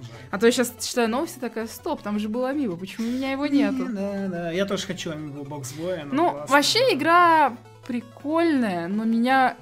жаль. 0.00 0.08
А 0.30 0.38
то 0.38 0.46
я 0.46 0.52
сейчас 0.52 0.72
читаю 0.80 1.10
новости, 1.10 1.38
такая, 1.38 1.66
стоп, 1.66 2.00
там 2.00 2.18
же 2.18 2.30
был 2.30 2.46
Амибо, 2.46 2.74
почему 2.78 3.06
у 3.06 3.10
меня 3.10 3.32
его 3.32 3.46
нету? 3.46 3.86
Да, 3.90 4.28
да, 4.28 4.50
я 4.50 4.64
тоже 4.64 4.86
хочу 4.86 5.10
Box 5.10 5.76
Boy. 5.78 6.08
Ну, 6.10 6.38
вообще 6.48 6.78
игра 6.94 7.54
прикольная, 7.86 8.88
но 8.88 9.04
меня 9.04 9.56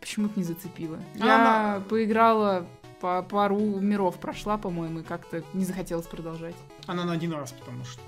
почему-то 0.00 0.38
не 0.38 0.44
зацепила. 0.44 0.98
Я 1.14 1.36
Она- 1.36 1.80
поиграла 1.88 2.66
по 3.00 3.22
пару 3.22 3.58
миров 3.58 4.18
прошла, 4.18 4.56
по-моему, 4.56 5.00
и 5.00 5.02
как-то 5.02 5.42
не 5.52 5.64
захотелось 5.64 6.06
продолжать. 6.06 6.54
Она 6.86 7.04
на 7.04 7.12
один 7.12 7.32
раз, 7.32 7.52
потому 7.52 7.84
что... 7.84 8.00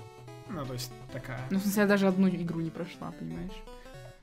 Ну, 0.49 0.65
то 0.65 0.73
есть, 0.73 0.91
такая... 1.11 1.39
Ну, 1.49 1.59
в 1.59 1.61
смысле, 1.61 1.81
я 1.81 1.87
даже 1.87 2.07
одну 2.07 2.29
игру 2.29 2.61
не 2.61 2.69
прошла, 2.69 3.11
понимаешь? 3.19 3.51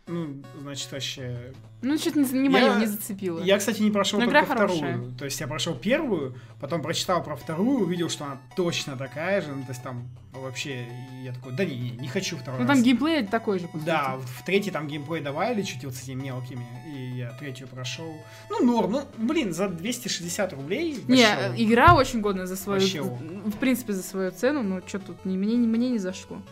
Ну, 0.06 0.42
значит, 0.60 0.92
вообще... 0.92 1.54
Ну, 1.80 1.96
что-то 1.98 2.20
не, 2.20 2.38
не 2.40 2.48
мое, 2.50 2.78
не 2.78 2.86
зацепило. 2.86 3.42
Я, 3.42 3.58
кстати, 3.58 3.80
не 3.80 3.90
прошел 3.90 4.18
Но 4.18 4.26
только 4.26 4.38
игра 4.44 4.46
хорошая. 4.46 4.92
вторую. 4.94 5.12
То 5.16 5.24
есть 5.24 5.40
я 5.40 5.46
прошел 5.46 5.74
первую, 5.74 6.34
потом 6.60 6.82
прочитал 6.82 7.22
про 7.22 7.36
вторую, 7.36 7.84
увидел, 7.84 8.10
что 8.10 8.24
она 8.24 8.38
точно 8.54 8.96
такая 8.96 9.40
же. 9.40 9.48
Ну, 9.48 9.62
то 9.62 9.70
есть 9.70 9.82
там 9.82 10.08
вообще... 10.32 10.86
Я 11.22 11.32
такой, 11.32 11.52
да 11.52 11.64
не, 11.64 11.76
не, 11.78 11.90
не 11.92 12.08
хочу 12.08 12.36
второй 12.36 12.60
Ну, 12.60 12.66
раз. 12.66 12.76
там 12.76 12.84
геймплей 12.84 13.26
такой 13.26 13.60
же, 13.60 13.68
Да, 13.72 14.16
в 14.16 14.26
в 14.26 14.44
третий 14.44 14.70
там 14.70 14.88
геймплей 14.88 15.22
добавили 15.22 15.62
чуть 15.62 15.84
вот 15.84 15.94
с 15.94 16.02
этими 16.02 16.22
мелкими, 16.22 16.66
и 16.86 17.18
я 17.18 17.30
третью 17.32 17.66
прошел. 17.66 18.14
Ну, 18.50 18.62
норм, 18.62 18.92
ну, 18.92 19.02
блин, 19.16 19.54
за 19.54 19.68
260 19.68 20.52
рублей. 20.52 21.02
Не, 21.08 21.22
вообще, 21.24 21.52
э, 21.52 21.54
игра 21.56 21.94
очень 21.94 22.20
годная 22.20 22.44
за 22.46 22.56
свою... 22.56 22.80
Вообще. 22.80 23.02
В 23.02 23.56
принципе, 23.58 23.94
за 23.94 24.02
свою 24.02 24.30
цену, 24.32 24.62
но 24.62 24.80
что 24.86 24.98
тут, 24.98 25.24
не, 25.24 25.38
мне, 25.38 25.56
мне 25.56 25.88
не 25.90 25.98
зашло. 25.98 26.42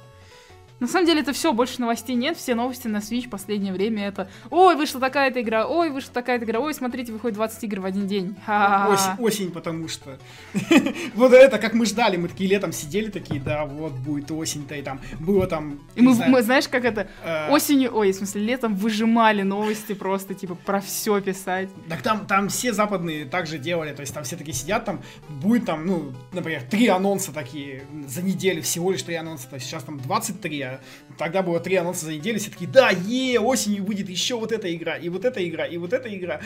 На 0.82 0.88
самом 0.88 1.06
деле 1.06 1.20
это 1.20 1.32
все, 1.32 1.52
больше 1.52 1.80
новостей 1.80 2.16
нет. 2.16 2.36
Все 2.36 2.56
новости 2.56 2.88
на 2.88 2.96
Switch 2.96 3.28
в 3.28 3.30
последнее 3.30 3.72
время 3.72 4.08
это 4.08 4.28
Ой, 4.50 4.74
вышла 4.74 5.00
такая-то 5.00 5.40
игра, 5.40 5.64
ой, 5.64 5.90
вышла 5.90 6.12
такая-то 6.12 6.44
игра, 6.44 6.58
ой, 6.58 6.74
смотрите, 6.74 7.12
выходит 7.12 7.36
20 7.36 7.62
игр 7.62 7.78
в 7.78 7.84
один 7.84 8.08
день. 8.08 8.34
Ха-ха-ха. 8.44 8.92
Осень, 8.92 9.24
осень, 9.24 9.52
потому 9.52 9.86
что. 9.86 10.18
вот 11.14 11.32
это, 11.34 11.58
как 11.58 11.74
мы 11.74 11.86
ждали, 11.86 12.16
мы 12.16 12.26
такие 12.26 12.50
летом 12.50 12.72
сидели, 12.72 13.10
такие, 13.10 13.40
да, 13.40 13.64
вот 13.64 13.92
будет 13.92 14.32
осень-то, 14.32 14.74
и 14.74 14.82
там 14.82 15.00
было 15.20 15.46
там. 15.46 15.78
И 15.94 16.02
мы, 16.02 16.14
мы, 16.14 16.42
знаешь, 16.42 16.66
как 16.66 16.84
это, 16.84 17.06
э, 17.22 17.48
осенью, 17.52 17.94
ой, 17.94 18.10
в 18.10 18.16
смысле, 18.16 18.42
летом 18.42 18.74
выжимали 18.74 19.42
новости 19.42 19.92
просто, 19.92 20.34
типа, 20.34 20.56
про 20.56 20.80
все 20.80 21.20
писать. 21.20 21.68
Так 21.88 22.02
там, 22.02 22.26
там 22.26 22.48
все 22.48 22.72
западные 22.72 23.24
также 23.24 23.58
делали, 23.58 23.94
то 23.94 24.00
есть 24.00 24.12
там 24.12 24.24
все 24.24 24.34
такие 24.34 24.54
сидят, 24.54 24.84
там 24.84 25.00
будет 25.28 25.64
там, 25.64 25.86
ну, 25.86 26.12
например, 26.32 26.64
три 26.68 26.88
анонса 26.88 27.30
такие 27.30 27.84
за 28.08 28.22
неделю, 28.22 28.62
всего 28.62 28.90
лишь 28.90 29.04
три 29.04 29.14
анонса, 29.14 29.46
то 29.48 29.54
есть 29.54 29.66
сейчас 29.68 29.84
там 29.84 30.00
23, 30.00 30.62
а 30.62 30.71
тогда 31.18 31.42
было 31.42 31.60
три 31.60 31.76
анонса 31.76 32.06
за 32.06 32.14
неделю, 32.14 32.38
все 32.38 32.50
такие, 32.50 32.70
да, 32.70 32.90
е, 32.90 33.38
осенью 33.38 33.84
выйдет 33.84 34.08
еще 34.08 34.36
вот 34.36 34.52
эта 34.52 34.74
игра, 34.74 34.96
и 34.96 35.08
вот 35.08 35.24
эта 35.24 35.46
игра, 35.46 35.66
и 35.66 35.76
вот 35.78 35.92
эта 35.92 36.14
игра. 36.14 36.40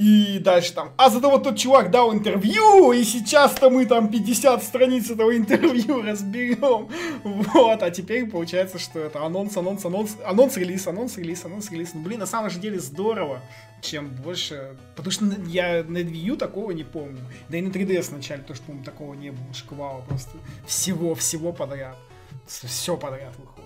И 0.00 0.38
дальше 0.38 0.72
там, 0.72 0.92
а 0.96 1.10
зато 1.10 1.28
вот 1.28 1.42
тот 1.42 1.58
чувак 1.58 1.90
дал 1.90 2.14
интервью, 2.14 2.90
и 2.92 3.04
сейчас-то 3.04 3.68
мы 3.68 3.84
там 3.84 4.08
50 4.08 4.62
страниц 4.62 5.10
этого 5.10 5.36
интервью 5.36 6.00
разберем. 6.06 6.88
Вот, 7.22 7.82
а 7.82 7.90
теперь 7.90 8.26
получается, 8.26 8.78
что 8.78 8.98
это 8.98 9.22
анонс, 9.22 9.58
анонс, 9.58 9.84
анонс, 9.84 10.16
анонс, 10.24 10.56
релиз, 10.56 10.86
анонс, 10.86 11.18
релиз, 11.18 11.44
анонс, 11.44 11.70
релиз. 11.70 11.90
Ну, 11.92 12.00
блин, 12.00 12.20
на 12.20 12.24
самом 12.24 12.48
же 12.48 12.58
деле 12.58 12.80
здорово, 12.80 13.42
чем 13.82 14.08
больше, 14.08 14.74
потому 14.96 15.10
что 15.10 15.26
я 15.48 15.84
на 15.86 15.98
Wii 15.98 16.30
U 16.30 16.36
такого 16.36 16.70
не 16.70 16.84
помню. 16.84 17.20
Да 17.50 17.58
и 17.58 17.60
на 17.60 17.68
3DS 17.68 18.12
вначале 18.12 18.42
тоже, 18.42 18.62
по-моему, 18.62 18.86
такого 18.86 19.12
не 19.12 19.32
было, 19.32 19.52
шквала 19.52 20.00
просто. 20.08 20.38
Всего, 20.66 21.14
всего 21.14 21.52
подряд. 21.52 21.98
Все 22.46 22.96
подряд 22.96 23.36
выходит. 23.36 23.59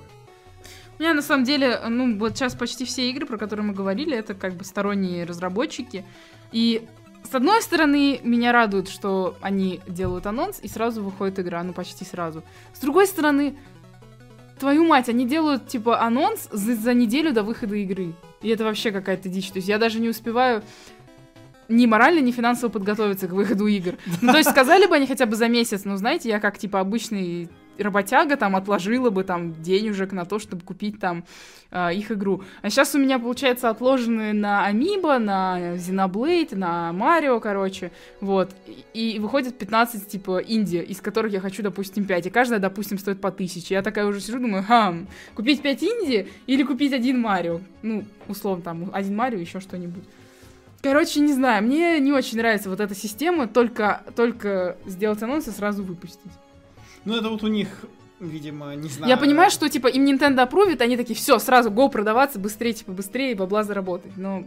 Меня 1.04 1.12
на 1.12 1.20
самом 1.20 1.44
деле, 1.44 1.78
ну, 1.86 2.16
вот 2.16 2.34
сейчас 2.34 2.54
почти 2.54 2.86
все 2.86 3.10
игры, 3.10 3.26
про 3.26 3.36
которые 3.36 3.66
мы 3.66 3.74
говорили, 3.74 4.16
это 4.16 4.32
как 4.32 4.54
бы 4.54 4.64
сторонние 4.64 5.26
разработчики. 5.26 6.02
И 6.50 6.82
с 7.30 7.34
одной 7.34 7.60
стороны, 7.60 8.20
меня 8.24 8.52
радует, 8.52 8.88
что 8.88 9.36
они 9.42 9.82
делают 9.86 10.24
анонс, 10.24 10.60
и 10.62 10.68
сразу 10.68 11.02
выходит 11.02 11.38
игра, 11.38 11.62
ну, 11.62 11.74
почти 11.74 12.06
сразу. 12.06 12.42
С 12.72 12.78
другой 12.78 13.06
стороны, 13.06 13.54
твою 14.58 14.86
мать, 14.86 15.10
они 15.10 15.26
делают, 15.26 15.68
типа, 15.68 16.00
анонс 16.00 16.48
за, 16.50 16.74
за 16.74 16.94
неделю 16.94 17.34
до 17.34 17.42
выхода 17.42 17.74
игры. 17.74 18.14
И 18.40 18.48
это 18.48 18.64
вообще 18.64 18.90
какая-то 18.90 19.28
дичь. 19.28 19.50
То 19.50 19.58
есть 19.58 19.68
я 19.68 19.76
даже 19.76 20.00
не 20.00 20.08
успеваю 20.08 20.62
ни 21.68 21.84
морально, 21.84 22.20
ни 22.20 22.30
финансово 22.30 22.70
подготовиться 22.70 23.28
к 23.28 23.32
выходу 23.32 23.66
игр. 23.66 23.96
Ну, 24.22 24.32
то 24.32 24.38
есть 24.38 24.48
сказали 24.48 24.86
бы 24.86 24.96
они 24.96 25.06
хотя 25.06 25.26
бы 25.26 25.36
за 25.36 25.48
месяц, 25.48 25.84
но 25.84 25.98
знаете, 25.98 26.30
я 26.30 26.40
как, 26.40 26.56
типа, 26.56 26.80
обычный 26.80 27.50
работяга 27.78 28.36
там 28.36 28.56
отложила 28.56 29.10
бы 29.10 29.24
там 29.24 29.60
денежек 29.62 30.12
на 30.12 30.24
то, 30.24 30.38
чтобы 30.38 30.62
купить 30.62 31.00
там 31.00 31.24
э, 31.70 31.94
их 31.94 32.10
игру. 32.12 32.42
А 32.62 32.70
сейчас 32.70 32.94
у 32.94 32.98
меня, 32.98 33.18
получается, 33.18 33.70
отложены 33.70 34.32
на 34.32 34.64
Амибо, 34.64 35.18
на 35.18 35.76
Xenoblade, 35.76 36.56
на 36.56 36.92
Марио, 36.92 37.40
короче, 37.40 37.90
вот. 38.20 38.50
И, 38.94 39.12
и 39.12 39.18
выходит 39.18 39.58
15, 39.58 40.08
типа, 40.08 40.40
инди, 40.46 40.76
из 40.76 41.00
которых 41.00 41.32
я 41.32 41.40
хочу, 41.40 41.62
допустим, 41.62 42.04
5. 42.04 42.26
И 42.26 42.30
каждая, 42.30 42.60
допустим, 42.60 42.98
стоит 42.98 43.20
по 43.20 43.28
1000. 43.28 43.74
Я 43.74 43.82
такая 43.82 44.06
уже 44.06 44.20
сижу, 44.20 44.38
думаю, 44.38 44.62
хам, 44.62 45.06
купить 45.34 45.62
5 45.62 45.82
инди 45.82 46.28
или 46.46 46.62
купить 46.62 46.92
один 46.92 47.20
Марио? 47.20 47.60
Ну, 47.82 48.04
условно, 48.28 48.62
там, 48.62 48.90
один 48.92 49.16
Марио, 49.16 49.38
еще 49.38 49.60
что-нибудь. 49.60 50.04
Короче, 50.84 51.20
не 51.20 51.32
знаю, 51.32 51.64
мне 51.64 51.98
не 51.98 52.12
очень 52.12 52.36
нравится 52.36 52.68
вот 52.68 52.78
эта 52.78 52.94
система, 52.94 53.48
только, 53.48 54.02
только 54.14 54.76
сделать 54.84 55.22
анонс 55.22 55.48
и 55.48 55.50
сразу 55.50 55.82
выпустить. 55.82 56.30
Ну, 57.04 57.16
это 57.16 57.28
вот 57.28 57.42
у 57.42 57.48
них, 57.48 57.68
видимо, 58.20 58.74
не 58.74 58.88
знаю. 58.88 59.10
Я 59.10 59.16
понимаю, 59.16 59.50
что, 59.50 59.68
типа, 59.68 59.88
им 59.88 60.04
Nintendo 60.06 60.40
опрувит, 60.40 60.80
они 60.80 60.96
такие, 60.96 61.14
все, 61.14 61.38
сразу 61.38 61.70
го 61.70 61.88
продаваться, 61.88 62.38
быстрее, 62.38 62.72
типа, 62.72 62.92
быстрее, 62.92 63.34
бабла 63.34 63.62
заработать. 63.62 64.16
Но 64.16 64.44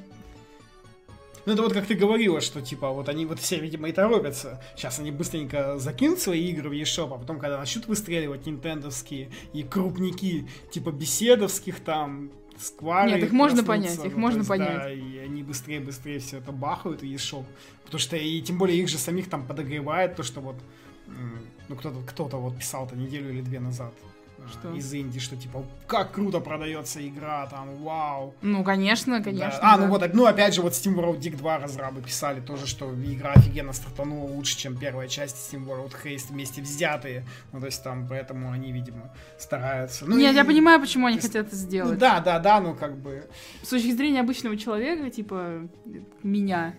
Ну, 1.45 1.53
это 1.53 1.61
вот 1.61 1.73
как 1.73 1.85
ты 1.85 1.93
говорила, 1.95 2.41
что, 2.41 2.61
типа, 2.61 2.89
вот 2.89 3.07
они 3.09 3.25
вот 3.25 3.39
все, 3.39 3.57
видимо, 3.59 3.87
и 3.89 3.91
торопятся. 3.93 4.61
Сейчас 4.75 4.99
они 4.99 5.11
быстренько 5.11 5.77
закинут 5.77 6.19
свои 6.19 6.49
игры 6.49 6.69
в 6.69 6.73
eShop, 6.73 7.13
а 7.13 7.17
потом, 7.17 7.39
когда 7.39 7.57
начнут 7.57 7.87
выстреливать 7.87 8.45
нинтендовские 8.45 9.29
и 9.53 9.63
крупники, 9.63 10.47
типа, 10.71 10.91
беседовских 10.91 11.79
там, 11.79 12.31
сквары. 12.59 13.11
Нет, 13.11 13.23
их 13.23 13.31
можно 13.31 13.63
понять, 13.63 14.03
их 14.03 14.13
ну, 14.13 14.19
можно 14.19 14.39
есть, 14.39 14.49
Да, 14.49 14.55
понять. 14.57 14.97
и 14.97 15.19
они 15.19 15.43
быстрее-быстрее 15.43 16.19
все 16.19 16.39
это 16.39 16.51
бахают 16.51 17.01
в 17.01 17.05
eShop. 17.05 17.45
Потому 17.85 17.99
что, 17.99 18.17
и 18.17 18.41
тем 18.41 18.57
более, 18.57 18.77
их 18.79 18.89
же 18.89 18.97
самих 18.97 19.29
там 19.29 19.45
подогревает 19.45 20.15
то, 20.15 20.23
что 20.23 20.41
вот, 20.41 20.55
ну, 21.69 21.75
кто-то 21.75 21.99
кто 22.05 22.25
вот 22.25 22.57
писал-то 22.57 22.95
неделю 22.95 23.29
или 23.31 23.41
две 23.41 23.59
назад. 23.59 23.91
э, 24.37 24.41
Что? 24.51 24.73
из 24.73 24.93
Индии, 24.93 25.19
что 25.19 25.35
типа, 25.35 25.63
как 25.87 26.11
круто 26.13 26.39
продается 26.39 27.05
игра, 27.05 27.47
там, 27.47 27.75
вау. 27.83 28.33
Ну, 28.41 28.63
конечно, 28.63 29.21
конечно. 29.21 29.59
Да. 29.61 29.73
А, 29.73 29.77
да. 29.77 29.83
ну 29.85 29.89
вот, 29.91 30.13
ну 30.13 30.25
опять 30.25 30.53
же, 30.53 30.61
вот 30.61 30.73
Steam 30.73 30.95
World 30.95 31.19
Dig 31.19 31.35
2 31.35 31.57
разрабы 31.57 32.01
писали 32.01 32.39
тоже, 32.39 32.67
что 32.67 32.93
игра 32.93 33.31
офигенно 33.33 33.73
стартанула 33.73 34.29
лучше, 34.29 34.55
чем 34.55 34.77
первая 34.77 35.07
часть 35.07 35.35
Steam 35.53 35.65
World 35.65 35.93
Haste 36.05 36.27
вместе 36.29 36.61
взятые. 36.61 37.25
Ну, 37.51 37.59
то 37.59 37.65
есть 37.65 37.83
там, 37.83 38.07
поэтому 38.07 38.51
они, 38.51 38.71
видимо, 38.71 39.11
стараются. 39.39 40.05
Ну, 40.05 40.15
Нет, 40.17 40.33
и- 40.33 40.35
я 40.37 40.45
понимаю, 40.45 40.79
почему 40.79 41.07
они 41.07 41.15
есть- 41.17 41.27
хотят 41.27 41.47
это 41.47 41.55
Ну, 41.55 41.61
сделать. 41.61 41.97
да, 41.99 42.19
да, 42.21 42.39
да, 42.39 42.61
ну 42.61 42.75
как 42.75 42.95
бы. 42.97 43.27
С 43.63 43.69
точки 43.69 43.91
зрения 43.91 44.21
обычного 44.21 44.55
человека, 44.55 45.09
типа, 45.09 45.67
меня, 46.23 46.75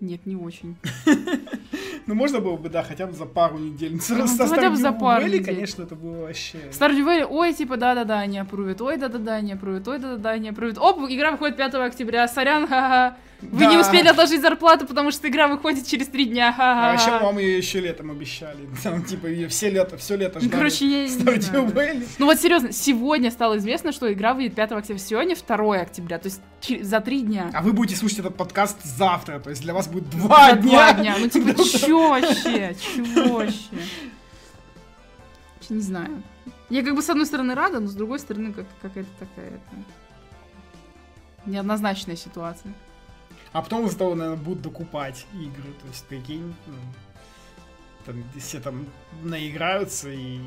нет, 0.00 0.24
не 0.26 0.36
очень. 0.36 0.76
Ну, 2.06 2.14
можно 2.14 2.40
было 2.40 2.56
бы, 2.56 2.68
да, 2.68 2.82
хотя 2.82 3.06
бы 3.06 3.12
за 3.14 3.24
пару 3.24 3.58
недель. 3.58 4.00
С- 4.00 4.10
Ну, 4.10 4.26
со 4.26 4.46
хотя 4.46 4.70
бы 4.70 4.76
за 4.76 4.92
пару 4.92 5.24
Valley, 5.24 5.28
недель. 5.38 5.44
конечно, 5.44 5.82
это 5.84 5.94
было 5.94 6.26
вообще... 6.26 6.58
Stardew 6.70 7.04
Valley, 7.04 7.26
ой, 7.28 7.52
типа, 7.54 7.76
да-да-да, 7.76 8.18
они 8.20 8.38
опрувят, 8.38 8.80
ой, 8.80 8.96
да-да-да, 8.96 9.34
они 9.34 9.54
опрувят, 9.54 9.88
ой, 9.88 9.98
да-да-да, 9.98 10.30
они 10.30 10.50
опрувят. 10.50 10.78
Оп, 10.78 10.98
игра 11.08 11.30
выходит 11.32 11.56
5 11.56 11.74
октября, 11.74 12.28
сорян, 12.28 12.66
ха-ха. 12.66 13.16
Вы 13.42 13.60
Да. 13.60 13.66
не 13.66 13.76
успели 13.76 14.08
отложить 14.08 14.40
зарплату, 14.40 14.86
потому 14.86 15.10
что 15.10 15.28
игра 15.28 15.48
выходит 15.48 15.86
через 15.86 16.06
три 16.06 16.24
дня, 16.24 16.54
А 16.56 16.92
вообще 16.92 17.10
вам 17.10 17.36
ее 17.38 17.58
еще 17.58 17.78
летом 17.80 18.10
обещали. 18.10 18.56
Там, 18.82 19.02
типа, 19.04 19.26
ее 19.26 19.48
все 19.48 19.68
лето, 19.68 19.98
все 19.98 20.16
лето 20.16 20.38
Ну, 20.40 20.46
ждали. 20.46 20.52
короче, 20.60 20.86
я 20.86 21.04
не. 21.06 22.04
Ну 22.18 22.26
вот 22.26 22.38
серьезно, 22.40 22.72
сегодня 22.72 23.30
стало 23.30 23.58
известно, 23.58 23.92
что 23.92 24.10
игра 24.10 24.32
выйдет 24.34 24.54
5 24.54 24.72
октября. 24.72 24.98
Сегодня 24.98 25.36
2 25.36 25.76
октября, 25.80 26.18
то 26.18 26.28
есть 26.28 26.40
за 26.86 27.00
три 27.00 27.20
дня. 27.20 27.50
А 27.52 27.60
вы 27.60 27.74
будете 27.74 27.98
слушать 27.98 28.20
этот 28.20 28.36
подкаст 28.36 28.78
завтра, 28.82 29.38
то 29.38 29.50
есть 29.50 29.60
для 29.60 29.74
вас 29.74 29.86
будет 29.88 30.08
два 30.08 30.52
дня. 30.52 30.62
два 30.62 30.92
дня. 30.94 31.14
Ну 31.18 31.28
типа, 31.28 31.54
чё 31.78 31.93
вообще? 31.98 32.74
Чё 32.74 33.34
вообще? 33.34 33.78
Не 35.70 35.80
знаю. 35.80 36.22
Я 36.70 36.82
как 36.82 36.94
бы 36.94 37.02
с 37.02 37.10
одной 37.10 37.26
стороны 37.26 37.54
рада, 37.54 37.80
но 37.80 37.86
с 37.88 37.94
другой 37.94 38.18
стороны 38.18 38.52
как, 38.52 38.66
какая-то 38.82 39.10
такая 39.18 39.48
это... 39.48 39.76
неоднозначная 41.46 42.16
ситуация. 42.16 42.72
А 43.52 43.62
потом 43.62 43.86
из-за 43.86 43.98
того, 43.98 44.14
наверное, 44.14 44.42
будут 44.42 44.62
докупать 44.62 45.26
игры. 45.34 45.72
То 45.80 45.86
есть, 45.88 46.04
прикинь, 46.06 46.54
ну, 46.66 46.74
там 48.04 48.24
все 48.38 48.60
там 48.60 48.86
наиграются 49.22 50.10
и... 50.10 50.38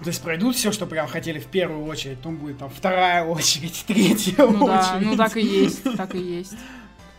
То 0.00 0.08
есть 0.08 0.22
пройдут 0.22 0.56
все, 0.56 0.72
что 0.72 0.86
прям 0.86 1.06
хотели 1.06 1.38
в 1.38 1.46
первую 1.46 1.84
очередь, 1.86 2.18
потом 2.18 2.36
будет 2.36 2.58
там 2.58 2.68
вторая 2.68 3.24
очередь, 3.24 3.84
третья 3.86 4.34
Ну 4.38 4.66
да, 4.66 4.80
очередь. 4.96 5.06
ну 5.10 5.16
так 5.16 5.36
и 5.36 5.42
есть, 5.42 5.96
так 5.96 6.14
и 6.16 6.18
есть. 6.20 6.56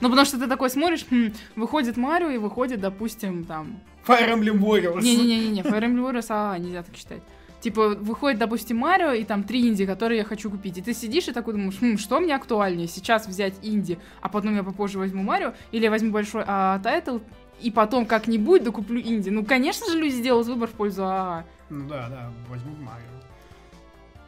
Ну 0.01 0.09
потому 0.09 0.25
что 0.25 0.37
ты 0.37 0.47
такой 0.47 0.69
смотришь, 0.69 1.05
хм, 1.09 1.31
выходит 1.55 1.97
Марио 1.97 2.29
и 2.29 2.37
выходит, 2.37 2.81
допустим, 2.81 3.43
там... 3.43 3.79
Fire 4.05 4.33
Emblem 4.35 4.59
Warriors. 4.59 5.01
Не-не-не, 5.01 5.61
Fire 5.61 5.81
Emblem 5.81 6.11
Warriors, 6.11 6.27
а, 6.29 6.57
нельзя 6.57 6.83
так 6.83 6.95
считать. 6.95 7.21
Типа, 7.61 7.89
выходит, 7.89 8.37
допустим, 8.37 8.77
Марио, 8.77 9.13
и 9.13 9.23
там 9.23 9.43
три 9.43 9.67
инди, 9.67 9.85
которые 9.85 10.19
я 10.19 10.23
хочу 10.23 10.51
купить. 10.51 10.77
И 10.77 10.81
ты 10.81 10.93
сидишь 10.93 11.27
и 11.27 11.31
такой 11.31 11.53
думаешь, 11.53 11.77
хм, 11.81 11.97
что 11.97 12.19
мне 12.19 12.35
актуальнее, 12.35 12.87
сейчас 12.87 13.25
взять 13.25 13.55
инди, 13.63 13.97
а 14.21 14.29
потом 14.29 14.55
я 14.55 14.63
попозже 14.63 14.99
возьму 14.99 15.23
Марио, 15.23 15.53
или 15.71 15.85
я 15.85 15.89
возьму 15.89 16.11
большой 16.11 16.43
а, 16.45 16.79
title, 16.79 17.19
и 17.61 17.71
потом 17.71 18.05
как-нибудь 18.05 18.63
докуплю 18.63 18.99
инди. 19.01 19.29
Ну, 19.29 19.45
конечно 19.45 19.89
же, 19.89 19.97
люди 19.97 20.13
сделают 20.13 20.47
выбор 20.47 20.69
в 20.69 20.73
пользу 20.73 21.05
АА. 21.05 21.45
Ну 21.69 21.87
да, 21.87 22.09
да, 22.09 22.31
возьму 22.49 22.75
Марио. 22.75 23.15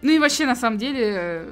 Ну 0.01 0.11
и 0.11 0.19
вообще, 0.19 0.45
на 0.45 0.55
самом 0.55 0.77
деле, 0.77 1.45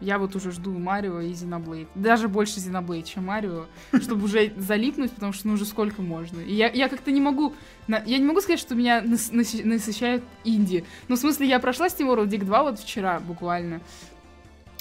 я 0.00 0.18
вот 0.18 0.34
уже 0.36 0.50
жду 0.50 0.70
Марио 0.78 1.20
и 1.20 1.32
Xenoblade. 1.32 1.88
Даже 1.94 2.28
больше 2.28 2.58
Xenoblade, 2.60 3.02
чем 3.02 3.26
Марио, 3.26 3.66
чтобы 4.00 4.24
уже 4.24 4.52
залипнуть, 4.56 5.12
потому 5.12 5.32
что 5.32 5.48
ну 5.48 5.54
уже 5.54 5.64
сколько 5.64 6.00
можно. 6.02 6.40
И 6.40 6.54
я, 6.54 6.68
я 6.70 6.88
как-то 6.88 7.10
не 7.10 7.20
могу... 7.20 7.54
на- 7.86 8.02
Я 8.06 8.18
не 8.18 8.24
могу 8.24 8.40
сказать, 8.40 8.60
что 8.60 8.74
меня 8.74 9.02
нас- 9.02 9.30
насыщают 9.32 10.22
инди. 10.44 10.84
Ну, 11.08 11.16
в 11.16 11.18
смысле, 11.18 11.48
я 11.48 11.58
прошла 11.60 11.86
Steam 11.88 12.06
World 12.08 12.28
Dig 12.28 12.44
2 12.44 12.62
вот 12.62 12.78
вчера 12.80 13.20
буквально. 13.20 13.80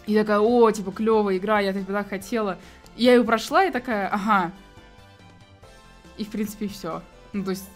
И 0.08 0.16
такая, 0.16 0.40
о, 0.40 0.72
типа, 0.72 0.92
клевая 0.92 1.38
игра, 1.38 1.60
я 1.60 1.74
типа 1.74 1.92
так 1.92 2.10
хотела. 2.10 2.58
Я 2.96 3.14
ее 3.16 3.24
прошла 3.24 3.66
и 3.66 3.72
такая, 3.72 4.08
ага. 4.08 4.52
И, 6.18 6.24
в 6.26 6.30
принципе, 6.30 6.68
все. 6.68 7.02
Ну, 7.32 7.44
то 7.44 7.52
есть, 7.52 7.70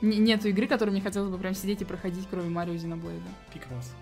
не- 0.00 0.18
нету 0.18 0.48
игры, 0.48 0.66
которую 0.66 0.92
мне 0.92 1.00
хотелось 1.02 1.30
бы 1.30 1.38
прям 1.38 1.54
сидеть 1.54 1.80
и 1.82 1.84
проходить, 1.84 2.26
кроме 2.30 2.50
Марио 2.50 2.74
и 2.74 2.76
Xenoblade. 2.76 3.20
Пикрас. 3.54 3.92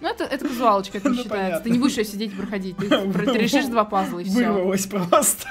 Ну, 0.00 0.08
это, 0.08 0.24
это 0.24 0.46
казуалочка, 0.48 0.98
это 0.98 1.08
не 1.10 1.16
Ну, 1.18 1.22
считается. 1.22 1.46
понятно. 1.46 1.64
Ты 1.64 1.70
не 1.70 1.78
будешь 1.78 1.96
её 1.96 2.04
сидеть 2.04 2.32
и 2.32 2.36
проходить. 2.36 2.76
Ты, 2.76 2.86
решишь 3.38 3.66
два 3.66 3.84
пазла 3.84 4.20
и 4.20 4.24
все. 4.24 4.34
Вырвалось 4.52 4.86
просто. 4.86 5.46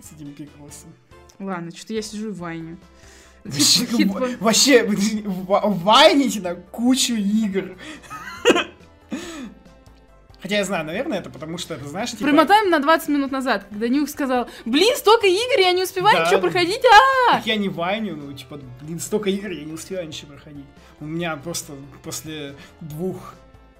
С 0.00 0.12
этим 0.16 0.32
пикросом. 0.32 0.90
Ладно, 1.38 1.70
что-то 1.74 1.94
я 1.94 2.02
сижу 2.02 2.28
и 2.28 2.32
вайню. 2.32 2.76
Вообще, 3.44 3.84
в- 4.06 4.40
Вообще, 4.40 4.84
в- 4.84 5.82
вайните 5.84 6.40
на 6.40 6.54
кучу 6.56 7.14
игр. 7.14 7.76
Хотя 10.46 10.58
я 10.58 10.64
знаю, 10.64 10.84
наверное, 10.84 11.18
это 11.18 11.28
потому 11.28 11.58
что 11.58 11.74
это, 11.74 11.88
знаешь, 11.88 12.12
типа... 12.12 12.22
Примотаем 12.22 12.70
на 12.70 12.78
20 12.78 13.08
минут 13.08 13.32
назад, 13.32 13.66
когда 13.68 13.88
Нюх 13.88 14.08
сказал, 14.08 14.48
блин, 14.64 14.94
столько 14.96 15.26
игр, 15.26 15.58
я 15.58 15.72
не 15.72 15.82
успеваю 15.82 16.18
Да. 16.18 16.26
ничего 16.26 16.40
проходить, 16.40 16.82
а! 17.32 17.42
Я 17.44 17.56
не 17.56 17.68
вайню, 17.68 18.14
ну, 18.14 18.32
типа, 18.32 18.60
блин, 18.80 19.00
столько 19.00 19.28
игр, 19.28 19.50
я 19.50 19.64
не 19.64 19.72
успеваю 19.72 20.06
ничего 20.06 20.34
проходить. 20.34 20.64
У 21.00 21.04
меня 21.04 21.34
просто 21.34 21.72
после 22.04 22.54
двух... 22.80 23.34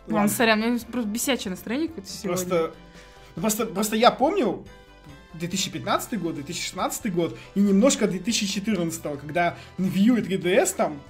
Ладно, 0.07 0.17
ладно, 0.17 0.29
сорян, 0.29 0.61
у 0.61 0.67
меня 0.67 0.81
просто 0.91 1.09
бесячее 1.09 1.51
настроение 1.51 1.87
какое-то 1.87 2.11
сегодня. 2.11 2.31
Просто, 2.31 2.75
просто, 3.37 3.67
просто 3.67 3.95
я 3.95 4.11
помню 4.11 4.65
2015 5.35 6.21
год, 6.21 6.35
2016 6.35 7.15
год 7.15 7.39
и 7.55 7.61
немножко 7.61 8.09
2014, 8.09 9.03
когда 9.21 9.57
Wii 9.79 9.99
U 9.99 10.17
и 10.17 10.21
3DS 10.21 10.75
там 10.75 11.01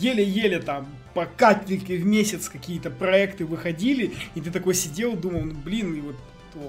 еле-еле 0.00 0.60
там 0.60 0.86
по 1.14 1.26
капельке 1.26 1.96
в 1.96 2.04
месяц 2.04 2.48
какие-то 2.48 2.90
проекты 2.90 3.44
выходили, 3.44 4.14
и 4.34 4.40
ты 4.40 4.50
такой 4.50 4.74
сидел, 4.74 5.14
думал, 5.16 5.42
ну 5.42 5.54
блин, 5.54 5.94
и 5.94 6.00
вот 6.00 6.16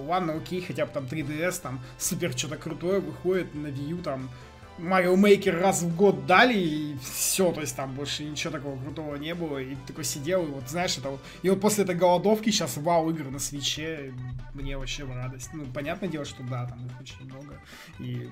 ладно, 0.07 0.34
окей, 0.34 0.61
хотя 0.61 0.86
бы 0.86 0.91
там 0.91 1.05
3DS, 1.05 1.61
там 1.61 1.80
супер 1.97 2.38
что-то 2.38 2.57
крутое 2.57 2.99
выходит 2.99 3.53
на 3.53 3.68
Wii 3.68 3.88
U, 3.89 3.97
там 3.97 4.30
Mario 4.78 5.16
Maker 5.16 5.59
раз 5.59 5.84
в 5.84 5.95
год 5.95 6.26
дали, 6.26 6.57
и 6.57 6.97
все, 7.01 7.51
то 7.53 7.61
есть 7.61 7.76
там 7.76 7.93
больше 7.95 8.24
ничего 8.24 8.51
такого 8.51 8.78
крутого 8.82 9.16
не 9.16 9.34
было, 9.34 9.59
и 9.59 9.76
такой 9.88 10.03
сидел, 10.03 10.43
и 10.43 10.49
вот 10.49 10.70
знаешь, 10.70 10.97
это 10.97 11.11
вот, 11.11 11.22
и 11.43 11.49
вот 11.49 11.61
после 11.61 11.86
этой 11.86 11.95
голодовки 11.95 12.49
сейчас 12.49 12.76
вау 12.78 13.09
игры 13.11 13.30
на 13.30 13.39
свече, 13.39 14.13
мне 14.53 14.78
вообще 14.78 15.05
в 15.05 15.16
радость. 15.16 15.49
Ну, 15.53 15.66
понятное 15.66 16.09
дело, 16.09 16.26
что 16.26 16.43
да, 16.43 16.66
там 16.66 16.86
их 16.86 16.99
очень 16.99 17.26
много, 17.26 17.59
и 17.99 18.30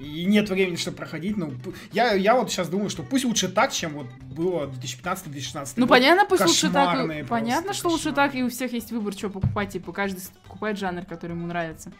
и 0.00 0.24
нет 0.24 0.48
времени, 0.48 0.76
чтобы 0.76 0.96
проходить. 0.96 1.36
Ну, 1.36 1.52
я, 1.92 2.14
я 2.14 2.34
вот 2.34 2.50
сейчас 2.50 2.68
думаю, 2.68 2.88
что 2.90 3.02
пусть 3.02 3.24
лучше 3.26 3.48
так, 3.48 3.70
чем 3.72 3.92
вот 3.92 4.06
было 4.34 4.66
2015-2016 4.66 5.74
Ну, 5.76 5.82
год. 5.86 5.90
понятно, 5.90 6.24
пусть 6.26 6.44
лучше 6.46 6.70
так. 6.70 6.94
Просто, 7.06 7.24
Понятно, 7.28 7.72
что 7.74 7.88
лучше 7.90 8.10
кошмар. 8.10 8.28
так, 8.30 8.34
и 8.34 8.42
у 8.42 8.48
всех 8.48 8.72
есть 8.72 8.90
выбор, 8.92 9.12
что 9.12 9.28
покупать. 9.28 9.70
Типа, 9.72 9.92
каждый 9.92 10.20
с- 10.20 10.32
покупает 10.44 10.78
жанр, 10.78 11.04
который 11.04 11.32
ему 11.32 11.46
нравится. 11.46 11.92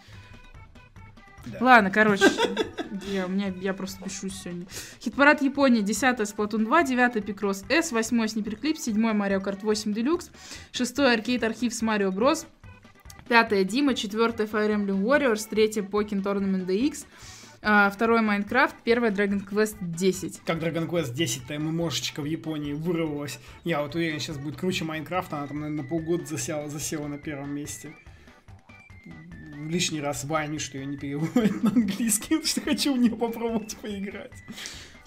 Да. 1.47 1.59
Ладно, 1.61 1.91
короче, 1.91 2.25
я, 3.11 3.25
у 3.27 3.29
меня, 3.31 3.49
я 3.61 3.73
просто 3.73 4.05
бешусь 4.05 4.35
сегодня. 4.43 4.67
Хит-парад 5.03 5.41
Японии, 5.41 5.81
10 5.81 6.21
Splatoon 6.21 6.65
2, 6.65 6.83
9 6.85 7.17
Picross 7.17 7.65
S, 7.71 7.93
8 7.93 8.25
Sniper 8.25 8.61
Clip, 8.61 8.77
7 8.77 8.97
Mario 8.97 9.43
Kart 9.43 9.61
8 9.63 9.93
Deluxe, 9.93 10.31
6 10.73 10.99
Arcade 10.99 11.41
Archives 11.41 11.83
Mario 11.83 12.11
Bros, 12.11 12.47
5 13.29 13.67
Дима, 13.67 13.95
4 13.95 14.33
Fire 14.47 14.71
Emblem 14.71 15.03
Warriors, 15.03 15.47
3 15.49 15.81
Pokken 15.91 16.23
Tournament 16.23 16.67
DX, 16.67 17.07
2 17.63 17.91
Minecraft, 18.23 18.75
1 18.85 19.05
Dragon 19.13 19.47
Quest 19.47 19.77
10. 19.81 20.41
Как 20.47 20.59
Dragon 20.59 20.89
Quest 20.89 21.15
10-то 21.15 21.59
ММОшечка 21.59 22.23
в 22.23 22.25
Японии 22.25 22.73
вырвалась. 22.73 23.39
Я 23.65 23.83
вот 23.83 23.95
уверен, 23.95 24.19
сейчас 24.19 24.39
будет 24.39 24.57
круче 24.57 24.85
Майнкрафта, 24.85 25.39
она 25.39 25.47
там, 25.47 25.61
наверное, 25.61 25.83
на 25.83 25.89
полгода 25.89 26.25
засела, 26.25 26.69
засела 26.69 27.07
на 27.07 27.19
первом 27.19 27.55
месте. 27.55 27.95
Лишний 29.69 30.01
раз 30.01 30.25
ваню, 30.25 30.59
что 30.59 30.79
ее 30.79 30.87
не 30.87 30.97
переводят 30.97 31.63
на 31.63 31.71
английский, 31.71 32.29
потому 32.37 32.47
что 32.47 32.61
хочу 32.63 32.95
в 32.95 32.99
нее 32.99 33.15
попробовать 33.15 33.77
поиграть. 33.77 34.33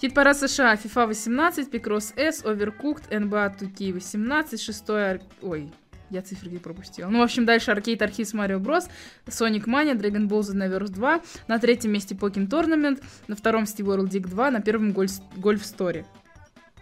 Хит-парад 0.00 0.36
США, 0.36 0.74
FIFA 0.74 1.06
18, 1.08 1.72
Picross 1.72 2.12
S, 2.16 2.44
Overcooked, 2.44 3.08
NBA 3.10 3.58
2K18, 3.58 4.58
6 4.58 4.90
ар... 4.90 5.20
Ой, 5.42 5.72
я 6.14 6.22
цифры 6.22 6.58
пропустила. 6.58 7.08
Ну, 7.08 7.18
в 7.18 7.22
общем, 7.22 7.44
дальше 7.44 7.72
Arcade 7.72 7.98
Archives 7.98 8.32
Mario 8.34 8.58
Bros, 8.58 8.88
Sonic 9.26 9.64
Mania, 9.64 9.94
Dragon 9.94 10.28
Ball 10.28 10.42
Z 10.42 10.56
Neverse 10.56 10.90
2, 10.90 11.20
на 11.48 11.58
третьем 11.58 11.92
месте 11.92 12.14
Pokken 12.14 12.48
Tournament, 12.48 13.02
на 13.26 13.36
втором 13.36 13.64
Steve 13.64 13.86
World 13.86 14.08
Dig 14.08 14.26
2, 14.28 14.50
на 14.50 14.60
первом 14.60 14.92
Golf, 14.92 15.20
Golf 15.36 15.62
Story. 15.62 16.06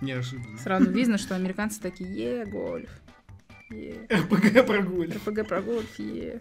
Неожиданно. 0.01 0.59
Сразу 0.59 0.91
видно, 0.91 1.19
что 1.19 1.35
американцы 1.35 1.81
такие, 1.81 2.41
е, 2.41 2.45
гольф, 2.45 2.91
е. 3.71 4.07
РПГ 4.11 4.67
прогуль. 4.67 5.13
РПГ 5.13 5.49
про 5.49 5.63
гольф, 5.63 5.99
е. 5.99 6.41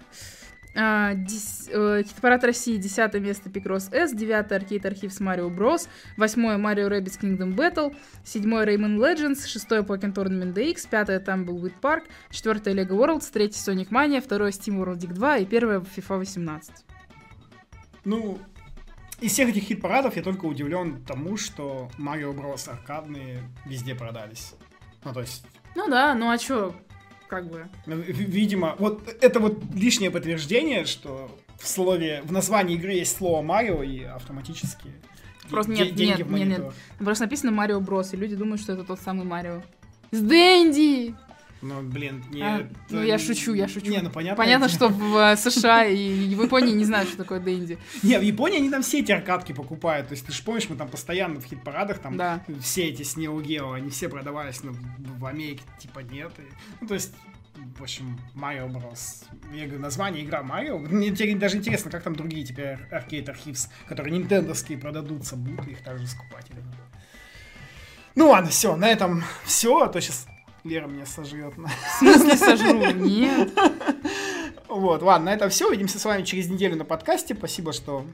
А, 0.74 1.14
дес- 1.16 1.70
э, 1.70 2.04
Хит-парад 2.04 2.44
России, 2.46 2.78
10 2.78 3.20
место 3.20 3.50
Picross 3.50 3.94
S, 3.94 4.14
9 4.14 4.52
Arcade 4.52 4.84
Archives 4.84 5.20
Mario 5.20 5.50
Bros, 5.50 5.90
8 6.18 6.58
Mario 6.58 6.88
Rabbids 6.90 7.20
Kingdom 7.20 7.56
Battle, 7.56 7.94
7 8.24 8.64
Rayman 8.64 8.98
Legends, 8.98 9.46
6 9.46 9.84
Pokken 9.84 10.14
Tournament 10.14 10.54
DX, 10.54 10.88
5 10.90 11.20
Tumbleweed 11.26 11.74
Park, 11.82 12.06
4 12.30 12.74
Lego 12.74 12.96
Worlds, 12.96 13.30
3 13.32 13.50
Sonic 13.50 13.90
Mania, 13.90 14.22
2 14.22 14.50
Steam 14.52 14.82
World 14.82 15.00
Dig 15.00 15.14
2 15.14 15.38
и 15.40 15.46
1 15.46 15.84
FIFA 15.84 16.18
18. 16.20 16.72
Ну, 18.06 18.40
из 19.20 19.34
всех 19.34 19.50
этих 19.50 19.64
хит-парадов 19.64 20.16
я 20.16 20.24
только 20.24 20.46
удивлен 20.46 21.04
тому, 21.04 21.36
что 21.38 21.90
Марио 21.98 22.32
Брос 22.34 22.70
аркадные 22.70 23.44
везде 23.66 23.94
продались. 23.94 24.54
Ну, 25.04 25.14
то 25.14 25.20
есть... 25.20 25.46
Ну 25.76 25.90
да, 25.90 26.16
ну 26.16 26.30
а 26.30 26.38
чё, 26.38 26.76
как 27.32 27.50
бы... 27.50 27.70
Ну, 27.86 27.96
видимо, 27.96 28.76
вот 28.78 29.08
это 29.22 29.40
вот 29.40 29.64
лишнее 29.74 30.12
подтверждение, 30.12 30.84
что 30.84 31.32
в 31.58 31.66
слове, 31.66 32.22
в 32.26 32.32
названии 32.34 32.76
игры 32.76 32.92
есть 32.92 33.16
слово 33.16 33.42
Марио 33.42 33.82
и 33.84 34.04
автоматически 34.04 34.90
Просто 35.50 35.72
нет, 35.72 35.96
деньги 35.96 36.20
нет, 36.20 36.28
в 36.28 36.32
нет, 36.34 36.48
нет. 36.48 36.74
Просто 37.00 37.24
написано 37.24 37.52
Марио 37.52 37.80
Брос, 37.80 38.14
и 38.14 38.18
люди 38.18 38.36
думают, 38.36 38.62
что 38.62 38.74
это 38.74 38.84
тот 38.84 39.00
самый 39.00 39.26
Марио. 39.26 39.62
С 40.12 40.20
Дэнди! 40.20 41.16
Ну, 41.62 41.82
блин, 41.84 42.24
нет. 42.32 42.44
А, 42.44 42.68
ну, 42.90 43.04
я 43.04 43.20
шучу, 43.20 43.54
я 43.54 43.68
шучу. 43.68 43.90
Не, 43.92 44.02
ну 44.02 44.10
понятно. 44.10 44.36
Понятно, 44.36 44.68
что 44.68 44.90
в 44.90 45.16
э, 45.16 45.38
США 45.38 45.86
и 45.86 46.34
в 46.34 46.44
Японии 46.44 46.74
не 46.74 46.86
знают, 46.86 47.10
что 47.10 47.20
такое 47.20 47.40
Дэнди. 47.40 47.78
Не, 48.02 48.18
в 48.18 48.24
Японии 48.24 48.58
они 48.58 48.70
там 48.70 48.82
все 48.82 49.00
эти 49.00 49.12
аркадки 49.12 49.52
покупают. 49.52 50.08
То 50.08 50.14
есть, 50.14 50.26
ты 50.26 50.34
же 50.34 50.42
помнишь, 50.44 50.68
мы 50.70 50.76
там 50.76 50.90
постоянно 50.90 51.40
в 51.40 51.46
хит-парадах, 51.46 52.00
там 52.00 52.18
да. 52.18 52.44
все 52.62 52.88
эти 52.88 53.04
с 53.04 53.16
Neo 53.16 53.40
Geo, 53.44 53.76
они 53.76 53.92
все 53.92 54.10
продавались, 54.10 54.64
но 54.64 54.74
в 54.74 55.26
Америке 55.26 55.62
типа 55.80 56.00
нет. 56.00 56.32
И, 56.40 56.44
ну, 56.82 56.88
то 56.88 56.96
есть, 56.96 57.14
в 57.78 57.84
общем, 57.84 58.20
Mario 58.36 58.68
Bros. 58.68 59.26
Я 59.54 59.66
говорю, 59.66 59.82
название 59.82 60.26
игра 60.26 60.42
Марио. 60.42 60.80
Мне 60.80 61.12
теперь 61.12 61.38
даже 61.38 61.58
интересно, 61.58 61.92
как 61.92 62.02
там 62.02 62.16
другие 62.16 62.44
теперь 62.44 62.80
аркейд 62.90 63.30
архивс, 63.30 63.70
которые 63.88 64.18
нинтендовские 64.18 64.80
продадутся, 64.80 65.36
будут 65.36 65.68
их 65.68 65.84
также 65.84 66.08
скупать 66.08 66.50
или 66.50 66.58
нет. 66.58 66.76
Ну 68.16 68.30
ладно, 68.30 68.50
все, 68.50 68.76
на 68.76 68.90
этом 68.90 69.24
все, 69.46 69.84
а 69.84 69.88
то 69.88 70.02
сейчас 70.02 70.28
Лера 70.64 70.88
меня 70.88 71.06
сожрет. 71.06 71.54
В 71.58 72.00
смысле 72.00 72.38
сожру? 72.38 72.92
Нет. 72.92 73.52
Вот, 74.68 75.02
ладно, 75.02 75.26
на 75.26 75.34
этом 75.34 75.50
все. 75.50 75.68
Увидимся 75.68 76.00
с 76.00 76.06
вами 76.06 76.24
через 76.24 76.50
неделю 76.50 76.78
на 76.78 76.86
подкасте. 76.86 77.36
Спасибо, 77.36 77.74
что 77.74 78.06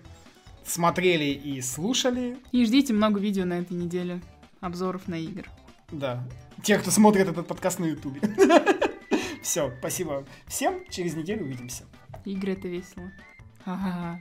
смотрели 0.65 1.25
и 1.25 1.61
слушали. 1.61 2.37
И 2.51 2.65
ждите 2.65 2.93
много 2.93 3.19
видео 3.19 3.45
на 3.45 3.59
этой 3.59 3.73
неделе. 3.73 4.21
Обзоров 4.59 5.07
на 5.07 5.15
игр. 5.15 5.43
Да. 5.91 6.23
Те, 6.63 6.77
кто 6.79 6.89
смотрит 6.89 7.27
этот 7.27 7.47
подкаст 7.47 7.79
на 7.79 7.85
ютубе. 7.85 8.21
Все, 9.43 9.71
спасибо 9.79 10.25
всем. 10.47 10.83
Через 10.89 11.15
неделю 11.15 11.45
увидимся. 11.45 11.85
Игры 12.25 12.53
это 12.53 12.67
весело. 12.67 13.11
Ага. 13.63 14.19